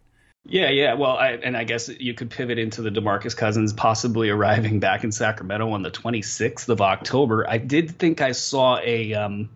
Yeah, 0.47 0.69
yeah. 0.69 0.95
Well, 0.95 1.17
I, 1.17 1.31
and 1.31 1.57
I 1.57 1.65
guess 1.65 1.89
you 1.89 2.13
could 2.13 2.31
pivot 2.31 2.59
into 2.59 2.83
the 2.83 2.91
DeMarcus 2.91 3.37
Cousins 3.37 3.73
possibly 3.73 4.29
arriving 4.31 4.79
back 4.79 5.05
in 5.05 5.13
Sacramento 5.13 5.71
on 5.71 5.83
the 5.83 5.91
26th 5.91 6.69
of 6.69 6.81
October. 6.81 7.49
I 7.49 7.59
did 7.59 7.99
think 7.99 8.21
I 8.21 8.33
saw 8.33 8.79
a 8.79 9.15
um, 9.15 9.51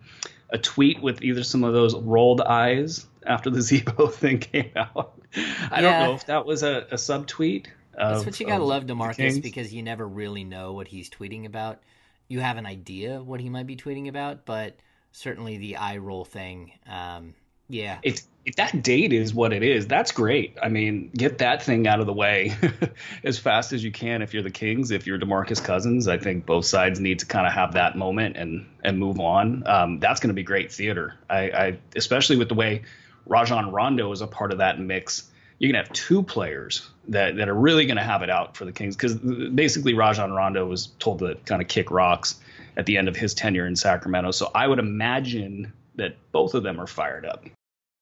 a 0.49 0.57
tweet 0.57 1.01
with 1.01 1.21
either 1.21 1.43
some 1.43 1.63
of 1.63 1.73
those 1.73 1.95
rolled 1.95 2.41
eyes 2.41 3.05
after 3.25 3.49
the 3.49 3.61
Z-Bo 3.61 4.07
thing 4.07 4.39
came 4.39 4.71
out. 4.75 5.13
I 5.35 5.39
yeah. 5.39 5.81
don't 5.81 6.09
know 6.09 6.13
if 6.15 6.25
that 6.25 6.45
was 6.45 6.63
a, 6.63 6.87
a 6.91 6.95
subtweet. 6.95 7.67
That's 7.95 8.25
what 8.25 8.39
you 8.39 8.45
gotta 8.45 8.63
love, 8.63 8.85
DeMarcus, 8.85 9.41
because 9.41 9.73
you 9.73 9.83
never 9.83 10.07
really 10.07 10.43
know 10.45 10.73
what 10.73 10.87
he's 10.87 11.09
tweeting 11.09 11.45
about. 11.45 11.83
You 12.29 12.39
have 12.39 12.57
an 12.57 12.65
idea 12.65 13.21
what 13.21 13.41
he 13.41 13.49
might 13.49 13.67
be 13.67 13.75
tweeting 13.75 14.07
about, 14.07 14.45
but 14.45 14.77
certainly 15.11 15.57
the 15.57 15.75
eye 15.75 15.97
roll 15.97 16.23
thing. 16.23 16.71
Um, 16.87 17.33
yeah, 17.67 17.99
it's 18.03 18.25
if 18.45 18.55
that 18.55 18.81
date 18.81 19.13
is 19.13 19.33
what 19.33 19.53
it 19.53 19.61
is, 19.61 19.85
that's 19.85 20.11
great. 20.11 20.57
I 20.61 20.69
mean, 20.69 21.11
get 21.15 21.37
that 21.39 21.61
thing 21.61 21.85
out 21.87 21.99
of 21.99 22.07
the 22.07 22.13
way 22.13 22.55
as 23.23 23.37
fast 23.37 23.73
as 23.73 23.83
you 23.83 23.91
can 23.91 24.21
if 24.21 24.33
you're 24.33 24.41
the 24.41 24.49
Kings. 24.49 24.89
If 24.89 25.05
you're 25.05 25.19
DeMarcus 25.19 25.63
Cousins, 25.63 26.07
I 26.07 26.17
think 26.17 26.45
both 26.45 26.65
sides 26.65 26.99
need 26.99 27.19
to 27.19 27.25
kind 27.25 27.45
of 27.45 27.53
have 27.53 27.73
that 27.73 27.95
moment 27.97 28.37
and 28.37 28.65
and 28.83 28.97
move 28.97 29.19
on. 29.19 29.67
Um, 29.67 29.99
that's 29.99 30.19
going 30.19 30.29
to 30.29 30.33
be 30.33 30.43
great 30.43 30.71
theater. 30.71 31.15
I, 31.29 31.39
I 31.51 31.77
especially 31.95 32.37
with 32.37 32.49
the 32.49 32.55
way 32.55 32.83
Rajon 33.27 33.71
Rondo 33.71 34.11
is 34.11 34.21
a 34.21 34.27
part 34.27 34.51
of 34.51 34.57
that 34.59 34.79
mix. 34.79 35.29
You 35.59 35.67
can 35.67 35.75
have 35.75 35.91
two 35.93 36.23
players 36.23 36.89
that, 37.09 37.35
that 37.35 37.49
are 37.49 37.53
really 37.53 37.85
going 37.85 37.97
to 37.97 38.03
have 38.03 38.21
it 38.21 38.29
out 38.29 38.55
for 38.55 38.65
the 38.65 38.71
Kings 38.71 38.95
because 38.95 39.15
basically 39.15 39.93
Rajon 39.93 40.31
Rondo 40.31 40.65
was 40.65 40.87
told 40.99 41.19
to 41.19 41.35
kind 41.45 41.61
of 41.61 41.67
kick 41.67 41.91
rocks 41.91 42.39
at 42.77 42.85
the 42.85 42.97
end 42.97 43.07
of 43.07 43.15
his 43.15 43.33
tenure 43.33 43.67
in 43.67 43.75
Sacramento. 43.75 44.31
So 44.31 44.49
I 44.55 44.67
would 44.67 44.79
imagine 44.79 45.73
that 45.95 46.15
both 46.31 46.53
of 46.53 46.63
them 46.63 46.79
are 46.79 46.87
fired 46.87 47.25
up. 47.25 47.45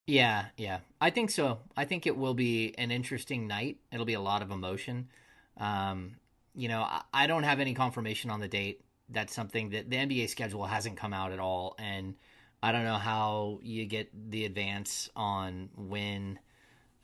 Yeah, 0.06 0.46
yeah. 0.56 0.80
I 1.02 1.10
think 1.10 1.32
so. 1.32 1.60
I 1.76 1.86
think 1.86 2.08
it 2.08 2.16
will 2.16 2.34
be 2.34 2.74
an 2.78 2.92
interesting 2.92 3.48
night. 3.48 3.78
It'll 3.92 4.06
be 4.06 4.14
a 4.14 4.22
lot 4.22 4.42
of 4.42 4.52
emotion. 4.52 5.10
Um, 5.58 6.16
you 6.56 6.70
know, 6.70 6.82
I, 6.82 7.02
I 7.14 7.28
don't 7.28 7.44
have 7.44 7.60
any 7.60 7.74
confirmation 7.74 8.30
on 8.30 8.40
the 8.40 8.48
date. 8.48 8.82
That's 9.10 9.34
something 9.34 9.72
that 9.72 9.90
the 9.90 9.98
NBA 9.98 10.30
schedule 10.30 10.66
hasn't 10.66 10.98
come 10.98 11.14
out 11.14 11.32
at 11.32 11.40
all. 11.40 11.76
And 11.78 12.16
I 12.62 12.72
don't 12.72 12.84
know 12.84 12.96
how 12.96 13.60
you 13.64 13.86
get 13.86 14.10
the 14.32 14.46
advance 14.46 15.10
on 15.16 15.70
when 15.76 16.40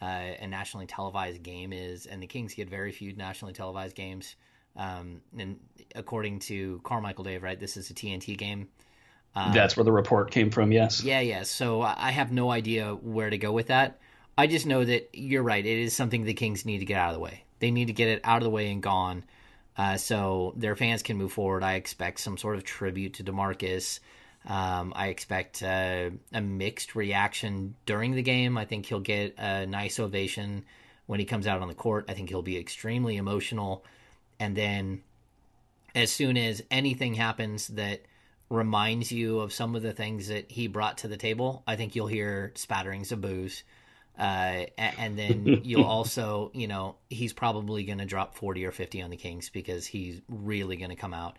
uh, 0.03 0.35
a 0.39 0.47
nationally 0.47 0.85
televised 0.85 1.41
game 1.41 1.71
is. 1.71 2.05
And 2.05 2.21
the 2.21 2.27
Kings 2.27 2.53
get 2.53 2.69
very 2.69 2.91
few 2.91 3.15
nationally 3.15 3.53
televised 3.53 3.95
games. 3.95 4.35
Um, 4.75 5.21
and 5.37 5.59
according 5.95 6.39
to 6.39 6.81
Carmichael 6.83 7.23
Dave, 7.23 7.41
right, 7.41 7.59
this 7.59 7.77
is 7.77 7.89
a 7.89 7.93
TNT 7.93 8.37
game. 8.37 8.67
Um, 9.35 9.53
That's 9.53 9.77
where 9.77 9.83
the 9.83 9.91
report 9.91 10.31
came 10.31 10.51
from. 10.51 10.71
Yes. 10.71 11.03
Yeah, 11.03 11.21
yeah. 11.21 11.43
So 11.43 11.81
I 11.81 12.11
have 12.11 12.31
no 12.31 12.51
idea 12.51 12.93
where 12.93 13.29
to 13.29 13.37
go 13.37 13.51
with 13.51 13.67
that. 13.67 13.99
I 14.37 14.47
just 14.47 14.65
know 14.65 14.83
that 14.83 15.09
you're 15.13 15.43
right. 15.43 15.65
It 15.65 15.79
is 15.79 15.95
something 15.95 16.23
the 16.23 16.33
Kings 16.33 16.65
need 16.65 16.79
to 16.79 16.85
get 16.85 16.97
out 16.97 17.09
of 17.09 17.15
the 17.15 17.19
way. 17.19 17.43
They 17.59 17.71
need 17.71 17.85
to 17.85 17.93
get 17.93 18.09
it 18.09 18.21
out 18.23 18.37
of 18.37 18.43
the 18.43 18.49
way 18.49 18.71
and 18.71 18.83
gone, 18.83 19.23
uh, 19.77 19.95
so 19.95 20.53
their 20.57 20.75
fans 20.75 21.01
can 21.01 21.17
move 21.17 21.31
forward. 21.31 21.63
I 21.63 21.75
expect 21.75 22.19
some 22.19 22.37
sort 22.37 22.57
of 22.57 22.63
tribute 22.63 23.13
to 23.15 23.23
Demarcus. 23.23 23.99
Um, 24.45 24.91
I 24.95 25.07
expect 25.07 25.63
uh, 25.63 26.09
a 26.33 26.41
mixed 26.41 26.95
reaction 26.95 27.75
during 27.85 28.13
the 28.13 28.21
game. 28.21 28.57
I 28.57 28.65
think 28.65 28.85
he'll 28.85 28.99
get 28.99 29.35
a 29.37 29.65
nice 29.65 29.99
ovation 29.99 30.65
when 31.05 31.19
he 31.19 31.25
comes 31.25 31.47
out 31.47 31.61
on 31.61 31.67
the 31.67 31.73
court. 31.73 32.05
I 32.09 32.13
think 32.13 32.29
he'll 32.29 32.41
be 32.41 32.57
extremely 32.57 33.17
emotional, 33.17 33.85
and 34.39 34.55
then 34.55 35.01
as 35.95 36.11
soon 36.11 36.37
as 36.37 36.63
anything 36.71 37.13
happens 37.13 37.67
that 37.69 38.01
reminds 38.49 39.11
you 39.11 39.39
of 39.39 39.53
some 39.53 39.75
of 39.75 39.81
the 39.81 39.93
things 39.93 40.27
that 40.27 40.51
he 40.51 40.67
brought 40.67 40.99
to 40.99 41.07
the 41.07 41.17
table, 41.17 41.63
I 41.67 41.75
think 41.75 41.95
you'll 41.95 42.07
hear 42.07 42.51
spatterings 42.55 43.11
of 43.11 43.21
boos. 43.21 43.63
Uh, 44.17 44.65
and 44.77 45.17
then 45.17 45.61
you'll 45.63 45.85
also, 45.85 46.51
you 46.53 46.67
know, 46.67 46.95
he's 47.09 47.33
probably 47.33 47.83
going 47.83 47.97
to 47.97 48.05
drop 48.05 48.35
40 48.35 48.65
or 48.65 48.71
50 48.71 49.01
on 49.01 49.09
the 49.09 49.17
Kings 49.17 49.49
because 49.49 49.85
he's 49.87 50.21
really 50.29 50.75
going 50.75 50.91
to 50.91 50.95
come 50.95 51.13
out. 51.13 51.37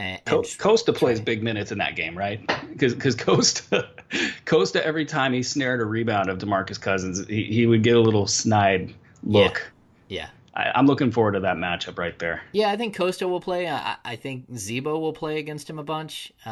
And, 0.00 0.18
and 0.24 0.44
Kosta 0.44 0.96
plays 0.96 1.20
big 1.20 1.42
minutes 1.42 1.72
in 1.72 1.78
that 1.78 1.94
game, 1.94 2.16
right? 2.16 2.40
Because 2.70 2.94
Kosta 2.94 3.86
Kosta 4.46 4.80
every 4.80 5.04
time 5.04 5.34
he 5.34 5.42
snared 5.42 5.82
a 5.82 5.84
rebound 5.84 6.30
of 6.30 6.38
Demarcus 6.38 6.80
Cousins, 6.80 7.26
he, 7.26 7.44
he 7.44 7.66
would 7.66 7.82
get 7.82 7.94
a 7.94 8.00
little 8.00 8.26
snide 8.26 8.94
look. 9.22 9.70
Yeah. 10.08 10.22
yeah. 10.22 10.28
I, 10.54 10.78
am 10.78 10.86
looking 10.86 11.10
forward 11.10 11.32
to 11.32 11.40
that 11.40 11.56
matchup 11.56 11.98
right 11.98 12.18
there. 12.18 12.40
Yeah, 12.52 12.70
I 12.70 12.78
think 12.78 12.96
Kosta 12.96 13.28
will 13.28 13.40
play. 13.40 13.68
I, 13.68 13.96
I 14.02 14.16
think 14.16 14.46
Z-Bo 14.56 14.98
will 14.98 15.12
play 15.12 15.38
against 15.40 15.68
him 15.68 15.78
a 15.78 15.82
bunch. 15.82 16.32
Uh, 16.46 16.48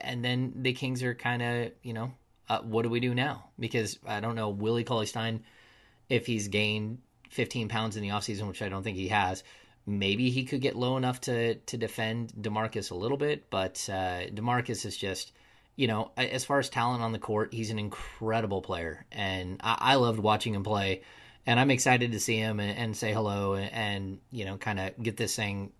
and 0.00 0.24
then 0.24 0.52
the 0.56 0.72
Kings 0.72 1.04
are 1.04 1.14
kind 1.14 1.42
of, 1.42 1.70
you 1.84 1.92
know, 1.92 2.10
uh, 2.48 2.58
what 2.62 2.82
do 2.82 2.88
we 2.88 2.98
do 2.98 3.14
now? 3.14 3.44
Because 3.60 4.00
I 4.04 4.18
don't 4.18 4.34
know, 4.34 4.48
Willie 4.48 4.84
Cauley 4.84 5.06
Stein, 5.06 5.44
if 6.08 6.26
he's 6.26 6.48
gained 6.48 6.98
15 7.30 7.68
pounds 7.68 7.96
in 7.96 8.02
the 8.02 8.08
offseason, 8.08 8.48
which 8.48 8.62
I 8.62 8.68
don't 8.68 8.82
think 8.82 8.96
he 8.96 9.08
has, 9.08 9.44
maybe 9.86 10.30
he 10.30 10.44
could 10.44 10.60
get 10.60 10.76
low 10.76 10.96
enough 10.96 11.20
to, 11.22 11.54
to 11.54 11.76
defend 11.76 12.32
DeMarcus 12.40 12.90
a 12.90 12.96
little 12.96 13.16
bit. 13.16 13.48
But 13.50 13.88
uh, 13.90 14.26
DeMarcus 14.26 14.84
is 14.84 14.96
just, 14.96 15.32
you 15.76 15.86
know, 15.86 16.10
as 16.16 16.44
far 16.44 16.58
as 16.58 16.68
talent 16.68 17.02
on 17.02 17.12
the 17.12 17.18
court, 17.18 17.54
he's 17.54 17.70
an 17.70 17.78
incredible 17.78 18.62
player. 18.62 19.06
And 19.12 19.60
I, 19.62 19.76
I 19.80 19.94
loved 19.94 20.18
watching 20.18 20.54
him 20.54 20.64
play 20.64 21.02
and 21.46 21.60
I'm 21.60 21.70
excited 21.70 22.12
to 22.12 22.20
see 22.20 22.36
him 22.36 22.60
and, 22.60 22.76
and 22.76 22.96
say 22.96 23.12
hello 23.12 23.54
and, 23.54 23.72
and 23.72 24.18
you 24.30 24.44
know 24.44 24.56
kind 24.56 24.80
of 24.80 25.00
get 25.02 25.16
this 25.16 25.36
thing 25.36 25.72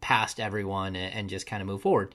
past 0.00 0.38
everyone 0.38 0.94
and, 0.94 1.14
and 1.14 1.30
just 1.30 1.46
kind 1.46 1.62
of 1.62 1.66
move 1.66 1.82
forward. 1.82 2.14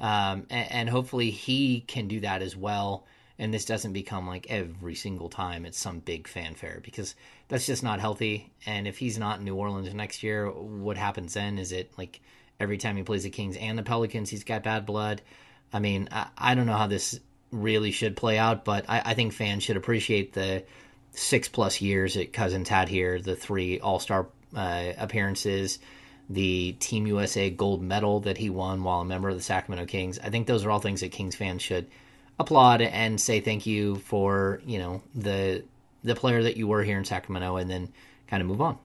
Um, 0.00 0.46
and, 0.50 0.72
and, 0.72 0.88
hopefully 0.90 1.30
he 1.30 1.80
can 1.80 2.06
do 2.06 2.20
that 2.20 2.42
as 2.42 2.54
well. 2.54 3.06
And 3.38 3.52
this 3.52 3.64
doesn't 3.64 3.94
become 3.94 4.26
like 4.26 4.46
every 4.50 4.94
single 4.94 5.30
time 5.30 5.64
it's 5.64 5.78
some 5.78 6.00
big 6.00 6.28
fanfare 6.28 6.80
because 6.82 7.14
that's 7.48 7.66
just 7.66 7.82
not 7.82 8.00
healthy. 8.00 8.52
And 8.66 8.86
if 8.86 8.98
he's 8.98 9.18
not 9.18 9.38
in 9.38 9.44
New 9.44 9.54
Orleans 9.54 9.92
next 9.94 10.22
year, 10.22 10.50
what 10.50 10.96
happens 10.96 11.34
then? 11.34 11.58
Is 11.58 11.72
it 11.72 11.92
like 11.96 12.20
every 12.58 12.78
time 12.78 12.96
he 12.96 13.02
plays 13.02 13.22
the 13.22 13.30
Kings 13.30 13.56
and 13.56 13.78
the 13.78 13.82
Pelicans, 13.82 14.30
he's 14.30 14.44
got 14.44 14.64
bad 14.64 14.86
blood? 14.86 15.22
I 15.72 15.78
mean, 15.78 16.08
I, 16.10 16.28
I 16.36 16.54
don't 16.54 16.66
know 16.66 16.76
how 16.76 16.86
this 16.86 17.20
really 17.50 17.90
should 17.90 18.16
play 18.16 18.38
out, 18.38 18.64
but 18.64 18.84
I, 18.88 19.02
I 19.06 19.14
think 19.14 19.32
fans 19.32 19.62
should 19.62 19.76
appreciate 19.76 20.32
the 20.32 20.64
six 21.12 21.48
plus 21.48 21.80
years 21.80 22.14
that 22.14 22.32
Cousins 22.32 22.68
had 22.68 22.88
here, 22.88 23.20
the 23.20 23.36
three 23.36 23.80
All 23.80 24.00
Star 24.00 24.26
uh, 24.54 24.92
appearances, 24.98 25.78
the 26.28 26.72
Team 26.72 27.06
USA 27.06 27.50
gold 27.50 27.82
medal 27.82 28.20
that 28.20 28.38
he 28.38 28.50
won 28.50 28.82
while 28.82 29.00
a 29.00 29.04
member 29.04 29.28
of 29.28 29.36
the 29.36 29.42
Sacramento 29.42 29.86
Kings. 29.86 30.18
I 30.18 30.30
think 30.30 30.46
those 30.46 30.64
are 30.64 30.70
all 30.70 30.80
things 30.80 31.00
that 31.00 31.12
Kings 31.12 31.36
fans 31.36 31.62
should 31.62 31.86
applaud 32.38 32.82
and 32.82 33.20
say 33.20 33.40
thank 33.40 33.64
you 33.64 33.96
for 33.96 34.60
you 34.66 34.78
know 34.78 35.02
the 35.14 35.64
the 36.06 36.14
player 36.14 36.42
that 36.42 36.56
you 36.56 36.66
were 36.66 36.82
here 36.82 36.98
in 36.98 37.04
Sacramento, 37.04 37.56
and 37.56 37.70
then 37.70 37.92
kind 38.28 38.40
of 38.40 38.48
move 38.48 38.60
on. 38.60 38.78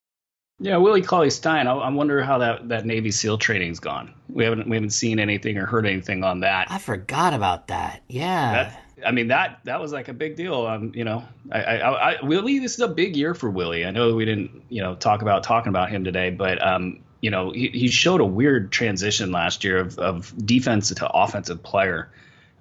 Yeah, 0.59 0.77
Willie 0.77 1.01
Cauley 1.01 1.31
Stein. 1.31 1.67
I, 1.67 1.73
I 1.73 1.89
wonder 1.89 2.21
how 2.21 2.37
that, 2.37 2.69
that 2.69 2.85
Navy 2.85 3.09
SEAL 3.09 3.39
training's 3.39 3.79
gone. 3.79 4.13
We 4.29 4.43
haven't 4.43 4.69
we 4.69 4.75
haven't 4.75 4.91
seen 4.91 5.19
anything 5.19 5.57
or 5.57 5.65
heard 5.65 5.87
anything 5.87 6.23
on 6.23 6.41
that. 6.41 6.69
I 6.69 6.77
forgot 6.77 7.33
about 7.33 7.67
that. 7.67 8.03
Yeah, 8.07 8.51
that, 8.51 8.83
I 9.05 9.11
mean 9.11 9.29
that 9.29 9.61
that 9.63 9.81
was 9.81 9.91
like 9.91 10.07
a 10.07 10.13
big 10.13 10.35
deal. 10.35 10.67
Um, 10.67 10.91
you 10.93 11.03
know, 11.03 11.23
I, 11.51 11.61
I, 11.63 12.11
I, 12.11 12.25
Willie, 12.25 12.59
this 12.59 12.75
is 12.75 12.81
a 12.81 12.87
big 12.87 13.15
year 13.15 13.33
for 13.33 13.49
Willie. 13.49 13.85
I 13.85 13.91
know 13.91 14.13
we 14.13 14.25
didn't, 14.25 14.63
you 14.69 14.83
know, 14.83 14.93
talk 14.93 15.23
about 15.23 15.43
talking 15.43 15.69
about 15.69 15.89
him 15.89 16.03
today, 16.03 16.29
but 16.29 16.63
um, 16.65 16.99
you 17.21 17.31
know, 17.31 17.51
he, 17.51 17.69
he 17.69 17.87
showed 17.87 18.21
a 18.21 18.25
weird 18.25 18.71
transition 18.71 19.31
last 19.31 19.63
year 19.63 19.79
of, 19.79 19.97
of 19.97 20.45
defense 20.45 20.93
to 20.93 21.09
offensive 21.09 21.63
player. 21.63 22.11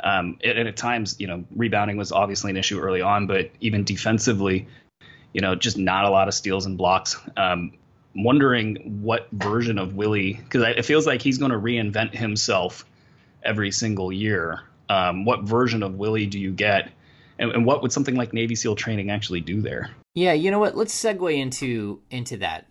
Um, 0.02 0.38
at 0.42 0.76
times, 0.76 1.16
you 1.18 1.26
know, 1.26 1.44
rebounding 1.54 1.96
was 1.96 2.12
obviously 2.12 2.50
an 2.50 2.56
issue 2.56 2.80
early 2.80 3.02
on, 3.02 3.26
but 3.26 3.50
even 3.60 3.84
defensively, 3.84 4.66
you 5.32 5.40
know, 5.40 5.54
just 5.54 5.76
not 5.76 6.04
a 6.04 6.10
lot 6.10 6.28
of 6.28 6.34
steals 6.34 6.66
and 6.66 6.78
blocks. 6.78 7.18
Um, 7.36 7.72
wondering 8.14 9.02
what 9.02 9.28
version 9.30 9.78
of 9.78 9.94
Willie, 9.94 10.34
because 10.34 10.62
it 10.62 10.84
feels 10.84 11.06
like 11.06 11.22
he's 11.22 11.38
going 11.38 11.52
to 11.52 11.58
reinvent 11.58 12.14
himself 12.14 12.84
every 13.44 13.70
single 13.70 14.10
year 14.10 14.62
um, 14.90 15.24
what 15.24 15.44
version 15.44 15.82
of 15.82 15.94
Willie 15.94 16.26
do 16.26 16.38
you 16.38 16.50
get, 16.50 16.90
and, 17.38 17.52
and 17.52 17.64
what 17.64 17.80
would 17.80 17.92
something 17.92 18.16
like 18.16 18.32
Navy 18.32 18.56
SEAL 18.56 18.74
training 18.74 19.10
actually 19.10 19.40
do 19.40 19.62
there? 19.62 19.90
Yeah, 20.14 20.32
you 20.32 20.50
know 20.50 20.58
what? 20.58 20.76
Let's 20.76 21.00
segue 21.00 21.38
into 21.38 22.02
into 22.10 22.38
that. 22.38 22.66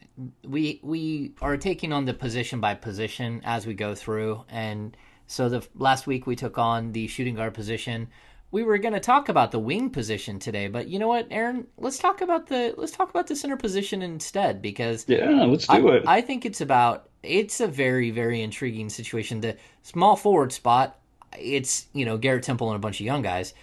We 0.45 0.81
we 0.83 1.31
are 1.41 1.55
taking 1.55 1.93
on 1.93 2.03
the 2.03 2.13
position 2.13 2.59
by 2.59 2.75
position 2.75 3.41
as 3.45 3.65
we 3.65 3.73
go 3.73 3.95
through, 3.95 4.43
and 4.49 4.95
so 5.29 5.47
the 5.47 5.65
last 5.75 6.07
week 6.07 6.25
we 6.25 6.35
took 6.35 6.57
on 6.57 6.91
the 6.91 7.07
shooting 7.07 7.35
guard 7.35 7.53
position. 7.53 8.07
We 8.51 8.63
were 8.63 8.79
going 8.79 8.95
to 8.95 8.99
talk 8.99 9.29
about 9.29 9.51
the 9.51 9.59
wing 9.59 9.91
position 9.91 10.39
today, 10.39 10.67
but 10.69 10.87
you 10.87 10.97
know 10.97 11.07
what, 11.07 11.27
Aaron? 11.29 11.67
Let's 11.77 11.99
talk 11.99 12.21
about 12.21 12.47
the 12.47 12.73
let's 12.77 12.91
talk 12.91 13.11
about 13.11 13.27
the 13.27 13.35
center 13.35 13.55
position 13.55 14.01
instead 14.01 14.59
because 14.59 15.05
yeah, 15.07 15.43
let's 15.45 15.67
do 15.67 15.87
I, 15.87 15.95
it. 15.97 16.03
I 16.07 16.21
think 16.21 16.47
it's 16.47 16.61
about 16.61 17.09
it's 17.21 17.59
a 17.59 17.67
very 17.67 18.09
very 18.09 18.41
intriguing 18.41 18.89
situation. 18.89 19.41
The 19.41 19.55
small 19.83 20.15
forward 20.15 20.51
spot 20.51 20.99
it's 21.37 21.85
you 21.93 22.05
know 22.05 22.17
Garrett 22.17 22.43
Temple 22.43 22.69
and 22.69 22.75
a 22.75 22.79
bunch 22.79 22.99
of 22.99 23.05
young 23.05 23.21
guys, 23.21 23.53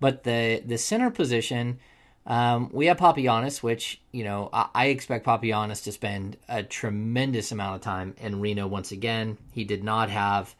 but 0.00 0.22
the 0.22 0.62
the 0.64 0.78
center 0.78 1.10
position. 1.10 1.80
Um, 2.28 2.70
we 2.72 2.86
have 2.86 2.96
Papagiannis, 2.96 3.62
which 3.62 4.00
you 4.12 4.22
know 4.22 4.48
I, 4.52 4.68
I 4.74 4.86
expect 4.86 5.26
Papagiannis 5.26 5.82
to 5.84 5.92
spend 5.92 6.36
a 6.48 6.62
tremendous 6.62 7.50
amount 7.50 7.76
of 7.76 7.80
time 7.82 8.14
in 8.18 8.40
Reno 8.40 8.66
once 8.68 8.92
again. 8.92 9.38
He 9.52 9.64
did 9.64 9.82
not 9.82 10.10
have 10.10 10.54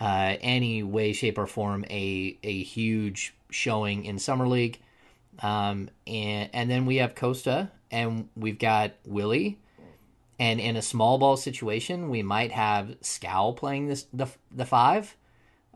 uh, 0.00 0.36
any 0.40 0.82
way, 0.82 1.12
shape, 1.12 1.38
or 1.38 1.46
form 1.46 1.84
a 1.90 2.38
a 2.42 2.62
huge 2.62 3.34
showing 3.50 4.04
in 4.04 4.18
summer 4.18 4.46
league. 4.46 4.78
Um, 5.40 5.90
and 6.06 6.50
and 6.52 6.70
then 6.70 6.86
we 6.86 6.96
have 6.96 7.14
Kosta, 7.14 7.70
and 7.90 8.28
we've 8.36 8.58
got 8.58 8.92
Willie, 9.04 9.58
and 10.38 10.60
in 10.60 10.76
a 10.76 10.82
small 10.82 11.18
ball 11.18 11.36
situation, 11.36 12.10
we 12.10 12.22
might 12.22 12.52
have 12.52 12.96
Skal 13.00 13.52
playing 13.52 13.88
this 13.88 14.06
the 14.12 14.26
the 14.50 14.66
five. 14.66 15.16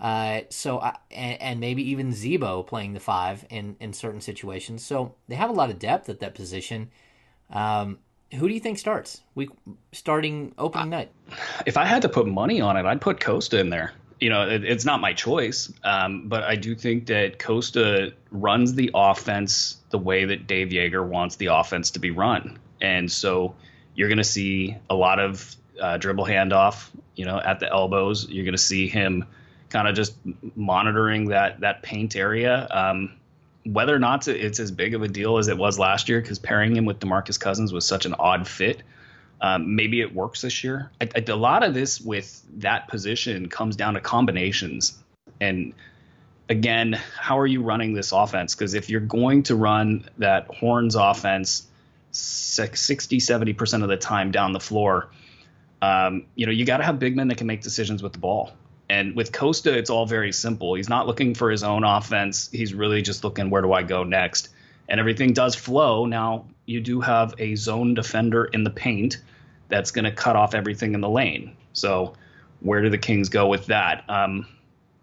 Uh, 0.00 0.40
so 0.48 0.80
I, 0.80 0.96
and, 1.12 1.40
and 1.40 1.60
maybe 1.60 1.90
even 1.90 2.12
Z-Bo 2.12 2.64
playing 2.64 2.94
the 2.94 3.00
five 3.00 3.46
in 3.50 3.76
in 3.78 3.92
certain 3.92 4.20
situations. 4.20 4.84
So 4.84 5.14
they 5.28 5.36
have 5.36 5.50
a 5.50 5.52
lot 5.52 5.70
of 5.70 5.78
depth 5.78 6.08
at 6.08 6.18
that 6.20 6.34
position. 6.34 6.90
Um, 7.50 7.98
who 8.32 8.48
do 8.48 8.54
you 8.54 8.60
think 8.60 8.78
starts? 8.78 9.20
We 9.34 9.48
starting 9.92 10.54
opening 10.58 10.90
night. 10.90 11.12
If 11.66 11.76
I 11.76 11.84
had 11.84 12.02
to 12.02 12.08
put 12.08 12.26
money 12.26 12.60
on 12.60 12.76
it, 12.76 12.86
I'd 12.86 13.00
put 13.00 13.20
Costa 13.20 13.60
in 13.60 13.70
there. 13.70 13.92
You 14.22 14.30
know, 14.30 14.48
it, 14.48 14.62
it's 14.62 14.84
not 14.84 15.00
my 15.00 15.14
choice, 15.14 15.72
um, 15.82 16.28
but 16.28 16.44
I 16.44 16.54
do 16.54 16.76
think 16.76 17.06
that 17.06 17.40
Kosta 17.40 18.12
runs 18.30 18.74
the 18.74 18.92
offense 18.94 19.78
the 19.90 19.98
way 19.98 20.26
that 20.26 20.46
Dave 20.46 20.68
Joerger 20.68 21.04
wants 21.04 21.34
the 21.36 21.46
offense 21.46 21.90
to 21.90 21.98
be 21.98 22.12
run, 22.12 22.60
and 22.80 23.10
so 23.10 23.56
you're 23.96 24.06
going 24.08 24.18
to 24.18 24.32
see 24.38 24.76
a 24.88 24.94
lot 24.94 25.18
of 25.18 25.56
uh, 25.80 25.96
dribble 25.96 26.24
handoff. 26.24 26.88
You 27.16 27.24
know, 27.24 27.40
at 27.40 27.58
the 27.58 27.68
elbows, 27.68 28.28
you're 28.28 28.44
going 28.44 28.54
to 28.54 28.62
see 28.62 28.86
him 28.86 29.24
kind 29.70 29.88
of 29.88 29.96
just 29.96 30.14
monitoring 30.54 31.30
that 31.30 31.58
that 31.60 31.82
paint 31.82 32.14
area. 32.14 32.68
Um, 32.70 33.16
whether 33.64 33.92
or 33.92 33.98
not 33.98 34.28
it's 34.28 34.60
as 34.60 34.70
big 34.70 34.94
of 34.94 35.02
a 35.02 35.08
deal 35.08 35.38
as 35.38 35.48
it 35.48 35.58
was 35.58 35.80
last 35.80 36.08
year, 36.08 36.20
because 36.20 36.38
pairing 36.38 36.76
him 36.76 36.84
with 36.84 37.00
Demarcus 37.00 37.40
Cousins 37.40 37.72
was 37.72 37.84
such 37.84 38.06
an 38.06 38.14
odd 38.20 38.46
fit. 38.46 38.84
Um, 39.42 39.74
maybe 39.74 40.00
it 40.00 40.14
works 40.14 40.40
this 40.42 40.62
year. 40.62 40.92
I, 41.00 41.08
I, 41.16 41.24
a 41.26 41.34
lot 41.34 41.64
of 41.64 41.74
this 41.74 42.00
with 42.00 42.42
that 42.60 42.86
position 42.86 43.48
comes 43.48 43.74
down 43.74 43.94
to 43.94 44.00
combinations. 44.00 44.96
And 45.40 45.74
again, 46.48 46.92
how 47.18 47.40
are 47.40 47.46
you 47.46 47.60
running 47.60 47.92
this 47.92 48.12
offense? 48.12 48.54
Because 48.54 48.74
if 48.74 48.88
you're 48.88 49.00
going 49.00 49.42
to 49.44 49.56
run 49.56 50.08
that 50.18 50.46
Horns 50.46 50.94
offense 50.94 51.66
60, 52.12 53.18
70% 53.18 53.82
of 53.82 53.88
the 53.88 53.96
time 53.96 54.30
down 54.30 54.52
the 54.52 54.60
floor, 54.60 55.10
um, 55.82 56.26
you 56.36 56.46
know, 56.46 56.52
you 56.52 56.64
got 56.64 56.76
to 56.76 56.84
have 56.84 57.00
big 57.00 57.16
men 57.16 57.26
that 57.26 57.38
can 57.38 57.48
make 57.48 57.62
decisions 57.62 58.00
with 58.00 58.12
the 58.12 58.20
ball. 58.20 58.52
And 58.88 59.16
with 59.16 59.32
Kosta, 59.32 59.72
it's 59.72 59.90
all 59.90 60.06
very 60.06 60.32
simple. 60.32 60.74
He's 60.74 60.88
not 60.88 61.08
looking 61.08 61.34
for 61.34 61.50
his 61.50 61.64
own 61.64 61.82
offense. 61.82 62.48
He's 62.52 62.74
really 62.74 63.02
just 63.02 63.24
looking, 63.24 63.50
where 63.50 63.62
do 63.62 63.72
I 63.72 63.82
go 63.82 64.04
next? 64.04 64.50
And 64.88 65.00
everything 65.00 65.32
does 65.32 65.56
flow. 65.56 66.06
Now, 66.06 66.46
you 66.66 66.80
do 66.80 67.00
have 67.00 67.34
a 67.38 67.56
zone 67.56 67.94
defender 67.94 68.44
in 68.44 68.62
the 68.62 68.70
paint 68.70 69.18
that's 69.72 69.90
going 69.90 70.04
to 70.04 70.12
cut 70.12 70.36
off 70.36 70.54
everything 70.54 70.92
in 70.92 71.00
the 71.00 71.08
lane. 71.08 71.56
So, 71.72 72.14
where 72.60 72.82
do 72.82 72.90
the 72.90 72.98
Kings 72.98 73.28
go 73.28 73.48
with 73.48 73.66
that? 73.66 74.04
Um, 74.08 74.46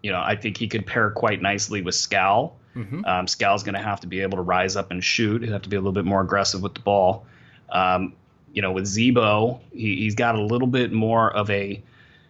you 0.02 0.12
know, 0.12 0.20
I 0.20 0.36
think 0.36 0.56
he 0.56 0.68
could 0.68 0.86
pair 0.86 1.10
quite 1.10 1.42
nicely 1.42 1.82
with 1.82 1.96
Skal. 1.96 2.56
Mm-hmm. 2.76 3.04
Um, 3.04 3.26
Skal's 3.26 3.64
going 3.64 3.74
to 3.74 3.82
have 3.82 4.00
to 4.00 4.06
be 4.06 4.20
able 4.20 4.36
to 4.36 4.42
rise 4.42 4.76
up 4.76 4.92
and 4.92 5.02
shoot. 5.02 5.42
He'll 5.42 5.52
have 5.52 5.62
to 5.62 5.68
be 5.68 5.76
a 5.76 5.80
little 5.80 5.92
bit 5.92 6.04
more 6.04 6.20
aggressive 6.22 6.62
with 6.62 6.74
the 6.74 6.80
ball. 6.80 7.26
Um, 7.70 8.14
you 8.52 8.62
know, 8.62 8.70
with 8.70 8.86
Z-Bo, 8.86 9.60
he, 9.72 10.04
has 10.04 10.14
got 10.14 10.36
a 10.36 10.40
little 10.40 10.68
bit 10.68 10.92
more 10.92 11.30
of 11.32 11.50
a 11.50 11.82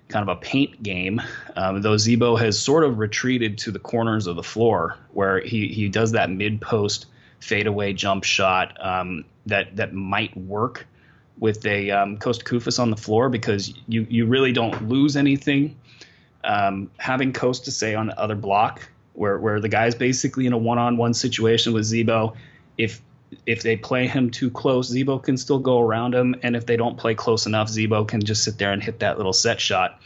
kind 0.09 0.29
of 0.29 0.37
a 0.37 0.41
paint 0.41 0.83
game. 0.83 1.21
Um, 1.57 1.83
though 1.83 1.97
Z-Bo 1.99 2.37
has 2.37 2.59
sort 2.59 2.85
of 2.85 2.99
retreated 2.99 3.59
to 3.59 3.71
the 3.71 3.79
corners 3.79 4.27
of 4.27 4.37
the 4.37 4.43
floor 4.43 4.97
where 5.13 5.41
he, 5.41 5.69
he 5.69 5.89
does 5.89 6.13
that 6.13 6.31
mid 6.31 6.61
post 6.61 7.07
fadeaway 7.41 7.93
jump 7.93 8.25
shot 8.25 8.77
um, 8.85 9.25
that 9.47 9.77
that 9.77 9.95
might 9.95 10.35
work 10.37 10.87
with 11.41 11.67
a 11.67 11.91
um, 11.91 12.19
Kosta 12.19 12.45
Koufos 12.45 12.79
on 12.79 12.91
the 12.91 12.97
floor 12.97 13.29
because 13.29 13.75
you 13.89 14.07
you 14.09 14.27
really 14.27 14.53
don't 14.53 14.89
lose 14.89 15.17
anything. 15.17 15.77
Um, 16.45 16.91
having 16.99 17.33
Kosta 17.33 17.71
say 17.71 17.95
on 17.95 18.07
the 18.07 18.19
other 18.19 18.37
block 18.37 18.89
where 19.15 19.39
where 19.39 19.61
the 19.61 19.69
guy's 19.69 19.95
basically 19.95 20.47
in 20.47 20.53
a 20.53 20.59
one 20.59 20.79
on 20.79 20.97
one 20.97 21.15
situation 21.15 21.73
with 21.73 21.85
Z-Bo, 21.85 22.35
if 22.79 23.01
if 23.47 23.63
they 23.63 23.77
play 23.77 24.07
him 24.07 24.31
too 24.31 24.51
close, 24.51 24.89
Z-Bo 24.89 25.19
can 25.19 25.37
still 25.37 25.59
go 25.59 25.81
around 25.81 26.15
him, 26.15 26.35
and 26.43 26.55
if 26.57 26.67
they 26.67 26.77
don't 26.77 26.97
play 26.97 27.15
close 27.15 27.47
enough, 27.47 27.69
Z-Bo 27.69 28.05
can 28.05 28.23
just 28.23 28.45
sit 28.45 28.59
there 28.59 28.73
and 28.73 28.83
hit 28.83 29.01
that 29.01 29.17
little 29.17 29.33
set 29.33 29.61
shot. 29.61 30.01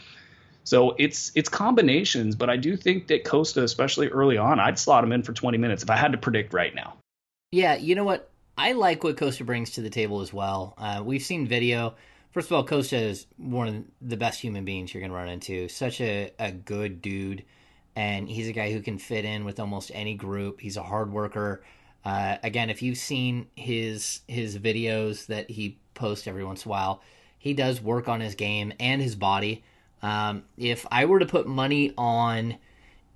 So 0.63 0.95
it's 0.97 1.31
it's 1.35 1.49
combinations, 1.49 2.35
but 2.35 2.49
I 2.49 2.57
do 2.57 2.75
think 2.75 3.07
that 3.07 3.23
Kosta, 3.23 3.61
especially 3.61 4.07
early 4.07 4.37
on, 4.37 4.59
I'd 4.59 4.79
slot 4.79 5.03
him 5.03 5.11
in 5.11 5.21
for 5.21 5.33
20 5.33 5.57
minutes 5.57 5.83
if 5.83 5.89
I 5.89 5.95
had 5.95 6.11
to 6.13 6.17
predict 6.17 6.53
right 6.53 6.73
now. 6.73 6.95
Yeah, 7.51 7.75
you 7.75 7.95
know 7.95 8.03
what? 8.03 8.29
I 8.57 8.71
like 8.71 9.03
what 9.03 9.17
Kosta 9.17 9.45
brings 9.45 9.71
to 9.71 9.81
the 9.81 9.89
table 9.89 10.21
as 10.21 10.31
well. 10.31 10.75
Uh, 10.77 11.01
we've 11.03 11.21
seen 11.21 11.45
video. 11.45 11.95
First 12.31 12.47
of 12.47 12.53
all, 12.53 12.65
Kosta 12.65 13.01
is 13.01 13.27
one 13.37 13.67
of 13.67 13.83
the 14.01 14.17
best 14.17 14.39
human 14.39 14.63
beings 14.63 14.93
you're 14.93 15.01
going 15.01 15.11
to 15.11 15.17
run 15.17 15.27
into. 15.27 15.67
Such 15.67 15.99
a, 15.99 16.31
a 16.39 16.51
good 16.51 17.01
dude, 17.01 17.43
and 17.95 18.29
he's 18.29 18.47
a 18.47 18.53
guy 18.53 18.71
who 18.71 18.81
can 18.81 18.97
fit 18.97 19.25
in 19.25 19.43
with 19.43 19.59
almost 19.59 19.91
any 19.93 20.15
group. 20.15 20.61
He's 20.61 20.77
a 20.77 20.83
hard 20.83 21.11
worker. 21.11 21.63
Uh, 22.05 22.37
again, 22.43 22.69
if 22.69 22.81
you've 22.81 22.97
seen 22.97 23.47
his 23.55 24.21
his 24.27 24.57
videos 24.57 25.25
that 25.25 25.49
he 25.49 25.77
posts 25.93 26.27
every 26.27 26.45
once 26.45 26.65
in 26.65 26.69
a 26.69 26.71
while, 26.71 27.01
he 27.39 27.53
does 27.53 27.81
work 27.81 28.07
on 28.07 28.21
his 28.21 28.35
game 28.35 28.71
and 28.79 29.01
his 29.01 29.15
body. 29.15 29.63
Um, 30.01 30.43
if 30.57 30.85
I 30.91 31.05
were 31.05 31.19
to 31.19 31.25
put 31.25 31.47
money 31.47 31.93
on 31.97 32.57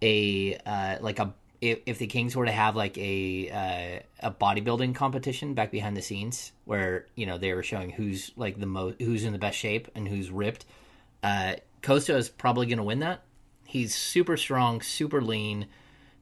a 0.02 0.56
uh, 0.66 0.98
like 1.02 1.20
a 1.20 1.34
if, 1.62 1.80
if 1.86 1.97
the 1.97 2.07
Kings 2.07 2.36
were 2.36 2.45
to 2.45 2.51
have 2.51 2.76
like 2.76 2.97
a 2.97 3.49
uh, 4.22 4.28
a 4.28 4.32
bodybuilding 4.32 4.95
competition 4.95 5.53
back 5.53 5.72
behind 5.72 5.97
the 5.97 6.01
scenes 6.01 6.51
where 6.66 7.05
you 7.16 7.26
know 7.26 7.38
they 7.38 7.53
were 7.53 7.64
showing 7.64 7.89
who's 7.89 8.32
like 8.36 8.60
the 8.60 8.66
most 8.66 9.01
who's 9.01 9.24
in 9.24 9.34
the 9.34 9.39
best 9.39 9.57
shape 9.57 9.88
and 9.95 10.07
who's 10.07 10.32
ripped, 10.32 10.66
uh, 11.24 11.55
Kosta 11.82 12.16
is 12.16 12.30
probably 12.30 12.66
going 12.66 12.78
to 12.78 12.84
win 12.84 12.99
that. 12.99 13.24
He's 13.66 13.93
super 13.93 14.38
strong, 14.38 14.82
super 14.82 15.22
lean 15.22 15.68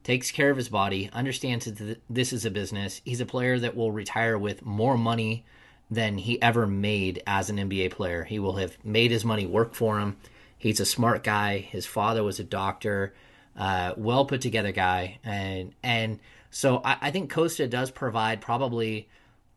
takes 0.08 0.30
care 0.30 0.50
of 0.50 0.56
his 0.56 0.70
body, 0.70 1.10
understands 1.12 1.66
that 1.66 2.00
this 2.08 2.32
is 2.32 2.46
a 2.46 2.50
business. 2.50 3.02
He's 3.04 3.20
a 3.20 3.26
player 3.26 3.58
that 3.58 3.76
will 3.76 3.92
retire 3.92 4.38
with 4.38 4.64
more 4.64 4.96
money 4.96 5.44
than 5.90 6.16
he 6.16 6.40
ever 6.40 6.66
made 6.66 7.22
as 7.26 7.50
an 7.50 7.58
NBA 7.58 7.90
player. 7.90 8.24
He 8.24 8.38
will 8.38 8.56
have 8.56 8.82
made 8.82 9.10
his 9.10 9.22
money 9.22 9.44
work 9.44 9.74
for 9.74 9.98
him. 9.98 10.16
He's 10.56 10.80
a 10.80 10.86
smart 10.86 11.22
guy. 11.22 11.58
His 11.58 11.84
father 11.84 12.24
was 12.24 12.40
a 12.40 12.44
doctor, 12.44 13.12
uh, 13.58 13.92
well 13.96 14.24
put 14.24 14.40
together 14.40 14.72
guy, 14.72 15.18
and 15.24 15.74
and 15.82 16.20
so 16.50 16.80
I, 16.82 16.96
I 17.02 17.10
think 17.10 17.30
Kosta 17.30 17.68
does 17.68 17.90
provide 17.90 18.40
probably 18.40 19.08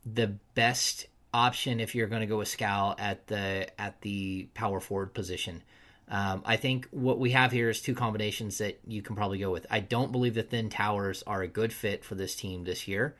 the 0.05 0.35
best 0.55 1.05
option 1.33 1.79
if 1.79 1.95
you're 1.95 2.07
going 2.07 2.21
to 2.21 2.27
go 2.27 2.39
with 2.39 2.49
Skal 2.49 2.95
at 2.97 3.27
the 3.27 3.67
at 3.79 4.01
the 4.01 4.47
power 4.53 4.79
forward 4.79 5.13
position. 5.13 5.63
Um, 6.09 6.41
I 6.43 6.57
think 6.57 6.89
what 6.91 7.19
we 7.19 7.31
have 7.31 7.53
here 7.53 7.69
is 7.69 7.81
two 7.81 7.95
combinations 7.95 8.57
that 8.57 8.79
you 8.85 9.01
can 9.01 9.15
probably 9.15 9.37
go 9.37 9.49
with. 9.49 9.65
I 9.69 9.79
don't 9.79 10.11
believe 10.11 10.33
the 10.33 10.43
thin 10.43 10.69
towers 10.69 11.23
are 11.25 11.41
a 11.41 11.47
good 11.47 11.71
fit 11.71 12.03
for 12.03 12.15
this 12.15 12.35
team 12.35 12.65
this 12.65 12.85
year 12.85 13.15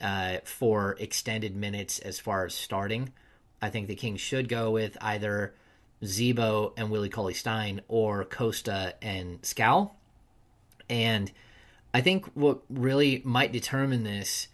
uh, 0.00 0.36
for 0.44 0.96
extended 1.00 1.56
minutes 1.56 1.98
as 1.98 2.20
far 2.20 2.44
as 2.46 2.54
starting. 2.54 3.12
I 3.60 3.70
think 3.70 3.88
the 3.88 3.96
Kings 3.96 4.20
should 4.20 4.48
go 4.48 4.70
with 4.70 4.96
either 5.00 5.54
Z-Bo 6.04 6.74
and 6.76 6.90
Willie 6.90 7.08
Cauley 7.08 7.34
Stein 7.34 7.80
or 7.88 8.24
Kosta 8.24 8.92
and 9.02 9.44
Skal. 9.44 9.96
And 10.88 11.30
I 11.94 12.00
think 12.00 12.26
what 12.34 12.60
really 12.68 13.22
might 13.24 13.52
determine 13.52 14.04
this 14.04 14.48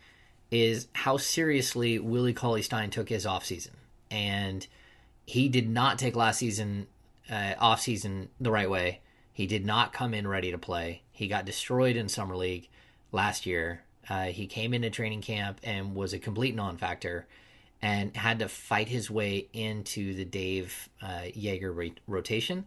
is 0.51 0.89
how 0.93 1.17
seriously 1.17 1.99
Willie 1.99 2.33
Cauley 2.33 2.63
Stein 2.63 2.91
took 2.91 3.09
his 3.09 3.27
offseason. 3.27 3.73
And 4.11 4.67
he 5.27 5.49
did 5.49 5.69
not 5.69 5.99
take 5.99 6.17
last 6.17 6.39
season 6.39 6.87
uh, 7.31 7.55
offseason 7.61 8.29
the 8.41 8.51
right 8.51 8.71
way. 8.71 9.01
He 9.33 9.47
did 9.47 9.65
not 9.65 9.93
come 9.93 10.15
in 10.15 10.27
ready 10.27 10.51
to 10.51 10.59
play. 10.59 11.03
He 11.13 11.29
got 11.29 11.45
destroyed 11.45 11.97
in 11.97 12.09
summer 12.09 12.37
league 12.37 12.69
last 13.13 13.47
year. 13.47 13.83
Uh, 14.09 14.25
he 14.25 14.47
came 14.47 14.73
into 14.73 14.89
training 14.91 15.21
camp 15.21 15.61
and 15.63 15.95
was 15.95 16.13
a 16.15 16.19
complete 16.19 16.55
non-factor, 16.55 17.27
and 17.83 18.17
had 18.17 18.39
to 18.39 18.49
fight 18.49 18.89
his 18.89 19.11
way 19.11 19.47
into 19.53 20.15
the 20.15 20.25
Dave 20.25 20.89
uh, 21.03 21.29
Joerger 21.37 21.93
rotation. 22.07 22.65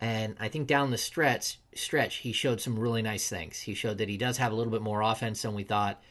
And 0.00 0.36
I 0.40 0.48
think 0.48 0.66
down 0.66 0.90
the 0.90 0.98
stretch, 0.98 1.58
stretch, 1.74 2.16
he 2.16 2.32
showed 2.32 2.60
some 2.60 2.78
really 2.78 3.02
nice 3.02 3.28
things. 3.28 3.60
He 3.60 3.74
showed 3.74 3.98
that 3.98 4.08
he 4.08 4.16
does 4.16 4.38
have 4.38 4.50
a 4.50 4.54
little 4.54 4.72
bit 4.72 4.82
more 4.82 5.02
offense 5.02 5.42
than 5.42 5.54
we 5.54 5.62
thought. 5.62 6.02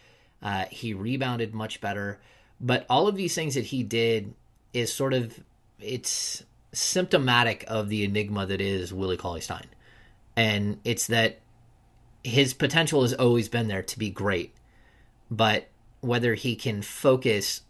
Uh, 0.42 0.66
he 0.66 0.94
rebounded 0.94 1.54
much 1.54 1.82
better, 1.82 2.20
but 2.62 2.86
all 2.90 3.08
of 3.08 3.16
these 3.16 3.36
things 3.36 3.56
that 3.56 3.66
he 3.66 3.84
did 3.84 4.34
is 4.74 4.94
sort 4.94 5.14
of 5.14 5.40
it's 5.80 6.44
symptomatic 6.72 7.64
of 7.68 7.90
the 7.90 8.04
enigma 8.04 8.46
that 8.46 8.62
is 8.62 8.94
Willie 8.94 9.18
Cauley 9.18 9.42
Stein. 9.42 9.66
And 10.36 10.80
it's 10.84 11.08
that 11.08 11.40
his 12.24 12.54
potential 12.54 13.02
has 13.02 13.14
always 13.14 13.50
been 13.50 13.68
there 13.68 13.82
to 13.82 14.00
be 14.00 14.10
great. 14.10 14.54
But 15.32 15.68
whether 16.02 16.36
he 16.36 16.56
can 16.56 16.82
focus 16.82 17.62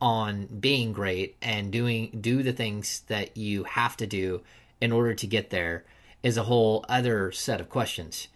on 0.00 0.46
being 0.46 0.92
great 0.92 1.36
and 1.42 1.70
doing 1.70 2.18
do 2.20 2.42
the 2.42 2.52
things 2.52 3.00
that 3.08 3.36
you 3.36 3.64
have 3.64 3.96
to 3.96 4.06
do 4.06 4.42
in 4.80 4.92
order 4.92 5.14
to 5.14 5.26
get 5.26 5.50
there 5.50 5.84
is 6.22 6.36
a 6.36 6.44
whole 6.44 6.84
other 6.88 7.30
set 7.32 7.60
of 7.60 7.68
questions. 7.68 8.28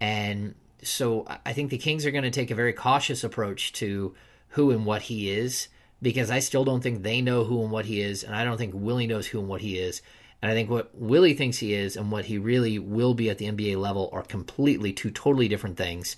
And 0.00 0.54
so 0.82 1.26
I 1.44 1.52
think 1.52 1.70
the 1.70 1.78
Kings 1.78 2.06
are 2.06 2.10
going 2.10 2.24
to 2.24 2.30
take 2.30 2.50
a 2.50 2.54
very 2.54 2.72
cautious 2.72 3.24
approach 3.24 3.72
to 3.74 4.14
who 4.50 4.70
and 4.70 4.86
what 4.86 5.02
he 5.02 5.30
is 5.30 5.68
because 6.02 6.30
I 6.30 6.38
still 6.38 6.64
don't 6.64 6.82
think 6.82 7.02
they 7.02 7.20
know 7.20 7.44
who 7.44 7.62
and 7.62 7.70
what 7.70 7.86
he 7.86 8.00
is, 8.00 8.22
and 8.22 8.34
I 8.34 8.44
don't 8.44 8.58
think 8.58 8.74
Willie 8.74 9.06
knows 9.06 9.26
who 9.26 9.40
and 9.40 9.48
what 9.48 9.62
he 9.62 9.78
is. 9.78 10.02
And 10.42 10.50
I 10.50 10.54
think 10.54 10.68
what 10.68 10.94
Willie 10.94 11.34
thinks 11.34 11.58
he 11.58 11.72
is 11.72 11.96
and 11.96 12.12
what 12.12 12.26
he 12.26 12.38
really 12.38 12.78
will 12.78 13.14
be 13.14 13.30
at 13.30 13.38
the 13.38 13.50
NBA 13.50 13.76
level 13.76 14.10
are 14.12 14.22
completely 14.22 14.92
two 14.92 15.10
totally 15.10 15.48
different 15.48 15.78
things. 15.78 16.16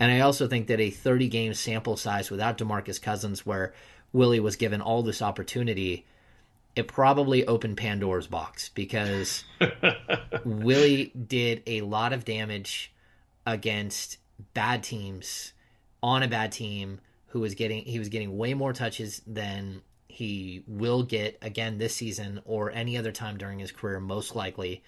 And 0.00 0.10
I 0.10 0.20
also 0.20 0.48
think 0.48 0.68
that 0.68 0.80
a 0.80 0.90
30 0.90 1.28
game 1.28 1.54
sample 1.54 1.96
size 1.96 2.30
without 2.30 2.56
DeMarcus 2.56 3.00
Cousins, 3.00 3.44
where 3.44 3.74
Willie 4.12 4.40
was 4.40 4.56
given 4.56 4.80
all 4.80 5.02
this 5.02 5.20
opportunity, 5.20 6.06
it 6.78 6.86
probably 6.86 7.44
opened 7.44 7.76
Pandora's 7.76 8.28
box 8.28 8.68
because 8.68 9.42
Willie 10.44 11.06
did 11.06 11.60
a 11.66 11.80
lot 11.80 12.12
of 12.12 12.24
damage 12.24 12.92
against 13.44 14.18
bad 14.54 14.84
teams 14.84 15.54
on 16.04 16.22
a 16.22 16.28
bad 16.28 16.52
team 16.52 17.00
who 17.26 17.40
was 17.40 17.56
getting 17.56 17.82
he 17.82 17.98
was 17.98 18.08
getting 18.08 18.38
way 18.38 18.54
more 18.54 18.72
touches 18.72 19.20
than 19.26 19.82
he 20.06 20.62
will 20.68 21.02
get 21.02 21.36
again 21.42 21.78
this 21.78 21.96
season 21.96 22.40
or 22.44 22.70
any 22.70 22.96
other 22.96 23.10
time 23.10 23.36
during 23.36 23.58
his 23.58 23.72
career 23.72 23.98
most 23.98 24.36
likely. 24.36 24.84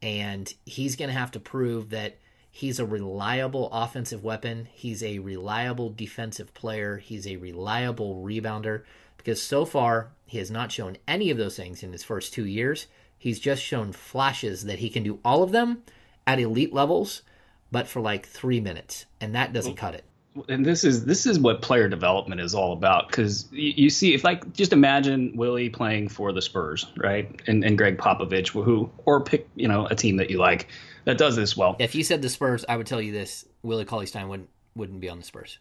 And 0.00 0.50
he's 0.64 0.96
going 0.96 1.10
to 1.10 1.18
have 1.18 1.32
to 1.32 1.40
prove 1.40 1.90
that 1.90 2.16
he's 2.50 2.78
a 2.78 2.86
reliable 2.86 3.68
offensive 3.72 4.24
weapon. 4.24 4.66
He's 4.72 5.02
a 5.02 5.18
reliable 5.18 5.90
defensive 5.90 6.54
player. 6.54 6.96
He's 6.96 7.26
a 7.26 7.36
reliable 7.36 8.24
rebounder 8.24 8.84
because 9.20 9.42
so 9.42 9.64
far 9.64 10.12
he 10.26 10.38
has 10.38 10.50
not 10.50 10.72
shown 10.72 10.96
any 11.06 11.30
of 11.30 11.38
those 11.38 11.56
things 11.56 11.82
in 11.82 11.92
his 11.92 12.02
first 12.02 12.32
2 12.32 12.46
years. 12.46 12.86
He's 13.18 13.38
just 13.38 13.62
shown 13.62 13.92
flashes 13.92 14.64
that 14.64 14.78
he 14.78 14.88
can 14.88 15.02
do 15.02 15.18
all 15.24 15.42
of 15.42 15.52
them 15.52 15.82
at 16.26 16.40
elite 16.40 16.72
levels 16.72 17.22
but 17.70 17.86
for 17.86 18.00
like 18.00 18.26
3 18.26 18.60
minutes 18.60 19.06
and 19.20 19.34
that 19.34 19.52
doesn't 19.52 19.76
cut 19.76 19.94
it. 19.94 20.04
and 20.48 20.64
this 20.64 20.84
is 20.84 21.04
this 21.04 21.26
is 21.26 21.38
what 21.38 21.60
player 21.60 21.88
development 21.88 22.40
is 22.40 22.54
all 22.54 22.72
about 22.72 23.08
because 23.08 23.48
you, 23.52 23.72
you, 23.76 23.90
see 23.90 24.14
if 24.14 24.24
like 24.24 24.52
just 24.52 24.72
imagine 24.72 25.36
Willie 25.36 25.68
playing 25.68 26.08
for 26.08 26.32
the 26.32 26.42
Spurs 26.42 26.86
right 26.96 27.40
and, 27.46 27.64
and 27.64 27.76
Gregg 27.76 27.98
Popovich 27.98 28.48
who 28.48 28.90
or 29.04 29.22
pick 29.22 29.48
you 29.54 29.68
know 29.68 29.86
a 29.86 29.94
team 29.94 30.16
that 30.16 30.30
you 30.30 30.38
like 30.38 30.68
that 31.04 31.18
does 31.18 31.36
this 31.36 31.56
well. 31.56 31.76
If 31.78 31.94
you 31.94 32.04
said 32.04 32.22
the 32.22 32.28
Spurs 32.28 32.64
I 32.68 32.76
would 32.76 32.86
tell 32.86 33.02
you 33.02 33.12
this 33.12 33.44
Willie 33.62 33.84
Cauley 33.84 34.06
Stein 34.06 34.28
wouldn't 34.28 34.48
wouldn't 34.74 35.00
be 35.00 35.08
on 35.08 35.18
the 35.18 35.24
Spurs 35.24 35.58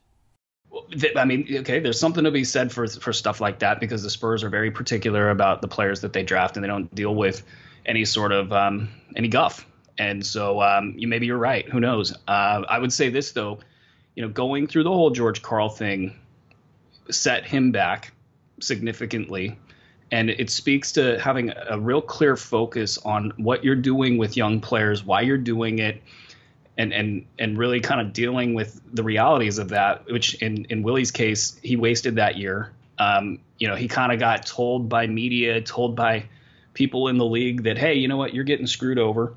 I 1.16 1.26
mean 1.26 1.48
okay 1.60 1.80
there's 1.80 2.00
something 2.00 2.24
to 2.24 2.32
be 2.32 2.44
said 2.44 2.72
for 2.72 2.88
for 2.88 3.14
stuff 3.14 3.42
like 3.42 3.60
that 3.60 3.80
because 3.80 4.04
the 4.04 4.10
Spurs 4.10 4.44
are 4.44 4.50
very 4.50 4.72
particular 4.72 5.30
about 5.30 5.62
the 5.62 5.68
players 5.68 6.02
that 6.02 6.14
they 6.14 6.24
draft 6.24 6.58
and 6.58 6.64
they 6.64 6.68
don't 6.68 6.94
deal 6.94 7.16
with 7.16 7.44
any 7.86 8.06
sort 8.06 8.32
of 8.32 8.54
um, 8.54 8.90
any 9.16 9.28
guff. 9.28 9.66
And 9.98 10.26
so 10.26 10.62
um, 10.62 10.94
you 10.98 11.08
maybe 11.08 11.26
you're 11.26 11.38
right. 11.38 11.68
Who 11.68 11.80
knows? 11.80 12.14
Uh, 12.28 12.64
I 12.70 12.80
would 12.80 12.94
say 12.94 13.10
this 13.10 13.32
though. 13.32 13.60
You 14.16 14.24
know, 14.24 14.30
going 14.30 14.68
through 14.68 14.84
the 14.84 14.92
whole 14.92 15.12
George 15.12 15.42
Karl 15.42 15.70
thing 15.70 16.20
set 17.10 17.46
him 17.46 17.72
back 17.72 18.14
significantly. 18.60 19.58
And 20.12 20.30
it 20.30 20.50
speaks 20.50 20.94
to 20.94 21.20
having 21.20 21.54
a 21.70 21.80
real 21.80 22.02
clear 22.02 22.36
focus 22.36 22.98
on 22.98 23.32
what 23.38 23.64
you're 23.64 23.76
doing 23.76 24.18
with 24.18 24.36
young 24.36 24.60
players, 24.60 25.04
why 25.04 25.22
you're 25.22 25.38
doing 25.38 25.80
it, 25.80 26.02
and 26.80 26.92
and 26.92 27.26
and 27.38 27.58
really 27.60 27.80
kind 27.80 28.02
of 28.02 28.12
dealing 28.12 28.56
with 28.56 28.82
the 28.92 29.04
realities 29.04 29.60
of 29.60 29.70
that. 29.70 30.06
Which 30.08 30.34
in 30.42 30.66
in 30.66 30.82
Willie's 30.82 31.12
case, 31.12 31.60
he 31.62 31.76
wasted 31.76 32.16
that 32.16 32.38
year. 32.38 32.72
Um, 32.98 33.40
you 33.60 33.68
know, 33.68 33.76
he 33.76 33.88
kind 33.88 34.12
of 34.12 34.20
got 34.20 34.46
told 34.48 34.90
by 34.90 35.06
media, 35.06 35.62
told 35.62 35.96
by 35.96 36.26
people 36.74 37.08
in 37.08 37.18
the 37.18 37.26
league 37.26 37.64
that 37.64 37.78
hey, 37.78 37.94
you 37.94 38.08
know 38.08 38.18
what, 38.18 38.34
you're 38.34 38.44
getting 38.44 38.66
screwed 38.68 38.98
over 38.98 39.36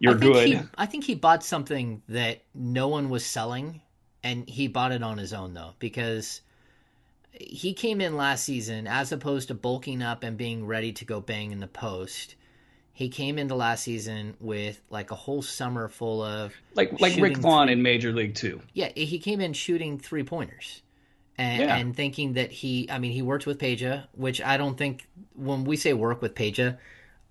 you're 0.00 0.14
I 0.14 0.18
good. 0.18 0.48
He, 0.48 0.60
I 0.76 0.86
think 0.86 1.04
he 1.04 1.14
bought 1.14 1.44
something 1.44 2.02
that 2.08 2.42
no 2.54 2.88
one 2.88 3.10
was 3.10 3.24
selling, 3.24 3.82
and 4.24 4.48
he 4.48 4.66
bought 4.66 4.92
it 4.92 5.02
on 5.02 5.18
his 5.18 5.32
own 5.32 5.54
though 5.54 5.74
because 5.78 6.40
he 7.32 7.72
came 7.74 8.00
in 8.00 8.16
last 8.16 8.44
season 8.44 8.86
as 8.86 9.12
opposed 9.12 9.48
to 9.48 9.54
bulking 9.54 10.02
up 10.02 10.24
and 10.24 10.36
being 10.36 10.66
ready 10.66 10.92
to 10.92 11.04
go 11.04 11.20
bang 11.20 11.52
in 11.52 11.60
the 11.60 11.68
post. 11.68 12.34
He 12.92 13.08
came 13.08 13.38
into 13.38 13.54
last 13.54 13.84
season 13.84 14.36
with 14.40 14.80
like 14.90 15.10
a 15.10 15.14
whole 15.14 15.42
summer 15.42 15.88
full 15.88 16.22
of 16.22 16.52
like 16.74 17.00
like 17.00 17.20
Rick 17.20 17.38
Vaughn 17.38 17.68
in 17.68 17.82
Major 17.82 18.12
League 18.12 18.34
Two. 18.34 18.60
Yeah, 18.74 18.90
he 18.94 19.18
came 19.18 19.40
in 19.40 19.52
shooting 19.52 19.98
three 19.98 20.24
pointers. 20.24 20.82
And, 21.38 21.62
yeah. 21.62 21.76
and 21.76 21.96
thinking 21.96 22.34
that 22.34 22.52
he, 22.52 22.90
I 22.90 22.98
mean, 22.98 23.12
he 23.12 23.22
worked 23.22 23.46
with 23.46 23.56
Peja, 23.56 24.04
which 24.12 24.42
I 24.42 24.58
don't 24.58 24.76
think 24.76 25.08
when 25.34 25.64
we 25.64 25.78
say 25.78 25.94
work 25.94 26.20
with 26.20 26.34
Peja, 26.34 26.76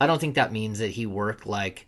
I 0.02 0.08
don't 0.08 0.20
think 0.20 0.34
that 0.34 0.52
means 0.52 0.80
that 0.80 0.90
he 0.90 1.06
worked 1.06 1.46
like 1.46 1.88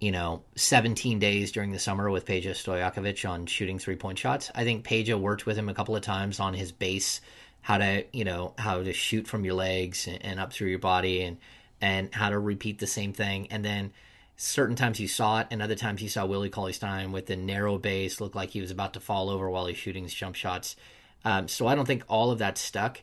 you 0.00 0.12
know, 0.12 0.42
17 0.56 1.18
days 1.18 1.52
during 1.52 1.72
the 1.72 1.78
summer 1.78 2.10
with 2.10 2.26
Peja 2.26 2.50
Stojakovic 2.50 3.28
on 3.28 3.46
shooting 3.46 3.78
three 3.78 3.96
point 3.96 4.18
shots. 4.18 4.50
I 4.54 4.64
think 4.64 4.86
Peja 4.86 5.18
worked 5.18 5.46
with 5.46 5.56
him 5.56 5.68
a 5.68 5.74
couple 5.74 5.96
of 5.96 6.02
times 6.02 6.38
on 6.38 6.52
his 6.54 6.70
base, 6.70 7.20
how 7.62 7.78
to, 7.78 8.04
you 8.12 8.24
know, 8.24 8.54
how 8.58 8.82
to 8.82 8.92
shoot 8.92 9.26
from 9.26 9.44
your 9.44 9.54
legs 9.54 10.06
and 10.20 10.38
up 10.38 10.52
through 10.52 10.68
your 10.68 10.78
body 10.78 11.22
and, 11.22 11.38
and 11.80 12.14
how 12.14 12.30
to 12.30 12.38
repeat 12.38 12.78
the 12.78 12.86
same 12.86 13.12
thing. 13.12 13.48
And 13.50 13.64
then 13.64 13.92
certain 14.36 14.76
times 14.76 15.00
you 15.00 15.08
saw 15.08 15.40
it 15.40 15.46
and 15.50 15.62
other 15.62 15.74
times 15.74 16.02
you 16.02 16.08
saw 16.08 16.26
Willie 16.26 16.50
Cauley 16.50 16.72
Stein 16.72 17.12
with 17.12 17.26
the 17.26 17.36
narrow 17.36 17.78
base 17.78 18.20
look 18.20 18.34
like 18.34 18.50
he 18.50 18.60
was 18.60 18.70
about 18.70 18.92
to 18.94 19.00
fall 19.00 19.30
over 19.30 19.48
while 19.48 19.66
he's 19.66 19.78
shooting 19.78 20.04
his 20.04 20.14
jump 20.14 20.36
shots. 20.36 20.76
Um, 21.24 21.48
so 21.48 21.66
I 21.66 21.74
don't 21.74 21.86
think 21.86 22.04
all 22.08 22.30
of 22.30 22.38
that 22.38 22.58
stuck. 22.58 23.02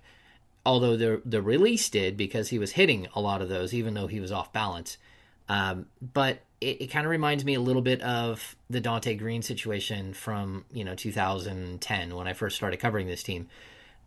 Although 0.66 0.96
the 0.96 1.22
the 1.26 1.42
release 1.42 1.90
did 1.90 2.16
because 2.16 2.50
he 2.50 2.58
was 2.58 2.72
hitting 2.72 3.08
a 3.16 3.20
lot 3.20 3.42
of 3.42 3.50
those, 3.50 3.74
even 3.74 3.96
though 3.96 4.08
he 4.08 4.22
was 4.22 4.32
off 4.32 4.54
balance. 4.54 4.98
Um, 5.50 5.88
but 6.02 6.40
it, 6.62 6.84
it 6.84 6.88
kind 6.88 7.06
of 7.06 7.12
reminds 7.12 7.44
me 7.44 7.54
a 7.56 7.60
little 7.60 7.82
bit 7.82 8.02
of 8.02 8.56
the 8.70 8.80
Donté 8.80 9.18
Greene 9.20 9.42
situation 9.42 10.14
from 10.14 10.64
you 10.72 10.86
know 10.86 10.96
2010 10.96 12.16
when 12.16 12.28
I 12.28 12.34
first 12.34 12.56
started 12.56 12.78
covering 12.78 13.08
this 13.08 13.24
team. 13.24 13.50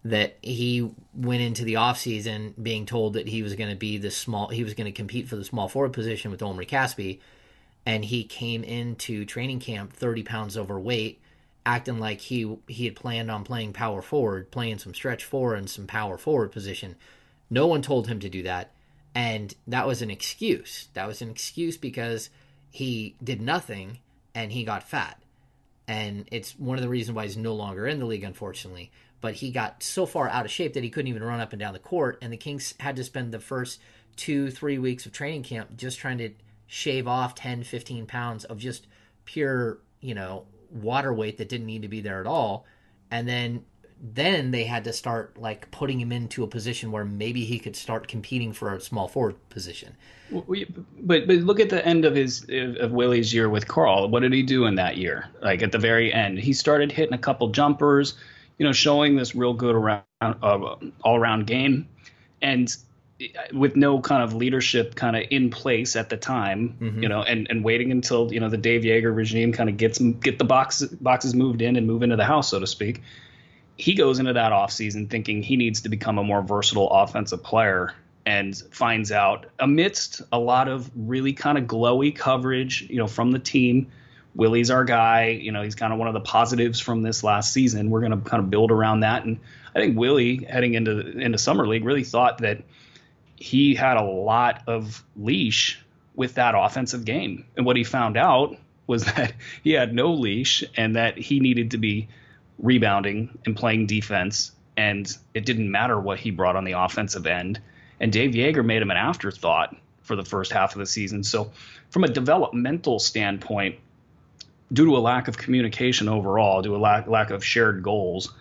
That 0.05 0.37
he 0.41 0.89
went 1.15 1.43
into 1.43 1.65
the 1.65 1.75
offseason 1.75 2.55
being 2.63 2.87
told 2.87 3.15
that 3.15 3.29
he 3.29 3.43
was 3.43 3.57
going 3.57 3.71
to 3.71 3.77
be 3.77 3.99
the 3.99 4.11
small, 4.11 4.49
he 4.49 4.63
was 4.63 4.75
going 4.75 4.85
to 4.85 4.93
compete 4.93 5.29
for 5.29 5.37
the 5.37 5.45
small 5.45 5.69
forward 5.69 5.93
position 5.93 6.31
with 6.31 6.43
Omri 6.43 6.67
Caspi, 6.67 7.19
and 7.85 8.05
he 8.05 8.23
came 8.23 8.63
into 8.63 9.25
training 9.25 9.59
camp 9.59 9.93
30 9.93 10.23
pounds 10.23 10.57
overweight, 10.57 11.21
acting 11.65 11.99
like 11.99 12.21
he 12.21 12.57
he 12.69 12.85
had 12.85 12.95
planned 12.95 13.31
on 13.31 13.43
playing 13.43 13.73
power 13.73 14.01
forward, 14.01 14.53
playing 14.53 14.79
some 14.79 14.95
stretch 14.95 15.25
forward 15.25 15.57
and 15.57 15.69
some 15.69 15.87
power 15.87 16.17
forward 16.17 16.53
position. 16.53 16.95
No 17.51 17.67
one 17.67 17.83
told 17.83 18.07
him 18.07 18.21
to 18.21 18.29
do 18.29 18.45
that, 18.45 18.71
and 19.15 19.55
that 19.67 19.89
was 19.89 20.03
an 20.03 20.11
excuse. 20.11 20.89
That 20.95 21.09
was 21.09 21.21
an 21.21 21.31
excuse 21.31 21.77
because 21.77 22.31
he 22.71 23.17
did 23.25 23.41
nothing 23.41 23.99
and 24.35 24.53
he 24.53 24.63
got 24.63 24.87
fat. 24.89 25.21
And 25.89 26.29
it's 26.31 26.53
one 26.59 26.77
of 26.77 26.83
the 26.83 26.91
reasons 26.91 27.17
why 27.17 27.23
he's 27.25 27.37
no 27.37 27.55
longer 27.55 27.87
in 27.87 27.99
the 27.99 28.05
league, 28.05 28.25
unfortunately. 28.25 28.93
But 29.21 29.35
he 29.35 29.51
got 29.51 29.83
so 29.83 30.07
far 30.07 30.29
out 30.29 30.45
of 30.45 30.51
shape 30.51 30.75
that 30.75 30.85
he 30.85 30.91
couldn't 30.91 31.09
even 31.09 31.23
run 31.23 31.41
up 31.41 31.53
and 31.53 31.61
down 31.61 31.73
the 31.73 31.79
court. 31.79 32.19
And 32.21 32.33
the 32.33 32.37
Kings 32.37 32.75
had 32.81 32.97
to 32.97 33.05
spend 33.05 33.33
the 33.33 33.41
first 33.41 33.81
two, 34.15 34.51
three 34.51 34.79
weeks 34.79 35.07
of 35.07 35.13
training 35.13 35.43
camp 35.43 35.77
just 35.77 35.99
trying 35.99 36.19
to 36.19 36.31
shave 36.67 37.07
off 37.07 37.35
10, 37.35 37.63
15 37.63 38.07
pounds 38.07 38.45
of 38.45 38.59
just 38.59 38.87
pure, 39.25 39.79
you 40.01 40.15
know, 40.15 40.47
water 40.71 41.13
weight 41.13 41.39
that 41.39 41.49
didn't 41.49 41.67
need 41.67 41.83
to 41.83 41.89
be 41.89 42.01
there 42.01 42.21
at 42.21 42.27
all. 42.27 42.67
And 43.11 43.29
then 43.29 43.65
then 44.01 44.51
they 44.51 44.65
had 44.65 44.85
to 44.85 44.93
start 44.93 45.39
like 45.39 45.71
putting 45.71 45.99
him 45.99 46.13
into 46.13 46.45
a 46.45 46.47
position 46.47 46.93
where 46.93 47.05
maybe 47.05 47.45
he 47.45 47.59
could 47.59 47.75
start 47.75 48.07
competing 48.09 48.53
for 48.53 48.75
a 48.75 48.81
small 48.81 49.09
forward 49.09 49.37
position. 49.49 49.97
But 50.31 51.27
but 51.27 51.29
look 51.29 51.61
at 51.61 51.71
the 51.71 51.85
end 51.87 52.05
of 52.05 52.15
his 52.15 52.47
of 52.51 52.93
Willie's 52.93 53.33
year 53.33 53.49
with 53.49 53.69
Karl. 53.69 54.09
What 54.09 54.21
did 54.21 54.33
he 54.33 54.43
do 54.43 54.67
in 54.67 54.75
that 54.75 54.97
year? 54.99 55.29
Like 55.41 55.63
at 55.63 55.73
the 55.73 55.79
very 55.79 56.13
end, 56.13 56.39
he 56.39 56.53
started 56.53 56.93
hitting 56.93 57.15
a 57.15 57.19
couple 57.19 57.49
jumpers, 57.49 58.15
you 58.59 58.67
know, 58.67 58.73
showing 58.73 59.17
this 59.17 59.35
real 59.35 59.53
good 59.53 59.75
around 59.75 60.05
uh, 60.21 60.77
all 61.03 61.17
around 61.17 61.47
game, 61.47 61.89
and 62.43 62.75
with 63.53 63.77
no 63.77 64.01
kind 64.01 64.23
of 64.23 64.35
leadership 64.35 64.95
kind 64.95 65.17
of 65.17 65.25
in 65.31 65.51
place 65.51 65.97
at 65.97 66.11
the 66.11 66.17
time, 66.17 66.77
mm-hmm. 66.81 67.03
you 67.03 67.09
know, 67.09 67.23
and, 67.23 67.47
and 67.49 67.65
waiting 67.65 67.91
until 67.91 68.33
you 68.33 68.41
know 68.41 68.49
the 68.49 68.59
Dave 68.59 68.83
Joerger 68.83 69.15
regime 69.15 69.53
kind 69.53 69.69
of 69.69 69.77
gets 69.77 69.99
get 69.99 70.39
the 70.39 70.45
box 70.45 70.83
boxes 70.83 71.35
moved 71.35 71.63
in 71.63 71.77
and 71.77 71.87
move 71.87 72.03
into 72.03 72.17
the 72.17 72.25
house, 72.25 72.51
so 72.51 72.61
to 72.61 72.67
speak 72.67 73.03
he 73.77 73.95
goes 73.95 74.19
into 74.19 74.33
that 74.33 74.53
offseason 74.53 75.09
thinking 75.09 75.43
he 75.43 75.57
needs 75.57 75.83
to 75.83 75.89
become 75.89 76.19
a 76.19 76.25
more 76.25 76.43
versatile 76.43 76.91
offensive 76.91 77.43
player 77.43 77.93
and 78.25 78.57
finds 78.71 79.13
out 79.13 79.47
amidst 79.61 80.23
a 80.33 80.39
lot 80.39 80.69
of 80.69 80.91
really 80.97 81.33
kind 81.33 81.59
of 81.59 81.65
glowy 81.65 82.15
coverage, 82.15 82.83
you 82.89 82.97
know, 82.97 83.07
from 83.07 83.31
the 83.31 83.39
team. 83.39 83.87
Willie's 84.37 84.71
our 84.71 84.85
guy, 84.85 85.29
you 85.29 85.51
know, 85.51 85.63
he's 85.63 85.75
kind 85.75 85.93
of 85.93 85.99
one 85.99 86.09
of 86.09 86.15
the 86.15 86.21
positives 86.21 86.79
from 86.79 87.03
this 87.03 87.25
last 87.25 87.53
season. 87.53 87.91
We're 87.91 88.01
going 88.01 88.13
to 88.13 88.19
kind 88.19 88.43
of 88.43 88.51
build 88.51 88.71
around 88.71 89.01
that 89.01 89.25
and 89.25 89.41
I 89.77 89.79
think 89.79 89.99
Willie 89.99 90.47
heading 90.49 90.73
into 90.73 91.19
into 91.19 91.37
summer 91.37 91.67
league 91.69 91.85
really 91.85 92.03
thought 92.03 92.39
that 92.39 92.63
he 93.37 93.75
had 93.75 93.99
a 93.99 94.03
lot 94.03 94.63
of 94.67 95.05
leash 95.17 95.79
with 96.15 96.35
that 96.35 96.55
offensive 96.57 97.05
game. 97.05 97.45
And 97.59 97.67
what 97.67 97.77
he 97.77 97.85
found 97.85 98.17
out 98.17 98.57
was 98.87 99.05
that 99.17 99.35
he 99.63 99.73
had 99.73 99.95
no 99.95 100.15
leash 100.15 100.65
and 100.79 100.97
that 100.97 101.19
he 101.19 101.41
needed 101.41 101.73
to 101.73 101.79
be 101.79 102.09
rebounding 102.59 103.39
and 103.45 103.55
playing 103.55 103.87
defense, 103.87 104.53
and 104.79 105.15
it 105.35 105.45
didn't 105.45 105.71
matter 105.71 106.01
what 106.01 106.19
he 106.19 106.31
brought 106.31 106.57
on 106.57 106.65
the 106.65 106.73
offensive 106.73 107.27
end. 107.27 107.61
And 108.01 108.11
Dave 108.11 108.31
Joerger 108.31 108.65
made 108.65 108.81
him 108.81 108.91
an 108.91 108.97
afterthought 108.97 109.77
for 110.01 110.17
the 110.17 110.25
first 110.25 110.53
half 110.53 110.73
of 110.73 110.79
the 110.79 110.87
season. 110.87 111.23
So, 111.23 111.53
from 111.91 112.05
a 112.05 112.09
developmental 112.09 112.99
standpoint, 112.99 113.77
due 114.73 114.87
to 114.87 114.97
a 114.97 114.99
lack 114.99 115.29
of 115.29 115.37
communication 115.39 116.09
overall, 116.09 116.63
due 116.63 116.71
to 116.71 116.77
a 116.77 116.79
lack, 116.79 117.07
lack 117.07 117.31
of 117.31 117.45
shared 117.45 117.83
goals, 117.83 118.33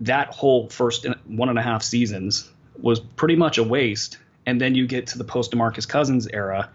that 0.00 0.28
whole 0.28 0.68
first 0.68 1.06
one 1.26 1.48
and 1.48 1.58
a 1.58 1.62
half 1.62 1.82
seasons 1.82 2.50
was 2.80 3.00
pretty 3.00 3.36
much 3.36 3.58
a 3.58 3.62
waste. 3.64 4.18
and 4.48 4.60
then 4.60 4.74
you 4.76 4.86
get 4.86 5.08
to 5.08 5.18
the 5.18 5.24
post 5.24 5.50
Demarcus 5.50 5.88
Cousins 5.88 6.28
era, 6.28 6.70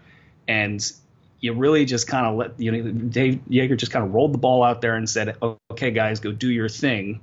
and 0.46 0.92
you 1.40 1.54
really 1.54 1.84
just 1.86 2.06
kind 2.06 2.26
of 2.26 2.36
let 2.36 2.60
you 2.60 2.70
know 2.70 2.90
Dave 2.90 3.40
Joerger 3.48 3.76
just 3.78 3.90
kind 3.92 4.04
of 4.04 4.12
rolled 4.12 4.34
the 4.34 4.38
ball 4.38 4.62
out 4.62 4.80
there 4.82 4.94
and 4.94 5.08
said, 5.08 5.36
"Okay, 5.70 5.90
guys, 5.90 6.20
go 6.20 6.32
do 6.32 6.50
your 6.50 6.68
thing." 6.68 7.20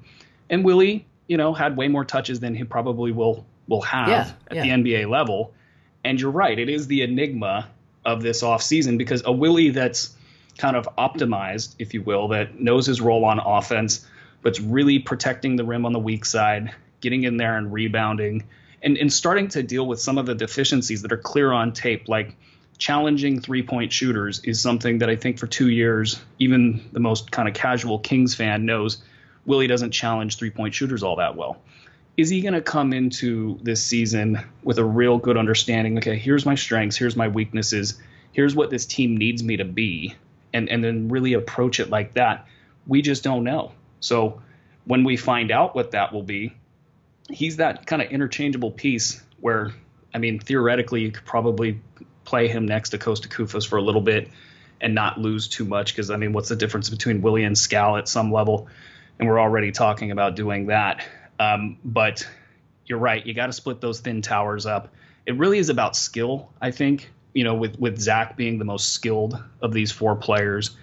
And 0.49 0.65
Willie, 0.65 1.05
you 1.27 1.37
know, 1.37 1.53
had 1.53 1.77
way 1.77 1.87
more 1.87 2.03
touches 2.03 2.39
than 2.39 2.55
he 2.55 2.63
probably 2.63 3.11
will 3.11 3.45
will 3.67 3.81
have 3.83 4.07
Yeah, 4.09 4.31
at 4.49 4.55
yeah. 4.55 4.63
the 4.63 4.69
NBA 4.83 5.09
level. 5.09 5.53
And 6.03 6.19
you're 6.19 6.31
right, 6.31 6.57
it 6.57 6.69
is 6.69 6.87
the 6.87 7.03
enigma 7.03 7.69
of 8.03 8.23
this 8.23 8.41
offseason 8.41 8.97
because 8.97 9.21
a 9.25 9.31
Willie 9.31 9.69
that's 9.69 10.15
kind 10.59 10.75
of 10.75 10.87
optimized, 10.97 11.73
if 11.79 11.93
you 11.93 12.03
will, 12.03 12.27
that 12.27 12.59
knows 12.59 12.85
his 12.85 13.01
role 13.01 13.25
on 13.25 13.39
offense, 13.39 14.05
but's 14.43 14.59
really 14.59 14.99
protecting 14.99 15.55
the 15.55 15.63
rim 15.63 15.85
on 15.85 15.93
the 15.93 15.99
weak 15.99 16.25
side, 16.25 16.75
getting 17.01 17.23
in 17.23 17.37
there 17.37 17.57
and 17.57 17.73
rebounding, 17.73 18.43
and, 18.83 18.97
and 18.97 19.11
starting 19.11 19.47
to 19.47 19.63
deal 19.63 19.87
with 19.87 19.99
some 19.99 20.17
of 20.17 20.25
the 20.25 20.35
deficiencies 20.35 21.01
that 21.01 21.11
are 21.11 21.17
clear 21.17 21.51
on 21.51 21.71
tape, 21.71 22.09
like 22.09 22.35
challenging 22.77 23.39
three 23.39 23.63
point 23.63 23.91
shooters 23.91 24.41
is 24.43 24.59
something 24.59 24.99
that 24.99 25.09
I 25.09 25.15
think 25.15 25.39
for 25.39 25.47
two 25.47 25.69
years, 25.69 26.21
even 26.39 26.87
the 26.91 26.99
most 26.99 27.31
kind 27.31 27.47
of 27.47 27.53
casual 27.53 27.99
Kings 27.99 28.35
fan 28.35 28.65
knows 28.65 29.01
Willie 29.45 29.67
doesn't 29.67 29.91
challenge 29.91 30.37
three 30.37 30.49
point 30.49 30.73
shooters 30.73 31.03
all 31.03 31.15
that 31.17 31.35
well. 31.35 31.57
Is 32.17 32.29
he 32.29 32.41
going 32.41 32.53
to 32.53 32.61
come 32.61 32.91
into 32.91 33.57
this 33.63 33.81
season 33.81 34.43
with 34.61 34.77
a 34.77 34.83
real 34.83 35.17
good 35.17 35.37
understanding? 35.37 35.97
Okay, 35.99 36.17
here's 36.17 36.45
my 36.45 36.55
strengths, 36.55 36.97
here's 36.97 37.15
my 37.15 37.29
weaknesses, 37.29 37.97
here's 38.33 38.55
what 38.55 38.69
this 38.69 38.85
team 38.85 39.15
needs 39.15 39.41
me 39.41 39.55
to 39.57 39.65
be, 39.65 40.15
and, 40.53 40.69
and 40.69 40.83
then 40.83 41.09
really 41.09 41.33
approach 41.33 41.79
it 41.79 41.89
like 41.89 42.13
that? 42.13 42.47
We 42.87 43.01
just 43.01 43.23
don't 43.23 43.43
know. 43.43 43.71
So 43.99 44.41
when 44.85 45.03
we 45.03 45.17
find 45.17 45.51
out 45.51 45.75
what 45.75 45.91
that 45.91 46.13
will 46.13 46.23
be, 46.23 46.55
he's 47.29 47.57
that 47.57 47.85
kind 47.85 48.01
of 48.01 48.09
interchangeable 48.09 48.71
piece 48.71 49.21
where, 49.39 49.71
I 50.13 50.17
mean, 50.17 50.39
theoretically, 50.39 51.01
you 51.01 51.11
could 51.11 51.25
probably 51.25 51.79
play 52.25 52.47
him 52.47 52.65
next 52.65 52.89
to 52.89 52.97
Kosta 52.97 53.27
Koufos 53.27 53.67
for 53.67 53.77
a 53.77 53.81
little 53.81 54.01
bit 54.01 54.29
and 54.81 54.95
not 54.95 55.19
lose 55.19 55.47
too 55.47 55.65
much. 55.65 55.93
Because, 55.93 56.09
I 56.09 56.17
mean, 56.17 56.33
what's 56.33 56.49
the 56.49 56.55
difference 56.55 56.89
between 56.89 57.21
Willie 57.21 57.43
and 57.43 57.57
Skal 57.57 57.97
at 57.97 58.07
some 58.07 58.31
level? 58.31 58.67
And 59.19 59.27
we're 59.27 59.39
already 59.39 59.71
talking 59.71 60.11
about 60.11 60.35
doing 60.35 60.67
that. 60.67 61.05
Um, 61.39 61.77
but 61.83 62.27
you're 62.85 62.97
right. 62.99 63.25
You 63.25 63.33
got 63.33 63.47
to 63.47 63.53
split 63.53 63.81
those 63.81 63.99
thin 63.99 64.21
towers 64.21 64.65
up. 64.65 64.93
It 65.25 65.37
really 65.37 65.59
is 65.59 65.69
about 65.69 65.95
skill, 65.95 66.49
I 66.59 66.71
think. 66.71 67.11
You 67.33 67.43
know, 67.43 67.53
with 67.55 67.79
with 67.79 67.99
Zach 67.99 68.35
being 68.35 68.57
the 68.57 68.65
most 68.65 68.93
skilled 68.93 69.41
of 69.61 69.71
these 69.71 69.91
four 69.91 70.15
players, 70.15 70.75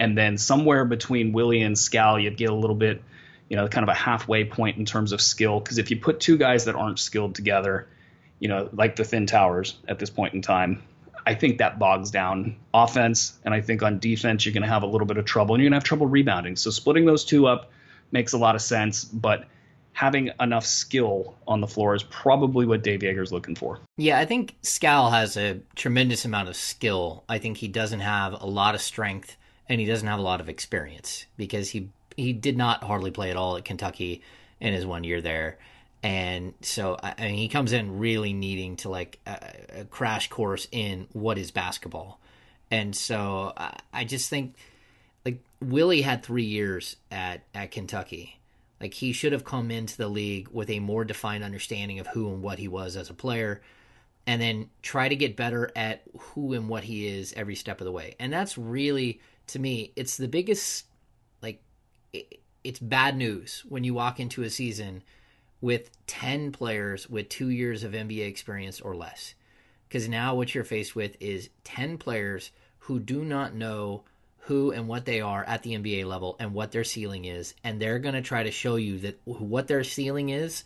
and 0.00 0.18
then 0.18 0.36
somewhere 0.36 0.84
between 0.84 1.32
Willie 1.32 1.62
and 1.62 1.78
Skal, 1.78 2.18
you'd 2.18 2.36
get 2.36 2.50
a 2.50 2.54
little 2.54 2.76
bit, 2.76 3.02
you 3.48 3.56
know, 3.56 3.68
kind 3.68 3.84
of 3.84 3.88
a 3.88 3.94
halfway 3.94 4.44
point 4.44 4.78
in 4.78 4.84
terms 4.84 5.12
of 5.12 5.20
skill. 5.20 5.60
Because 5.60 5.78
if 5.78 5.90
you 5.90 5.98
put 5.98 6.18
two 6.18 6.36
guys 6.36 6.64
that 6.64 6.74
aren't 6.74 6.98
skilled 6.98 7.34
together, 7.34 7.86
you 8.40 8.48
know, 8.48 8.68
like 8.72 8.96
the 8.96 9.04
thin 9.04 9.26
towers 9.26 9.76
at 9.86 10.00
this 10.00 10.10
point 10.10 10.34
in 10.34 10.42
time, 10.42 10.82
I 11.24 11.34
think 11.34 11.58
that 11.58 11.78
bogs 11.78 12.10
down 12.10 12.56
offense, 12.74 13.38
and 13.44 13.54
I 13.54 13.60
think 13.60 13.84
on 13.84 14.00
defense 14.00 14.44
you're 14.44 14.52
going 14.52 14.64
to 14.64 14.68
have 14.68 14.82
a 14.82 14.86
little 14.86 15.06
bit 15.06 15.18
of 15.18 15.24
trouble, 15.24 15.54
and 15.54 15.62
you're 15.62 15.70
going 15.70 15.80
to 15.80 15.84
have 15.84 15.88
trouble 15.88 16.06
rebounding. 16.06 16.56
So 16.56 16.70
splitting 16.70 17.04
those 17.04 17.24
two 17.24 17.46
up 17.46 17.70
makes 18.10 18.32
a 18.32 18.38
lot 18.38 18.56
of 18.56 18.62
sense, 18.62 19.04
but 19.04 19.46
having 19.92 20.30
enough 20.40 20.64
skill 20.64 21.34
on 21.46 21.60
the 21.60 21.66
floor 21.66 21.94
is 21.94 22.02
probably 22.04 22.66
what 22.66 22.82
Dave 22.82 23.00
Joerger's 23.00 23.32
looking 23.32 23.54
for. 23.54 23.78
Yeah, 23.96 24.18
I 24.18 24.24
think 24.24 24.56
Skal 24.62 25.10
has 25.10 25.36
a 25.36 25.60
tremendous 25.76 26.24
amount 26.24 26.48
of 26.48 26.56
skill. 26.56 27.24
I 27.28 27.38
think 27.38 27.58
he 27.58 27.68
doesn't 27.68 28.00
have 28.00 28.40
a 28.40 28.46
lot 28.46 28.74
of 28.74 28.80
strength 28.80 29.36
and 29.68 29.80
he 29.80 29.86
doesn't 29.86 30.08
have 30.08 30.18
a 30.18 30.22
lot 30.22 30.40
of 30.40 30.48
experience 30.48 31.26
because 31.36 31.70
he 31.70 31.88
he 32.16 32.32
did 32.32 32.58
not 32.58 32.84
hardly 32.84 33.10
play 33.10 33.30
at 33.30 33.36
all 33.36 33.56
at 33.56 33.64
Kentucky 33.64 34.22
in 34.60 34.74
his 34.74 34.84
one 34.84 35.04
year 35.04 35.20
there. 35.20 35.58
And 36.02 36.54
so 36.62 36.98
I 37.02 37.14
mean 37.26 37.34
he 37.34 37.48
comes 37.48 37.72
in 37.72 37.98
really 37.98 38.32
needing 38.32 38.76
to 38.76 38.88
like 38.88 39.18
a, 39.26 39.80
a 39.80 39.84
crash 39.84 40.28
course 40.28 40.68
in 40.72 41.06
what 41.12 41.38
is 41.38 41.50
basketball. 41.50 42.18
And 42.70 42.96
so 42.96 43.52
I, 43.56 43.78
I 43.92 44.04
just 44.04 44.30
think 44.30 44.56
like 45.24 45.38
Willie 45.60 46.02
had 46.02 46.22
3 46.22 46.42
years 46.44 46.96
at 47.10 47.42
at 47.54 47.70
Kentucky. 47.70 48.38
Like 48.82 48.94
he 48.94 49.12
should 49.12 49.32
have 49.32 49.44
come 49.44 49.70
into 49.70 49.96
the 49.96 50.08
league 50.08 50.48
with 50.50 50.68
a 50.68 50.80
more 50.80 51.04
defined 51.04 51.44
understanding 51.44 52.00
of 52.00 52.08
who 52.08 52.32
and 52.32 52.42
what 52.42 52.58
he 52.58 52.66
was 52.66 52.96
as 52.96 53.08
a 53.10 53.14
player 53.14 53.62
and 54.26 54.42
then 54.42 54.70
try 54.82 55.08
to 55.08 55.14
get 55.14 55.36
better 55.36 55.70
at 55.76 56.02
who 56.18 56.52
and 56.52 56.68
what 56.68 56.82
he 56.82 57.06
is 57.06 57.32
every 57.34 57.54
step 57.54 57.80
of 57.80 57.84
the 57.84 57.92
way. 57.92 58.16
And 58.18 58.32
that's 58.32 58.58
really 58.58 59.20
to 59.46 59.60
me 59.60 59.92
it's 59.94 60.16
the 60.16 60.26
biggest 60.26 60.86
like 61.42 61.62
it, 62.12 62.40
it's 62.64 62.80
bad 62.80 63.16
news 63.16 63.64
when 63.68 63.84
you 63.84 63.94
walk 63.94 64.18
into 64.18 64.42
a 64.42 64.50
season 64.50 65.04
with 65.60 65.90
10 66.08 66.50
players 66.50 67.08
with 67.08 67.28
2 67.28 67.50
years 67.50 67.84
of 67.84 67.92
NBA 67.92 68.26
experience 68.26 68.80
or 68.80 68.96
less. 68.96 69.34
Cuz 69.90 70.08
now 70.08 70.34
what 70.34 70.56
you're 70.56 70.64
faced 70.64 70.96
with 70.96 71.16
is 71.20 71.50
10 71.62 71.98
players 71.98 72.50
who 72.80 72.98
do 72.98 73.24
not 73.24 73.54
know 73.54 74.02
who 74.46 74.72
and 74.72 74.88
what 74.88 75.04
they 75.04 75.20
are 75.20 75.44
at 75.44 75.62
the 75.62 75.74
NBA 75.74 76.04
level 76.04 76.36
and 76.40 76.52
what 76.52 76.72
their 76.72 76.84
ceiling 76.84 77.24
is 77.24 77.54
and 77.62 77.80
they're 77.80 77.98
going 77.98 78.14
to 78.14 78.22
try 78.22 78.42
to 78.42 78.50
show 78.50 78.76
you 78.76 78.98
that 78.98 79.20
what 79.24 79.68
their 79.68 79.84
ceiling 79.84 80.30
is 80.30 80.64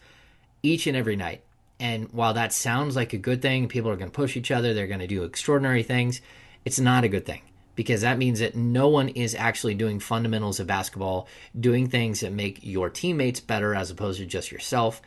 each 0.63 0.87
and 0.87 0.97
every 0.97 1.17
night. 1.17 1.43
And 1.79 2.11
while 2.13 2.35
that 2.35 2.55
sounds 2.55 2.97
like 2.97 3.13
a 3.13 3.19
good 3.19 3.43
thing, 3.43 3.69
people 3.69 3.91
are 3.91 3.97
going 3.97 4.11
to 4.11 4.15
push 4.15 4.37
each 4.37 4.51
other, 4.51 4.73
they're 4.73 4.87
going 4.87 5.01
to 5.01 5.07
do 5.07 5.25
extraordinary 5.25 5.83
things, 5.83 6.23
it's 6.65 6.81
not 6.81 7.05
a 7.05 7.09
good 7.09 7.27
thing 7.27 7.43
because 7.77 8.01
that 8.01 8.19
means 8.19 8.41
that 8.41 8.57
no 8.57 8.89
one 8.89 9.11
is 9.11 9.35
actually 9.35 9.75
doing 9.75 10.01
fundamentals 10.01 10.59
of 10.59 10.67
basketball, 10.67 11.29
doing 11.59 11.89
things 11.89 12.21
that 12.21 12.33
make 12.33 12.61
your 12.63 12.91
teammates 12.91 13.39
better 13.39 13.75
as 13.75 13.91
opposed 13.91 14.19
to 14.19 14.27
just 14.27 14.51
yourself. 14.51 15.03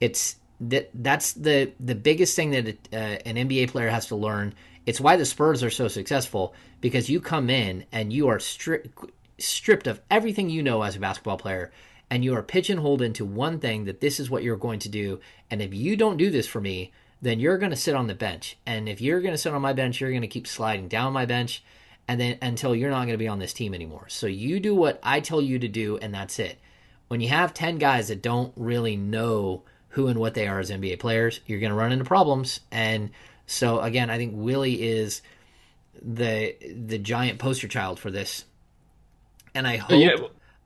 It's 0.00 0.36
that 0.60 0.90
that's 0.94 1.34
the 1.34 1.72
the 1.78 1.94
biggest 1.94 2.34
thing 2.34 2.50
that 2.52 2.68
uh, 2.92 2.96
an 2.96 3.36
NBA 3.36 3.70
player 3.70 3.90
has 3.90 4.06
to 4.06 4.16
learn. 4.16 4.54
It's 4.86 5.00
why 5.00 5.16
the 5.16 5.24
Spurs 5.24 5.62
are 5.62 5.70
so 5.70 5.88
successful 5.88 6.54
because 6.80 7.08
you 7.08 7.20
come 7.20 7.48
in 7.48 7.86
and 7.90 8.12
you 8.12 8.28
are 8.28 8.38
stri- 8.38 8.90
stripped 9.38 9.86
of 9.86 10.00
everything 10.10 10.50
you 10.50 10.62
know 10.62 10.82
as 10.82 10.96
a 10.96 11.00
basketball 11.00 11.38
player 11.38 11.72
and 12.10 12.22
you 12.22 12.34
are 12.34 12.42
pigeonholed 12.42 13.02
into 13.02 13.24
one 13.24 13.58
thing 13.58 13.84
that 13.86 14.00
this 14.00 14.20
is 14.20 14.30
what 14.30 14.42
you're 14.42 14.56
going 14.56 14.78
to 14.80 14.88
do. 14.88 15.20
And 15.50 15.62
if 15.62 15.72
you 15.72 15.96
don't 15.96 16.18
do 16.18 16.30
this 16.30 16.46
for 16.46 16.60
me 16.60 16.92
then 17.22 17.40
you're 17.40 17.56
going 17.56 17.70
to 17.70 17.76
sit 17.76 17.94
on 17.94 18.06
the 18.06 18.14
bench. 18.14 18.58
And 18.66 18.86
if 18.86 19.00
you're 19.00 19.22
going 19.22 19.32
to 19.32 19.38
sit 19.38 19.54
on 19.54 19.62
my 19.62 19.72
bench 19.72 20.00
you're 20.00 20.10
going 20.10 20.22
to 20.22 20.28
keep 20.28 20.46
sliding 20.46 20.88
down 20.88 21.12
my 21.12 21.24
bench 21.24 21.64
and 22.06 22.20
then 22.20 22.38
until 22.42 22.74
you're 22.74 22.90
not 22.90 23.06
going 23.06 23.14
to 23.14 23.18
be 23.18 23.28
on 23.28 23.38
this 23.38 23.54
team 23.54 23.72
anymore. 23.72 24.06
So 24.08 24.26
you 24.26 24.60
do 24.60 24.74
what 24.74 25.00
i 25.02 25.20
tell 25.20 25.40
you 25.40 25.58
to 25.58 25.68
do 25.68 25.96
and 25.98 26.12
that's 26.12 26.38
it. 26.38 26.58
When 27.08 27.20
you 27.20 27.28
have 27.28 27.54
10 27.54 27.78
guys 27.78 28.08
that 28.08 28.22
don't 28.22 28.52
really 28.56 28.96
know 28.96 29.62
who 29.88 30.08
and 30.08 30.18
what 30.18 30.34
they 30.34 30.46
are 30.46 30.58
as 30.58 30.70
nba 30.70 30.98
players 30.98 31.40
you're 31.46 31.60
going 31.60 31.70
to 31.70 31.76
run 31.76 31.92
into 31.92 32.04
problems. 32.04 32.60
And 32.70 33.10
so 33.46 33.80
again 33.80 34.10
i 34.10 34.16
think 34.16 34.32
willie 34.34 34.82
is 34.82 35.22
the 36.02 36.54
the 36.76 36.98
giant 36.98 37.38
poster 37.38 37.68
child 37.68 37.98
for 37.98 38.10
this 38.10 38.44
and 39.54 39.66
i 39.66 39.76
hope 39.76 40.00
Yeah. 40.00 40.16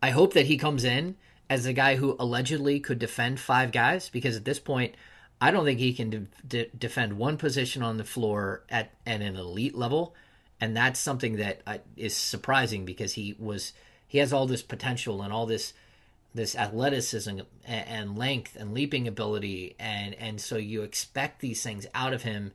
I 0.01 0.11
hope 0.11 0.35
that 0.35 0.47
he 0.47 0.57
comes 0.57 0.85
in 0.85 1.17
as 1.51 1.65
the 1.65 1.73
guy 1.73 1.97
who 1.97 2.15
allegedly 2.21 2.79
could 2.79 3.01
defend 3.01 3.41
five 3.41 3.73
guys 3.73 4.09
because 4.09 4.37
at 4.37 4.45
this 4.45 4.61
point, 4.61 4.95
I 5.41 5.51
don't 5.51 5.65
think 5.65 5.81
he 5.81 5.93
can 5.93 6.11
de- 6.11 6.27
de- 6.47 6.71
defend 6.79 7.15
one 7.15 7.37
position 7.37 7.83
on 7.83 7.97
the 7.97 8.05
floor 8.05 8.63
at, 8.69 8.93
at 9.05 9.21
an 9.23 9.35
elite 9.35 9.75
level, 9.75 10.15
and 10.61 10.77
that's 10.77 11.01
something 11.01 11.35
that 11.37 11.63
uh, 11.67 11.79
is 11.97 12.15
surprising 12.15 12.85
because 12.85 13.15
he 13.15 13.35
was 13.41 13.73
he 14.07 14.19
has 14.19 14.33
all 14.33 14.47
this 14.47 14.63
potential 14.63 15.21
and 15.21 15.33
all 15.33 15.47
this 15.47 15.75
this 16.33 16.55
athleticism 16.55 17.31
and, 17.31 17.49
and 17.67 18.17
length 18.17 18.55
and 18.55 18.73
leaping 18.73 19.09
ability 19.09 19.75
and 19.81 20.15
and 20.15 20.41
so 20.41 20.57
you 20.57 20.83
expect 20.83 21.41
these 21.41 21.61
things 21.61 21.89
out 21.93 22.13
of 22.13 22.23
him, 22.23 22.53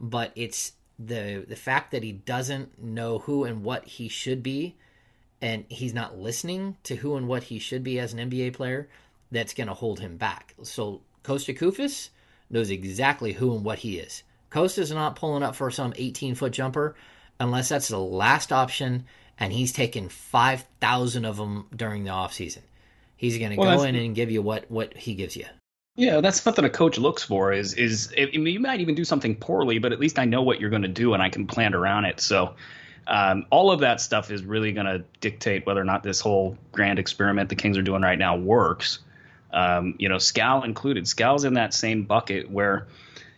but 0.00 0.32
it's 0.34 0.72
the 0.98 1.44
the 1.46 1.56
fact 1.56 1.90
that 1.90 2.02
he 2.02 2.12
doesn't 2.12 2.82
know 2.82 3.18
who 3.18 3.44
and 3.44 3.62
what 3.62 3.86
he 3.86 4.08
should 4.08 4.42
be 4.42 4.76
and 5.42 5.64
he's 5.68 5.92
not 5.92 6.18
listening 6.18 6.76
to 6.84 6.96
who 6.96 7.16
and 7.16 7.28
what 7.28 7.44
he 7.44 7.58
should 7.58 7.84
be 7.84 7.98
as 7.98 8.12
an 8.12 8.30
NBA 8.30 8.54
player, 8.54 8.88
that's 9.30 9.54
going 9.54 9.66
to 9.66 9.74
hold 9.74 10.00
him 10.00 10.16
back. 10.16 10.54
So 10.62 11.02
Kosta 11.24 11.56
Koufos 11.56 12.08
knows 12.48 12.70
exactly 12.70 13.32
who 13.32 13.54
and 13.54 13.64
what 13.64 13.80
he 13.80 13.98
is. 13.98 14.22
Kosta's 14.50 14.90
not 14.90 15.16
pulling 15.16 15.42
up 15.42 15.54
for 15.54 15.70
some 15.70 15.92
18 15.96 16.34
foot 16.34 16.52
jumper 16.52 16.94
unless 17.38 17.68
that's 17.68 17.88
the 17.88 17.98
last 17.98 18.52
option, 18.52 19.04
and 19.38 19.52
he's 19.52 19.72
taken 19.72 20.08
5,000 20.08 21.24
of 21.24 21.36
them 21.36 21.66
during 21.74 22.04
the 22.04 22.10
offseason. 22.10 22.62
He's 23.16 23.38
going 23.38 23.50
to 23.50 23.56
Well, 23.56 23.76
go 23.76 23.82
in 23.82 23.94
and 23.94 24.14
give 24.14 24.30
you 24.30 24.40
what, 24.40 24.70
what 24.70 24.96
he 24.96 25.14
gives 25.14 25.36
you. 25.36 25.44
Yeah, 25.96 26.20
that's 26.20 26.42
something 26.42 26.64
a 26.64 26.70
coach 26.70 26.98
looks 26.98 27.22
for. 27.22 27.52
Is 27.52 27.72
is 27.74 28.12
I 28.18 28.26
mean, 28.36 28.46
you 28.46 28.60
might 28.60 28.80
even 28.80 28.94
do 28.94 29.04
something 29.04 29.34
poorly, 29.34 29.78
but 29.78 29.92
at 29.92 29.98
least 29.98 30.18
I 30.18 30.26
know 30.26 30.42
what 30.42 30.60
you're 30.60 30.70
going 30.70 30.82
to 30.82 30.88
do 30.88 31.14
and 31.14 31.22
I 31.22 31.30
can 31.30 31.46
plan 31.46 31.74
around 31.74 32.04
it. 32.04 32.20
So, 32.20 32.54
um, 33.06 33.46
all 33.50 33.70
of 33.70 33.80
that 33.80 34.00
stuff 34.00 34.30
is 34.30 34.44
really 34.44 34.72
going 34.72 34.86
to 34.86 35.04
dictate 35.20 35.64
whether 35.64 35.80
or 35.80 35.84
not 35.84 36.02
this 36.02 36.20
whole 36.20 36.58
grand 36.72 36.98
experiment 36.98 37.48
the 37.48 37.56
Kings 37.56 37.78
are 37.78 37.82
doing 37.82 38.02
right 38.02 38.18
now 38.18 38.36
works. 38.36 38.98
Um, 39.52 39.94
you 39.98 40.08
know, 40.08 40.18
Skal 40.18 40.64
included. 40.64 41.08
Skal's 41.08 41.44
in 41.44 41.54
that 41.54 41.72
same 41.72 42.02
bucket 42.02 42.50
where 42.50 42.88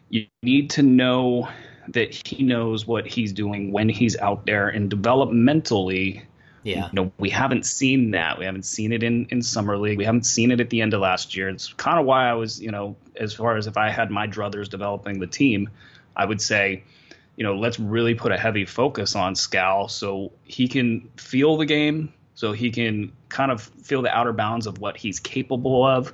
you 0.09 0.27
need 0.43 0.71
to 0.71 0.83
know 0.83 1.49
that 1.89 2.13
he 2.27 2.43
knows 2.43 2.87
what 2.87 3.07
he's 3.07 3.33
doing 3.33 3.71
when 3.73 3.89
he's 3.89 4.17
out 4.17 4.47
there, 4.47 4.69
and 4.69 4.91
developmentally, 4.91 6.23
Yeah. 6.69 6.87
You 6.87 6.93
know, 6.93 7.13
we 7.19 7.31
haven't 7.31 7.65
seen 7.65 8.11
that. 8.11 8.39
We 8.39 8.45
haven't 8.45 8.65
seen 8.65 8.93
it 8.93 9.03
in, 9.03 9.27
in 9.31 9.41
summer 9.43 9.79
league. 9.79 9.97
We 9.97 10.05
haven't 10.05 10.27
seen 10.27 10.51
it 10.51 10.61
at 10.61 10.69
the 10.69 10.83
end 10.83 10.93
of 10.93 11.01
last 11.01 11.35
year. 11.35 11.49
It's 11.49 11.73
kind 11.73 11.99
of 11.99 12.05
why 12.05 12.29
I 12.29 12.35
was, 12.35 12.61
you 12.61 12.71
know, 12.71 12.95
as 13.17 13.33
far 13.33 13.57
as 13.57 13.67
if 13.67 13.79
I 13.79 13.89
had 13.89 14.11
my 14.11 14.27
druthers 14.27 14.69
developing 14.69 15.19
the 15.19 15.27
team, 15.27 15.71
I 16.15 16.27
would 16.27 16.43
say, 16.43 16.85
you 17.37 17.45
know, 17.45 17.57
let's 17.57 17.79
really 17.79 18.15
put 18.15 18.33
a 18.33 18.37
heavy 18.37 18.67
focus 18.67 19.17
on 19.17 19.35
Skal 19.35 19.89
so 19.89 20.33
he 20.45 20.69
can 20.69 21.09
feel 21.17 21.57
the 21.57 21.67
game, 21.67 22.13
so 22.35 22.53
he 22.53 22.71
can 22.71 23.13
kind 23.31 23.51
of 23.51 23.63
feel 23.63 24.03
the 24.03 24.15
outer 24.15 24.35
bounds 24.35 24.67
of 24.67 24.79
what 24.79 24.97
he's 24.97 25.21
capable 25.21 25.87
of 25.87 26.13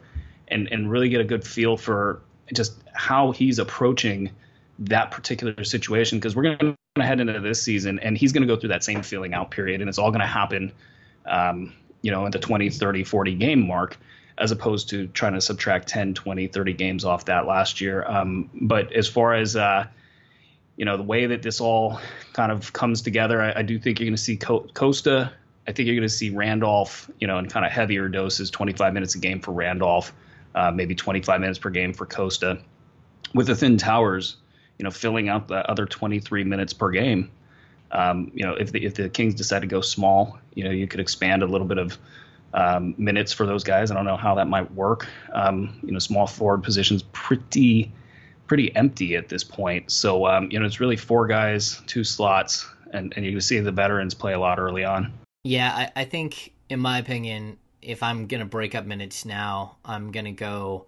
and, 0.49 0.71
and 0.71 0.89
really 0.89 1.09
get 1.09 1.21
a 1.21 1.25
good 1.25 1.45
feel 1.45 1.77
for 1.77 2.23
just 2.53 2.75
how 2.93 3.33
he's 3.33 3.59
approaching 3.59 4.31
that 4.79 5.11
particular 5.11 5.65
situation 5.65 6.19
because 6.19 6.37
we're 6.37 6.57
going 6.57 6.77
to 6.95 7.03
head 7.03 7.18
into 7.18 7.40
this 7.40 7.61
season 7.61 7.99
and 7.99 8.16
he's 8.16 8.32
going 8.32 8.47
to 8.47 8.47
go 8.47 8.59
through 8.59 8.68
that 8.68 8.84
same 8.84 9.03
feeling 9.03 9.34
out 9.34 9.51
period 9.51 9.80
and 9.80 9.88
it's 9.88 9.99
all 9.99 10.11
going 10.11 10.20
to 10.20 10.26
happen 10.26 10.70
um, 11.26 11.72
you 12.03 12.11
know 12.12 12.24
at 12.24 12.30
the 12.30 12.38
20 12.38 12.70
30 12.70 13.03
40 13.03 13.34
game 13.34 13.66
mark 13.66 13.99
as 14.38 14.53
opposed 14.53 14.88
to 14.90 15.09
trying 15.09 15.32
to 15.32 15.40
subtract 15.40 15.88
10 15.88 16.14
20 16.14 16.47
30 16.47 16.72
games 16.74 17.05
off 17.05 17.24
that 17.24 17.47
last 17.47 17.80
year. 17.80 18.05
Um, 18.07 18.49
but 18.55 18.92
as 18.92 19.09
far 19.09 19.34
as 19.34 19.57
uh, 19.57 19.86
you 20.76 20.84
know 20.84 20.97
the 20.97 21.03
way 21.03 21.26
that 21.26 21.42
this 21.42 21.61
all 21.61 22.01
kind 22.32 22.53
of 22.53 22.72
comes 22.72 23.03
together 23.03 23.40
i, 23.42 23.61
I 23.61 23.62
do 23.62 23.78
think 23.78 23.99
you're 23.99 24.07
going 24.07 24.16
to 24.16 24.22
see 24.22 24.36
Co- 24.36 24.66
costa 24.74 25.32
i 25.68 25.72
think 25.72 25.86
you're 25.86 25.95
going 25.95 26.09
to 26.09 26.14
see 26.14 26.30
randolph 26.30 27.09
you 27.20 27.28
know 27.28 27.38
in 27.38 27.49
kind 27.49 27.64
of 27.64 27.70
heavier 27.70 28.09
doses 28.09 28.51
25 28.51 28.92
minutes 28.92 29.14
a 29.14 29.18
game 29.18 29.40
for 29.40 29.53
randolph 29.53 30.12
uh, 30.55 30.70
maybe 30.70 30.95
25 30.95 31.40
minutes 31.40 31.59
per 31.59 31.70
game 31.70 31.92
for 31.92 32.07
costa. 32.07 32.59
With 33.34 33.49
the 33.49 33.57
thin 33.57 33.76
towers 33.76 34.36
you 34.79 34.85
know, 34.85 34.91
filling 34.91 35.29
out 35.29 35.49
the 35.49 35.68
other 35.70 35.87
23 35.87 36.45
minutes 36.45 36.72
per 36.72 36.91
game. 36.91 37.31
Um, 37.93 38.31
you 38.35 38.45
know, 38.45 38.55
if 38.55 38.72
the 38.72 38.85
if 38.85 38.95
the 38.95 39.09
Kings 39.09 39.35
decide 39.35 39.61
to 39.61 39.66
go 39.66 39.81
small, 39.81 40.39
you 40.55 40.64
know, 40.64 40.70
you 40.70 40.87
could 40.87 41.01
expand 41.01 41.43
a 41.43 41.47
little 41.47 41.66
bit 41.66 41.79
of 41.79 41.97
um, 42.53 42.95
minutes 42.99 43.33
for 43.33 43.47
those 43.47 43.62
guys. 43.62 43.91
I 43.91 43.95
don't 43.95 44.05
know 44.05 44.16
how 44.16 44.35
that 44.37 44.49
might 44.49 44.72
work. 44.72 45.07
Um, 45.33 45.79
you 45.83 45.93
know, 45.93 45.99
small 45.99 46.27
forward 46.27 46.62
positions 46.62 47.05
pretty 47.12 47.93
pretty 48.47 48.75
empty 48.77 49.16
at 49.16 49.29
this 49.29 49.45
point. 49.45 49.91
So 49.91 50.27
um, 50.27 50.51
you 50.51 50.59
know, 50.59 50.66
it's 50.66 50.81
really 50.81 50.97
four 50.97 51.27
guys, 51.27 51.81
two 51.87 52.05
slots, 52.05 52.66
and 52.93 53.12
and 53.16 53.25
you 53.25 53.33
can 53.33 53.41
see 53.41 53.61
the 53.61 53.72
veterans 53.72 54.14
play 54.14 54.33
a 54.33 54.41
lot 54.41 54.59
early 54.59 54.85
on. 54.85 55.12
Yeah, 55.45 55.72
I, 55.75 56.01
I 56.01 56.05
think, 56.05 56.53
in 56.70 56.81
my 56.81 56.99
opinion, 56.99 57.59
if 57.83 58.03
I'm 58.03 58.27
gonna 58.27 58.47
break 58.47 58.75
up 58.75 58.87
minutes 58.87 59.25
now, 59.25 59.77
I'm 59.85 60.11
gonna 60.11 60.33
go 60.33 60.87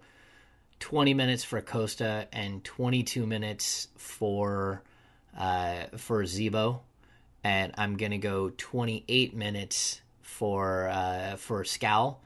20 0.79 1.13
minutes 1.13 1.43
for 1.43 1.61
Kosta 1.61 2.27
and 2.31 2.63
22 2.63 3.25
minutes 3.25 3.87
for 3.97 4.83
uh, 5.37 5.85
for 5.97 6.25
Z-Bo, 6.25 6.81
and 7.43 7.73
I'm 7.77 7.97
gonna 7.97 8.17
go 8.17 8.51
28 8.55 9.35
minutes 9.35 10.01
for 10.21 10.89
uh, 10.89 11.35
for 11.35 11.63
Skal, 11.63 12.21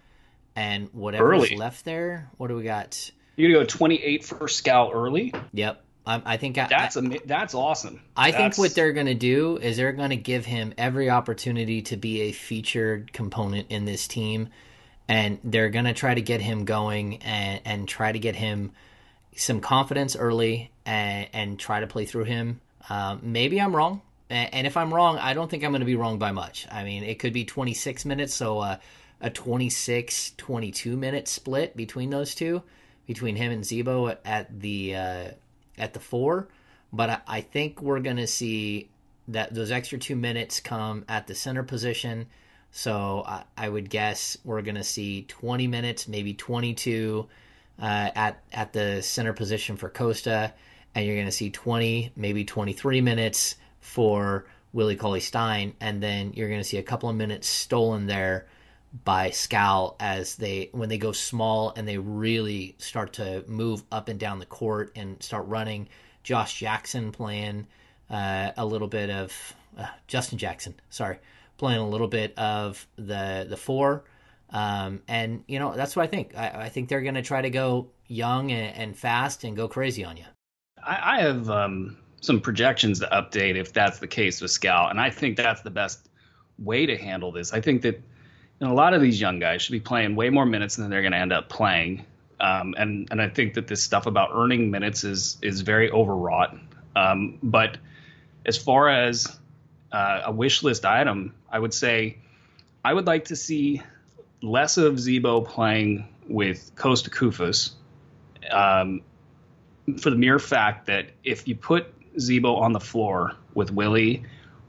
and 0.55 0.89
whatever's 0.93 1.43
Early. 1.43 1.57
left 1.57 1.85
there. 1.85 2.29
What 2.37 2.47
do 2.47 2.55
we 2.55 2.63
got? 2.63 3.11
You're 3.35 3.51
gonna 3.51 3.63
go 3.63 3.67
28 3.67 4.23
for 4.23 4.47
Skal 4.47 4.91
early. 4.93 5.33
Yep, 5.53 5.83
I, 6.05 6.21
I 6.25 6.37
think 6.37 6.57
I, 6.57 6.67
That's 6.67 6.97
I, 6.97 7.19
that's 7.25 7.53
awesome. 7.53 8.01
I 8.17 8.31
think 8.31 8.57
what 8.57 8.73
they're 8.73 8.93
going 8.93 9.05
to 9.07 9.13
do 9.13 9.57
is 9.57 9.77
they're 9.77 9.91
going 9.91 10.09
to 10.09 10.17
give 10.17 10.45
him 10.45 10.73
every 10.77 11.09
opportunity 11.09 11.81
to 11.83 11.97
be 11.97 12.21
a 12.21 12.31
featured 12.31 13.13
component 13.13 13.67
in 13.69 13.85
this 13.85 14.07
team, 14.07 14.49
and 15.11 15.39
they're 15.43 15.69
going 15.69 15.85
to 15.85 15.93
try 15.93 16.13
to 16.13 16.21
get 16.21 16.41
him 16.41 16.63
going 16.65 17.17
and, 17.17 17.61
and 17.65 17.87
try 17.87 18.11
to 18.11 18.19
get 18.19 18.35
him 18.35 18.71
some 19.35 19.59
confidence 19.59 20.15
early 20.15 20.71
and, 20.85 21.27
and 21.33 21.59
try 21.59 21.81
to 21.81 21.87
play 21.87 22.05
through 22.05 22.23
him. 22.23 22.61
Um, 22.89 23.19
maybe 23.21 23.59
I'm 23.59 23.75
wrong, 23.75 24.01
and, 24.29 24.65
if 24.65 24.77
I'm 24.77 24.93
wrong, 24.93 25.17
I 25.17 25.33
don't 25.33 25.51
think 25.51 25.63
I'm 25.63 25.71
going 25.71 25.81
to 25.81 25.85
be 25.85 25.95
wrong 25.95 26.17
by 26.17 26.31
much. 26.31 26.65
I 26.71 26.83
mean, 26.83 27.03
it 27.03 27.19
could 27.19 27.33
be 27.33 27.45
26 27.45 28.05
minutes, 28.05 28.33
so 28.33 28.59
uh, 28.59 28.77
a 29.19 29.29
26 29.29 30.31
22 30.37 30.97
minute 30.97 31.27
split 31.27 31.75
between 31.75 32.09
those 32.09 32.33
two, 32.33 32.63
between 33.05 33.35
him 33.35 33.51
and 33.51 33.71
at, 34.09 34.21
at 34.25 34.59
the 34.59 34.95
uh, 34.95 35.25
at 35.77 35.93
the 35.93 35.99
four 35.99 36.47
but 36.93 37.09
I, 37.09 37.21
I 37.27 37.41
think 37.41 37.81
we're 37.81 37.99
going 37.99 38.17
to 38.17 38.27
see 38.27 38.89
that 39.27 39.53
those 39.53 39.71
extra 39.71 39.97
two 39.97 40.15
minutes 40.15 40.59
come 40.59 41.05
at 41.07 41.27
the 41.27 41.35
center 41.35 41.63
position. 41.63 42.27
So 42.71 43.23
I, 43.25 43.43
I 43.57 43.69
would 43.69 43.89
guess 43.89 44.37
we're 44.43 44.61
going 44.61 44.75
to 44.75 44.83
see 44.83 45.23
20 45.23 45.67
minutes, 45.67 46.07
maybe 46.07 46.33
22 46.33 47.27
uh, 47.81 48.09
at 48.15 48.43
at 48.53 48.73
the 48.73 49.01
center 49.01 49.33
position 49.33 49.75
for 49.77 49.89
Kosta, 49.89 50.53
and 50.95 51.05
you're 51.05 51.15
going 51.15 51.25
to 51.25 51.31
see 51.31 51.49
20, 51.49 52.13
maybe 52.15 52.45
23 52.45 53.01
minutes 53.01 53.55
for 53.79 54.45
Willie 54.73 54.95
Cauley 54.95 55.19
Stein, 55.19 55.73
and 55.81 56.01
then 56.01 56.33
you're 56.33 56.47
going 56.47 56.61
to 56.61 56.67
see 56.67 56.77
a 56.77 56.83
couple 56.83 57.09
of 57.09 57.15
minutes 57.15 57.47
stolen 57.47 58.07
there 58.07 58.47
by 59.03 59.29
Skal 59.31 59.95
as 59.99 60.35
they 60.35 60.69
when 60.71 60.89
they 60.89 60.97
go 60.97 61.11
small 61.11 61.73
and 61.75 61.87
they 61.87 61.97
really 61.97 62.75
start 62.77 63.13
to 63.13 63.43
move 63.47 63.83
up 63.91 64.09
and 64.09 64.19
down 64.19 64.39
the 64.39 64.45
court 64.45 64.91
and 64.95 65.21
start 65.21 65.47
running. 65.47 65.87
Josh 66.23 66.59
Jackson 66.59 67.11
playing 67.11 67.67
uh, 68.09 68.51
a 68.55 68.65
little 68.65 68.87
bit 68.87 69.09
of 69.09 69.55
uh, 69.77 69.87
Justin 70.07 70.37
Jackson, 70.37 70.75
sorry, 70.89 71.17
playing 71.61 71.79
a 71.79 71.87
little 71.87 72.07
bit 72.07 72.35
of 72.39 72.87
the 72.95 73.45
the 73.47 73.55
four, 73.55 74.03
um, 74.49 74.99
and 75.07 75.43
you 75.47 75.59
know 75.59 75.75
that's 75.75 75.95
what 75.95 76.01
I 76.01 76.07
think. 76.07 76.35
I, 76.35 76.63
I 76.63 76.69
think 76.69 76.89
they're 76.89 77.03
going 77.03 77.13
to 77.13 77.21
try 77.21 77.39
to 77.39 77.51
go 77.51 77.91
young 78.07 78.51
and, 78.51 78.75
and 78.75 78.97
fast 78.97 79.43
and 79.43 79.55
go 79.55 79.67
crazy 79.67 80.03
on 80.03 80.17
you. 80.17 80.25
I, 80.83 81.17
I 81.17 81.21
have 81.21 81.51
um, 81.51 81.97
some 82.19 82.41
projections 82.41 82.99
to 83.01 83.05
update 83.13 83.57
if 83.57 83.73
that's 83.73 83.99
the 83.99 84.07
case 84.07 84.41
with 84.41 84.49
Scout, 84.49 84.89
and 84.89 84.99
I 84.99 85.11
think 85.11 85.37
that's 85.37 85.61
the 85.61 85.69
best 85.69 86.09
way 86.57 86.87
to 86.87 86.97
handle 86.97 87.31
this. 87.31 87.53
I 87.53 87.61
think 87.61 87.83
that 87.83 87.95
you 87.95 88.67
know, 88.67 88.73
a 88.73 88.73
lot 88.73 88.95
of 88.95 89.01
these 89.03 89.21
young 89.21 89.37
guys 89.37 89.61
should 89.61 89.73
be 89.73 89.79
playing 89.79 90.15
way 90.15 90.31
more 90.31 90.47
minutes 90.47 90.77
than 90.77 90.89
they're 90.89 91.03
going 91.03 91.13
to 91.13 91.19
end 91.19 91.31
up 91.31 91.47
playing, 91.47 92.03
um, 92.39 92.73
and 92.79 93.07
and 93.11 93.21
I 93.21 93.29
think 93.29 93.53
that 93.53 93.67
this 93.67 93.83
stuff 93.83 94.07
about 94.07 94.31
earning 94.33 94.71
minutes 94.71 95.03
is 95.03 95.37
is 95.43 95.61
very 95.61 95.91
overwrought. 95.91 96.57
Um, 96.95 97.37
but 97.43 97.77
as 98.47 98.57
far 98.57 98.89
as 98.89 99.39
uh, 99.91 100.23
a 100.25 100.31
wish 100.31 100.63
list 100.63 100.85
item, 100.85 101.33
I 101.51 101.59
would 101.59 101.73
say 101.73 102.17
I 102.83 102.93
would 102.93 103.05
like 103.05 103.25
to 103.25 103.35
see 103.35 103.81
less 104.41 104.77
of 104.77 104.99
Z-Bo 104.99 105.41
playing 105.41 106.07
with 106.27 106.71
Kosta 106.75 107.09
Koufos. 107.09 107.71
Um, 108.51 109.01
for 109.99 110.09
the 110.09 110.15
mere 110.15 110.39
fact 110.39 110.87
that 110.87 111.11
if 111.23 111.47
you 111.47 111.55
put 111.55 111.87
Z-Bo 112.19 112.55
on 112.55 112.71
the 112.71 112.79
floor 112.79 113.35
with 113.53 113.71
Willie 113.71 114.23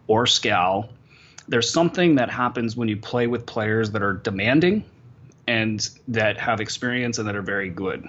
or 0.07 0.27
Skal, 0.27 0.89
there's 1.49 1.70
something 1.70 2.16
that 2.16 2.31
happens 2.31 2.77
when 2.77 2.89
you 2.89 2.97
play 2.97 3.27
with 3.27 3.47
players 3.47 3.91
that 3.93 4.03
are 4.03 4.14
demanding 4.14 4.85
and 5.47 5.89
that 6.09 6.39
have 6.39 6.61
experience 6.61 7.18
and 7.18 7.27
that 7.29 7.37
are 7.37 7.43
very 7.43 7.68
good. 7.68 8.09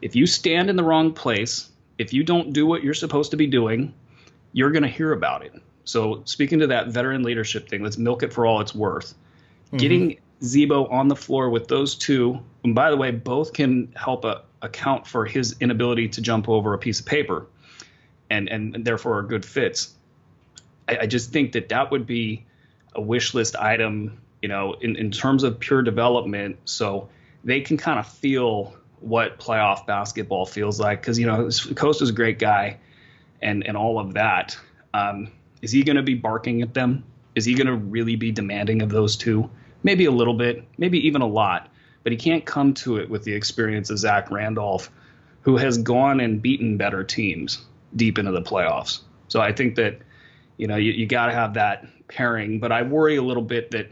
If 0.00 0.14
you 0.14 0.26
stand 0.26 0.70
in 0.70 0.76
the 0.76 0.84
wrong 0.84 1.12
place, 1.12 1.70
if 1.98 2.12
you 2.12 2.24
don't 2.24 2.52
do 2.52 2.66
what 2.66 2.82
you're 2.82 2.94
supposed 2.94 3.30
to 3.32 3.36
be 3.36 3.46
doing, 3.46 3.94
you're 4.52 4.70
going 4.70 4.82
to 4.82 4.88
hear 4.88 5.12
about 5.12 5.44
it. 5.44 5.54
So, 5.84 6.22
speaking 6.24 6.60
to 6.60 6.68
that 6.68 6.88
veteran 6.88 7.22
leadership 7.22 7.68
thing, 7.68 7.82
let's 7.82 7.98
milk 7.98 8.22
it 8.22 8.32
for 8.32 8.46
all 8.46 8.60
it's 8.60 8.74
worth. 8.74 9.14
Getting 9.76 10.18
Z-Bo 10.44 10.86
on 10.86 11.08
the 11.08 11.16
floor 11.16 11.48
with 11.48 11.68
those 11.68 11.94
two, 11.94 12.40
and 12.62 12.74
by 12.74 12.90
the 12.90 12.96
way, 12.96 13.10
both 13.10 13.52
can 13.52 13.92
help 13.96 14.24
uh, 14.24 14.40
account 14.60 15.06
for 15.06 15.24
his 15.24 15.56
inability 15.60 16.08
to 16.08 16.20
jump 16.20 16.48
over 16.48 16.74
a 16.74 16.78
piece 16.78 17.00
of 17.00 17.06
paper, 17.06 17.46
and 18.30 18.48
and 18.48 18.84
therefore 18.84 19.18
are 19.18 19.22
good 19.22 19.44
fits. 19.44 19.94
I, 20.88 20.98
I 21.02 21.06
just 21.06 21.32
think 21.32 21.52
that 21.52 21.68
that 21.70 21.90
would 21.90 22.06
be 22.06 22.44
a 22.94 23.00
wish 23.00 23.34
list 23.34 23.56
item, 23.56 24.20
you 24.42 24.48
know, 24.48 24.74
in, 24.74 24.96
in 24.96 25.10
terms 25.10 25.42
of 25.42 25.58
pure 25.58 25.82
development, 25.82 26.58
so 26.64 27.08
they 27.44 27.60
can 27.60 27.76
kind 27.76 27.98
of 27.98 28.06
feel 28.06 28.76
what 29.00 29.38
playoff 29.38 29.86
basketball 29.86 30.44
feels 30.44 30.78
like. 30.78 31.00
Because 31.00 31.18
you 31.18 31.26
know, 31.26 31.48
Kosta's 31.74 32.10
a 32.10 32.12
great 32.12 32.38
guy, 32.38 32.78
and 33.40 33.66
and 33.66 33.76
all 33.76 33.98
of 33.98 34.14
that. 34.14 34.56
Um, 34.92 35.30
is 35.62 35.70
he 35.70 35.82
going 35.84 35.96
to 35.96 36.02
be 36.02 36.14
barking 36.14 36.60
at 36.60 36.74
them? 36.74 37.04
Is 37.34 37.44
he 37.44 37.54
going 37.54 37.68
to 37.68 37.76
really 37.76 38.16
be 38.16 38.30
demanding 38.30 38.82
of 38.82 38.90
those 38.90 39.16
two? 39.16 39.48
Maybe 39.82 40.04
a 40.04 40.10
little 40.10 40.34
bit, 40.34 40.64
maybe 40.76 41.06
even 41.06 41.22
a 41.22 41.26
lot. 41.26 41.68
But 42.02 42.12
he 42.12 42.18
can't 42.18 42.44
come 42.44 42.74
to 42.74 42.98
it 42.98 43.08
with 43.08 43.22
the 43.22 43.32
experience 43.32 43.88
of 43.88 43.98
Zach 43.98 44.30
Randolph, 44.30 44.90
who 45.42 45.56
has 45.56 45.78
gone 45.78 46.20
and 46.20 46.42
beaten 46.42 46.76
better 46.76 47.04
teams 47.04 47.64
deep 47.94 48.18
into 48.18 48.32
the 48.32 48.42
playoffs. 48.42 49.00
So 49.28 49.40
I 49.40 49.52
think 49.52 49.76
that 49.76 49.98
you 50.56 50.66
know 50.66 50.76
you, 50.76 50.92
you 50.92 51.06
got 51.06 51.26
to 51.26 51.32
have 51.32 51.54
that 51.54 51.86
pairing. 52.08 52.58
But 52.58 52.72
I 52.72 52.82
worry 52.82 53.16
a 53.16 53.22
little 53.22 53.42
bit 53.42 53.70
that 53.70 53.88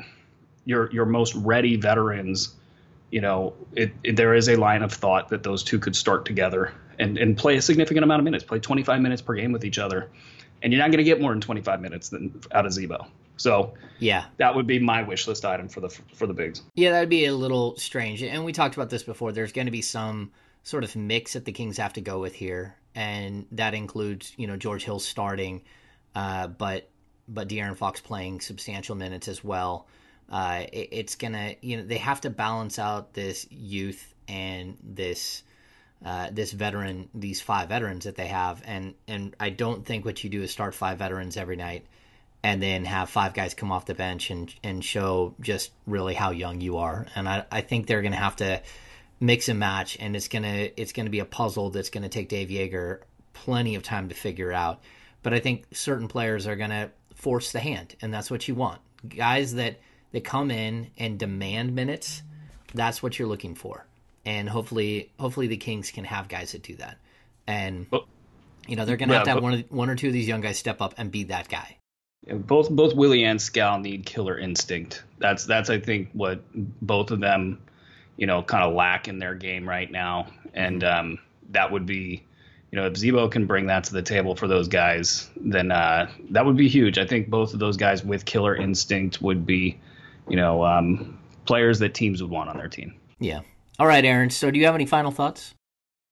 your 0.64 0.90
your 0.92 1.06
most 1.06 1.34
ready 1.36 1.76
veterans, 1.76 2.54
you 3.10 3.20
know, 3.20 3.54
it, 3.74 3.92
it, 4.02 4.16
there 4.16 4.34
is 4.34 4.48
a 4.48 4.56
line 4.56 4.82
of 4.82 4.92
thought 4.92 5.28
that 5.28 5.42
those 5.42 5.62
two 5.62 5.78
could 5.78 5.96
start 5.96 6.24
together 6.24 6.72
and 6.98 7.16
and 7.16 7.36
play 7.36 7.56
a 7.56 7.62
significant 7.62 8.04
amount 8.04 8.20
of 8.20 8.24
minutes, 8.24 8.44
play 8.44 8.58
25 8.58 9.00
minutes 9.00 9.22
per 9.22 9.34
game 9.34 9.52
with 9.52 9.64
each 9.64 9.78
other, 9.78 10.10
and 10.62 10.72
you're 10.72 10.80
not 10.80 10.90
going 10.90 10.98
to 10.98 11.04
get 11.04 11.20
more 11.20 11.32
than 11.32 11.40
25 11.40 11.80
minutes 11.80 12.08
than 12.08 12.40
out 12.52 12.66
of 12.66 12.72
Z-Bo. 12.72 13.06
So 13.36 13.72
Yeah, 13.98 14.26
that 14.36 14.54
would 14.54 14.66
be 14.66 14.78
my 14.78 15.02
wish 15.02 15.26
list 15.26 15.44
item 15.44 15.68
for 15.68 15.80
the 15.80 15.88
for 15.88 16.26
the 16.26 16.34
bigs. 16.34 16.62
Yeah, 16.74 16.90
that'd 16.90 17.08
be 17.08 17.24
a 17.24 17.34
little 17.34 17.76
strange. 17.76 18.22
And 18.22 18.44
we 18.44 18.52
talked 18.52 18.76
about 18.76 18.90
this 18.90 19.02
before. 19.02 19.32
There's 19.32 19.52
going 19.52 19.66
to 19.66 19.70
be 19.70 19.82
some 19.82 20.32
sort 20.62 20.84
of 20.84 20.94
mix 20.94 21.32
that 21.32 21.46
the 21.46 21.52
Kings 21.52 21.78
have 21.78 21.94
to 21.94 22.02
go 22.02 22.20
with 22.20 22.34
here, 22.34 22.76
and 22.94 23.46
that 23.52 23.72
includes, 23.72 24.34
you 24.36 24.46
know, 24.46 24.56
George 24.56 24.84
Hill 24.84 24.98
starting, 24.98 25.62
uh, 26.14 26.48
but 26.48 26.90
but 27.28 27.48
De'Aaron 27.48 27.76
Fox 27.76 28.00
playing 28.00 28.40
substantial 28.40 28.94
minutes 28.94 29.26
as 29.26 29.42
well. 29.42 29.86
Uh, 30.28 30.64
it, 30.72 30.88
it's 30.92 31.14
gonna, 31.16 31.54
you 31.62 31.78
know, 31.78 31.82
they 31.82 31.98
have 31.98 32.20
to 32.20 32.30
balance 32.30 32.78
out 32.78 33.14
this 33.14 33.46
youth 33.50 34.14
and 34.28 34.76
this 34.82 35.42
uh, 36.04 36.28
this 36.32 36.52
veteran, 36.52 37.08
these 37.14 37.40
five 37.40 37.68
veterans 37.68 38.04
that 38.04 38.16
they 38.16 38.28
have, 38.28 38.62
and 38.64 38.94
and 39.06 39.36
I 39.38 39.50
don't 39.50 39.84
think 39.84 40.04
what 40.04 40.24
you 40.24 40.30
do 40.30 40.42
is 40.42 40.50
start 40.50 40.74
five 40.74 40.98
veterans 40.98 41.36
every 41.36 41.56
night, 41.56 41.86
and 42.42 42.62
then 42.62 42.86
have 42.86 43.10
five 43.10 43.34
guys 43.34 43.52
come 43.52 43.70
off 43.70 43.86
the 43.86 43.94
bench 43.94 44.30
and 44.30 44.54
and 44.62 44.84
show 44.84 45.34
just 45.40 45.72
really 45.86 46.14
how 46.14 46.30
young 46.30 46.60
you 46.60 46.78
are. 46.78 47.06
And 47.14 47.28
I 47.28 47.44
I 47.50 47.60
think 47.60 47.86
they're 47.86 48.02
gonna 48.02 48.16
have 48.16 48.36
to 48.36 48.62
mix 49.20 49.48
and 49.48 49.58
match, 49.58 49.98
and 50.00 50.16
it's 50.16 50.28
gonna 50.28 50.70
it's 50.76 50.92
gonna 50.92 51.10
be 51.10 51.18
a 51.18 51.26
puzzle 51.26 51.68
that's 51.70 51.90
gonna 51.90 52.08
take 52.08 52.30
Dave 52.30 52.48
Joerger 52.48 53.00
plenty 53.34 53.74
of 53.74 53.82
time 53.82 54.08
to 54.08 54.14
figure 54.14 54.52
out. 54.52 54.80
But 55.22 55.34
I 55.34 55.40
think 55.40 55.66
certain 55.72 56.08
players 56.08 56.46
are 56.46 56.56
gonna 56.56 56.90
force 57.14 57.52
the 57.52 57.60
hand, 57.60 57.94
and 58.00 58.12
that's 58.12 58.30
what 58.30 58.48
you 58.48 58.54
want. 58.54 58.80
Guys 59.06 59.54
that 59.54 59.80
that 60.12 60.24
come 60.24 60.50
in 60.50 60.90
and 60.96 61.18
demand 61.18 61.74
minutes, 61.74 62.22
that's 62.74 63.02
what 63.02 63.18
you're 63.18 63.28
looking 63.28 63.54
for. 63.54 63.84
And 64.24 64.48
hopefully, 64.48 65.10
hopefully 65.18 65.46
the 65.46 65.56
Kings 65.56 65.90
can 65.90 66.04
have 66.04 66.28
guys 66.28 66.52
that 66.52 66.62
do 66.62 66.76
that. 66.76 66.98
And 67.46 67.86
you 68.68 68.76
know 68.76 68.84
they're 68.84 68.96
gonna 68.96 69.12
Yeah, 69.12 69.18
have 69.18 69.24
to 69.24 69.30
have 69.30 69.42
one, 69.42 69.64
one 69.70 69.90
or 69.90 69.96
two 69.96 70.08
of 70.08 70.12
these 70.12 70.28
young 70.28 70.40
guys 70.40 70.58
step 70.58 70.80
up 70.80 70.94
and 70.98 71.10
be 71.10 71.24
that 71.24 71.48
guy. 71.48 71.76
Yeah, 72.26 72.34
both 72.34 72.70
both 72.70 72.94
Willie 72.94 73.24
and 73.24 73.40
Skal 73.40 73.78
need 73.78 74.04
killer 74.04 74.38
instinct. 74.38 75.02
That's 75.18 75.46
that's 75.46 75.70
I 75.70 75.80
think 75.80 76.10
what 76.12 76.42
both 76.54 77.10
of 77.10 77.20
them, 77.20 77.62
you 78.16 78.26
know, 78.26 78.42
kind 78.42 78.62
of 78.62 78.74
lack 78.74 79.08
in 79.08 79.18
their 79.18 79.34
game 79.34 79.68
right 79.68 79.90
now. 79.90 80.28
And 80.52 80.84
um, 80.84 81.18
that 81.50 81.72
would 81.72 81.86
be, 81.86 82.22
you 82.70 82.78
know, 82.78 82.86
if 82.86 82.96
Z-Bo 82.96 83.28
can 83.28 83.46
bring 83.46 83.66
that 83.68 83.84
to 83.84 83.92
the 83.94 84.02
table 84.02 84.36
for 84.36 84.46
those 84.48 84.68
guys, 84.68 85.30
then 85.36 85.70
uh, 85.72 86.10
that 86.30 86.44
would 86.44 86.56
be 86.56 86.68
huge. 86.68 86.98
I 86.98 87.06
think 87.06 87.28
both 87.30 87.54
of 87.54 87.58
those 87.58 87.76
guys 87.76 88.04
with 88.04 88.24
killer 88.24 88.54
instinct 88.54 89.22
would 89.22 89.46
be, 89.46 89.80
you 90.28 90.36
know, 90.36 90.64
um, 90.64 91.18
players 91.46 91.78
that 91.78 91.94
teams 91.94 92.20
would 92.22 92.30
want 92.30 92.50
on 92.50 92.58
their 92.58 92.68
team. 92.68 92.94
Yeah. 93.18 93.40
All 93.80 93.86
right, 93.86 94.04
Aaron. 94.04 94.28
So 94.28 94.50
do 94.50 94.58
you 94.58 94.66
have 94.66 94.74
any 94.74 94.84
final 94.84 95.10
thoughts? 95.10 95.54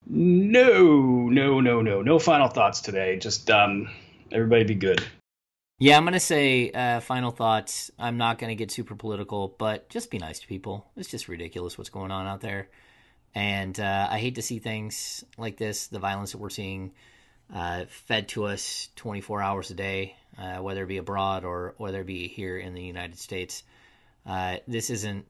No, 0.06 1.28
no, 1.28 1.60
no, 1.60 1.82
no, 1.82 2.00
no 2.00 2.18
final 2.18 2.48
thoughts 2.48 2.80
today. 2.80 3.18
Just 3.18 3.50
um, 3.50 3.90
everybody 4.32 4.64
be 4.64 4.74
good. 4.74 5.04
Yeah, 5.78 5.98
I'm 5.98 6.04
gonna 6.04 6.18
say 6.18 6.70
uh, 6.70 7.00
final 7.00 7.30
thoughts. 7.30 7.90
I'm 7.98 8.16
not 8.16 8.38
gonna 8.38 8.54
get 8.54 8.70
super 8.70 8.94
political, 8.94 9.54
but 9.58 9.90
just 9.90 10.10
be 10.10 10.16
nice 10.16 10.40
to 10.40 10.46
people. 10.46 10.90
It's 10.96 11.10
just 11.10 11.28
ridiculous 11.28 11.76
what's 11.76 11.90
going 11.90 12.10
on 12.10 12.26
out 12.26 12.40
there, 12.40 12.70
and 13.34 13.78
uh, 13.78 14.08
I 14.10 14.18
hate 14.18 14.36
to 14.36 14.42
see 14.42 14.60
things 14.60 15.22
like 15.36 15.58
this. 15.58 15.88
The 15.88 15.98
violence 15.98 16.32
that 16.32 16.38
we're 16.38 16.48
seeing 16.48 16.92
uh, 17.54 17.84
fed 17.90 18.28
to 18.28 18.46
us 18.46 18.88
24 18.96 19.42
hours 19.42 19.70
a 19.70 19.74
day, 19.74 20.16
uh, 20.38 20.62
whether 20.62 20.84
it 20.84 20.88
be 20.88 20.96
abroad 20.96 21.44
or 21.44 21.74
whether 21.76 22.00
it 22.00 22.06
be 22.06 22.28
here 22.28 22.56
in 22.56 22.72
the 22.72 22.82
United 22.82 23.18
States. 23.18 23.62
Uh, 24.24 24.56
this 24.66 24.88
isn't 24.88 25.26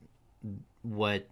what 0.83 1.27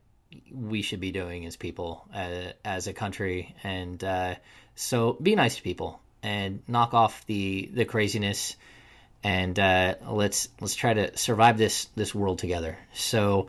we 0.53 0.83
should 0.83 1.01
be 1.01 1.13
doing 1.13 1.47
as 1.47 1.57
people, 1.57 2.07
uh, 2.15 2.53
as 2.65 2.87
a 2.87 2.93
country, 2.93 3.55
and 3.63 4.03
uh, 4.03 4.35
so 4.75 5.15
be 5.15 5.35
nice 5.35 5.57
to 5.57 5.63
people 5.63 6.01
and 6.23 6.63
knock 6.67 6.95
off 6.95 7.25
the 7.27 7.71
the 7.73 7.85
craziness 7.85 8.57
and 9.27 9.59
uh, 9.59 9.97
let's 10.09 10.49
let's 10.61 10.77
try 10.77 10.95
to 10.95 11.17
survive 11.17 11.59
this 11.59 11.87
this 11.97 12.15
world 12.15 12.39
together. 12.39 12.79
So, 12.95 13.49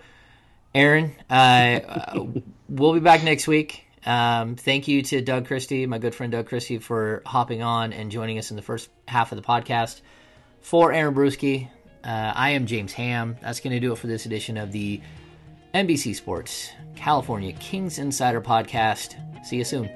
Aaron, 0.74 1.16
uh, 1.30 2.26
we'll 2.70 2.94
be 2.94 3.00
back 3.00 3.24
next 3.24 3.48
week. 3.48 3.84
Um, 4.04 4.56
thank 4.56 4.88
you 4.88 5.04
to 5.04 5.22
Doug 5.22 5.46
Christie, 5.46 5.86
my 5.86 6.00
good 6.00 6.16
friend 6.16 6.32
Doug 6.32 6.48
Christie, 6.48 6.80
for 6.80 7.22
hopping 7.28 7.62
on 7.62 7.94
and 7.94 8.10
joining 8.10 8.40
us 8.40 8.50
in 8.50 8.56
the 8.56 8.64
first 8.64 8.90
half 9.08 9.32
of 9.32 9.36
the 9.36 9.44
podcast. 9.44 10.02
For 10.62 10.92
Aaron 10.92 11.14
Bruski, 11.14 11.70
uh, 12.04 12.08
I 12.36 12.52
am 12.52 12.66
James 12.66 12.94
Ham. 12.94 13.38
That's 13.42 13.60
going 13.60 13.74
to 13.74 13.80
do 13.80 13.92
it 13.92 14.00
for 14.00 14.08
this 14.08 14.26
edition 14.26 14.58
of 14.58 14.72
the 14.72 15.02
NBC 15.74 16.16
Sports 16.16 16.72
California 16.96 17.54
Kings 17.54 18.00
Insider 18.00 18.42
Podcast. 18.42 19.16
See 19.46 19.58
you 19.58 19.64
soon. 19.64 19.90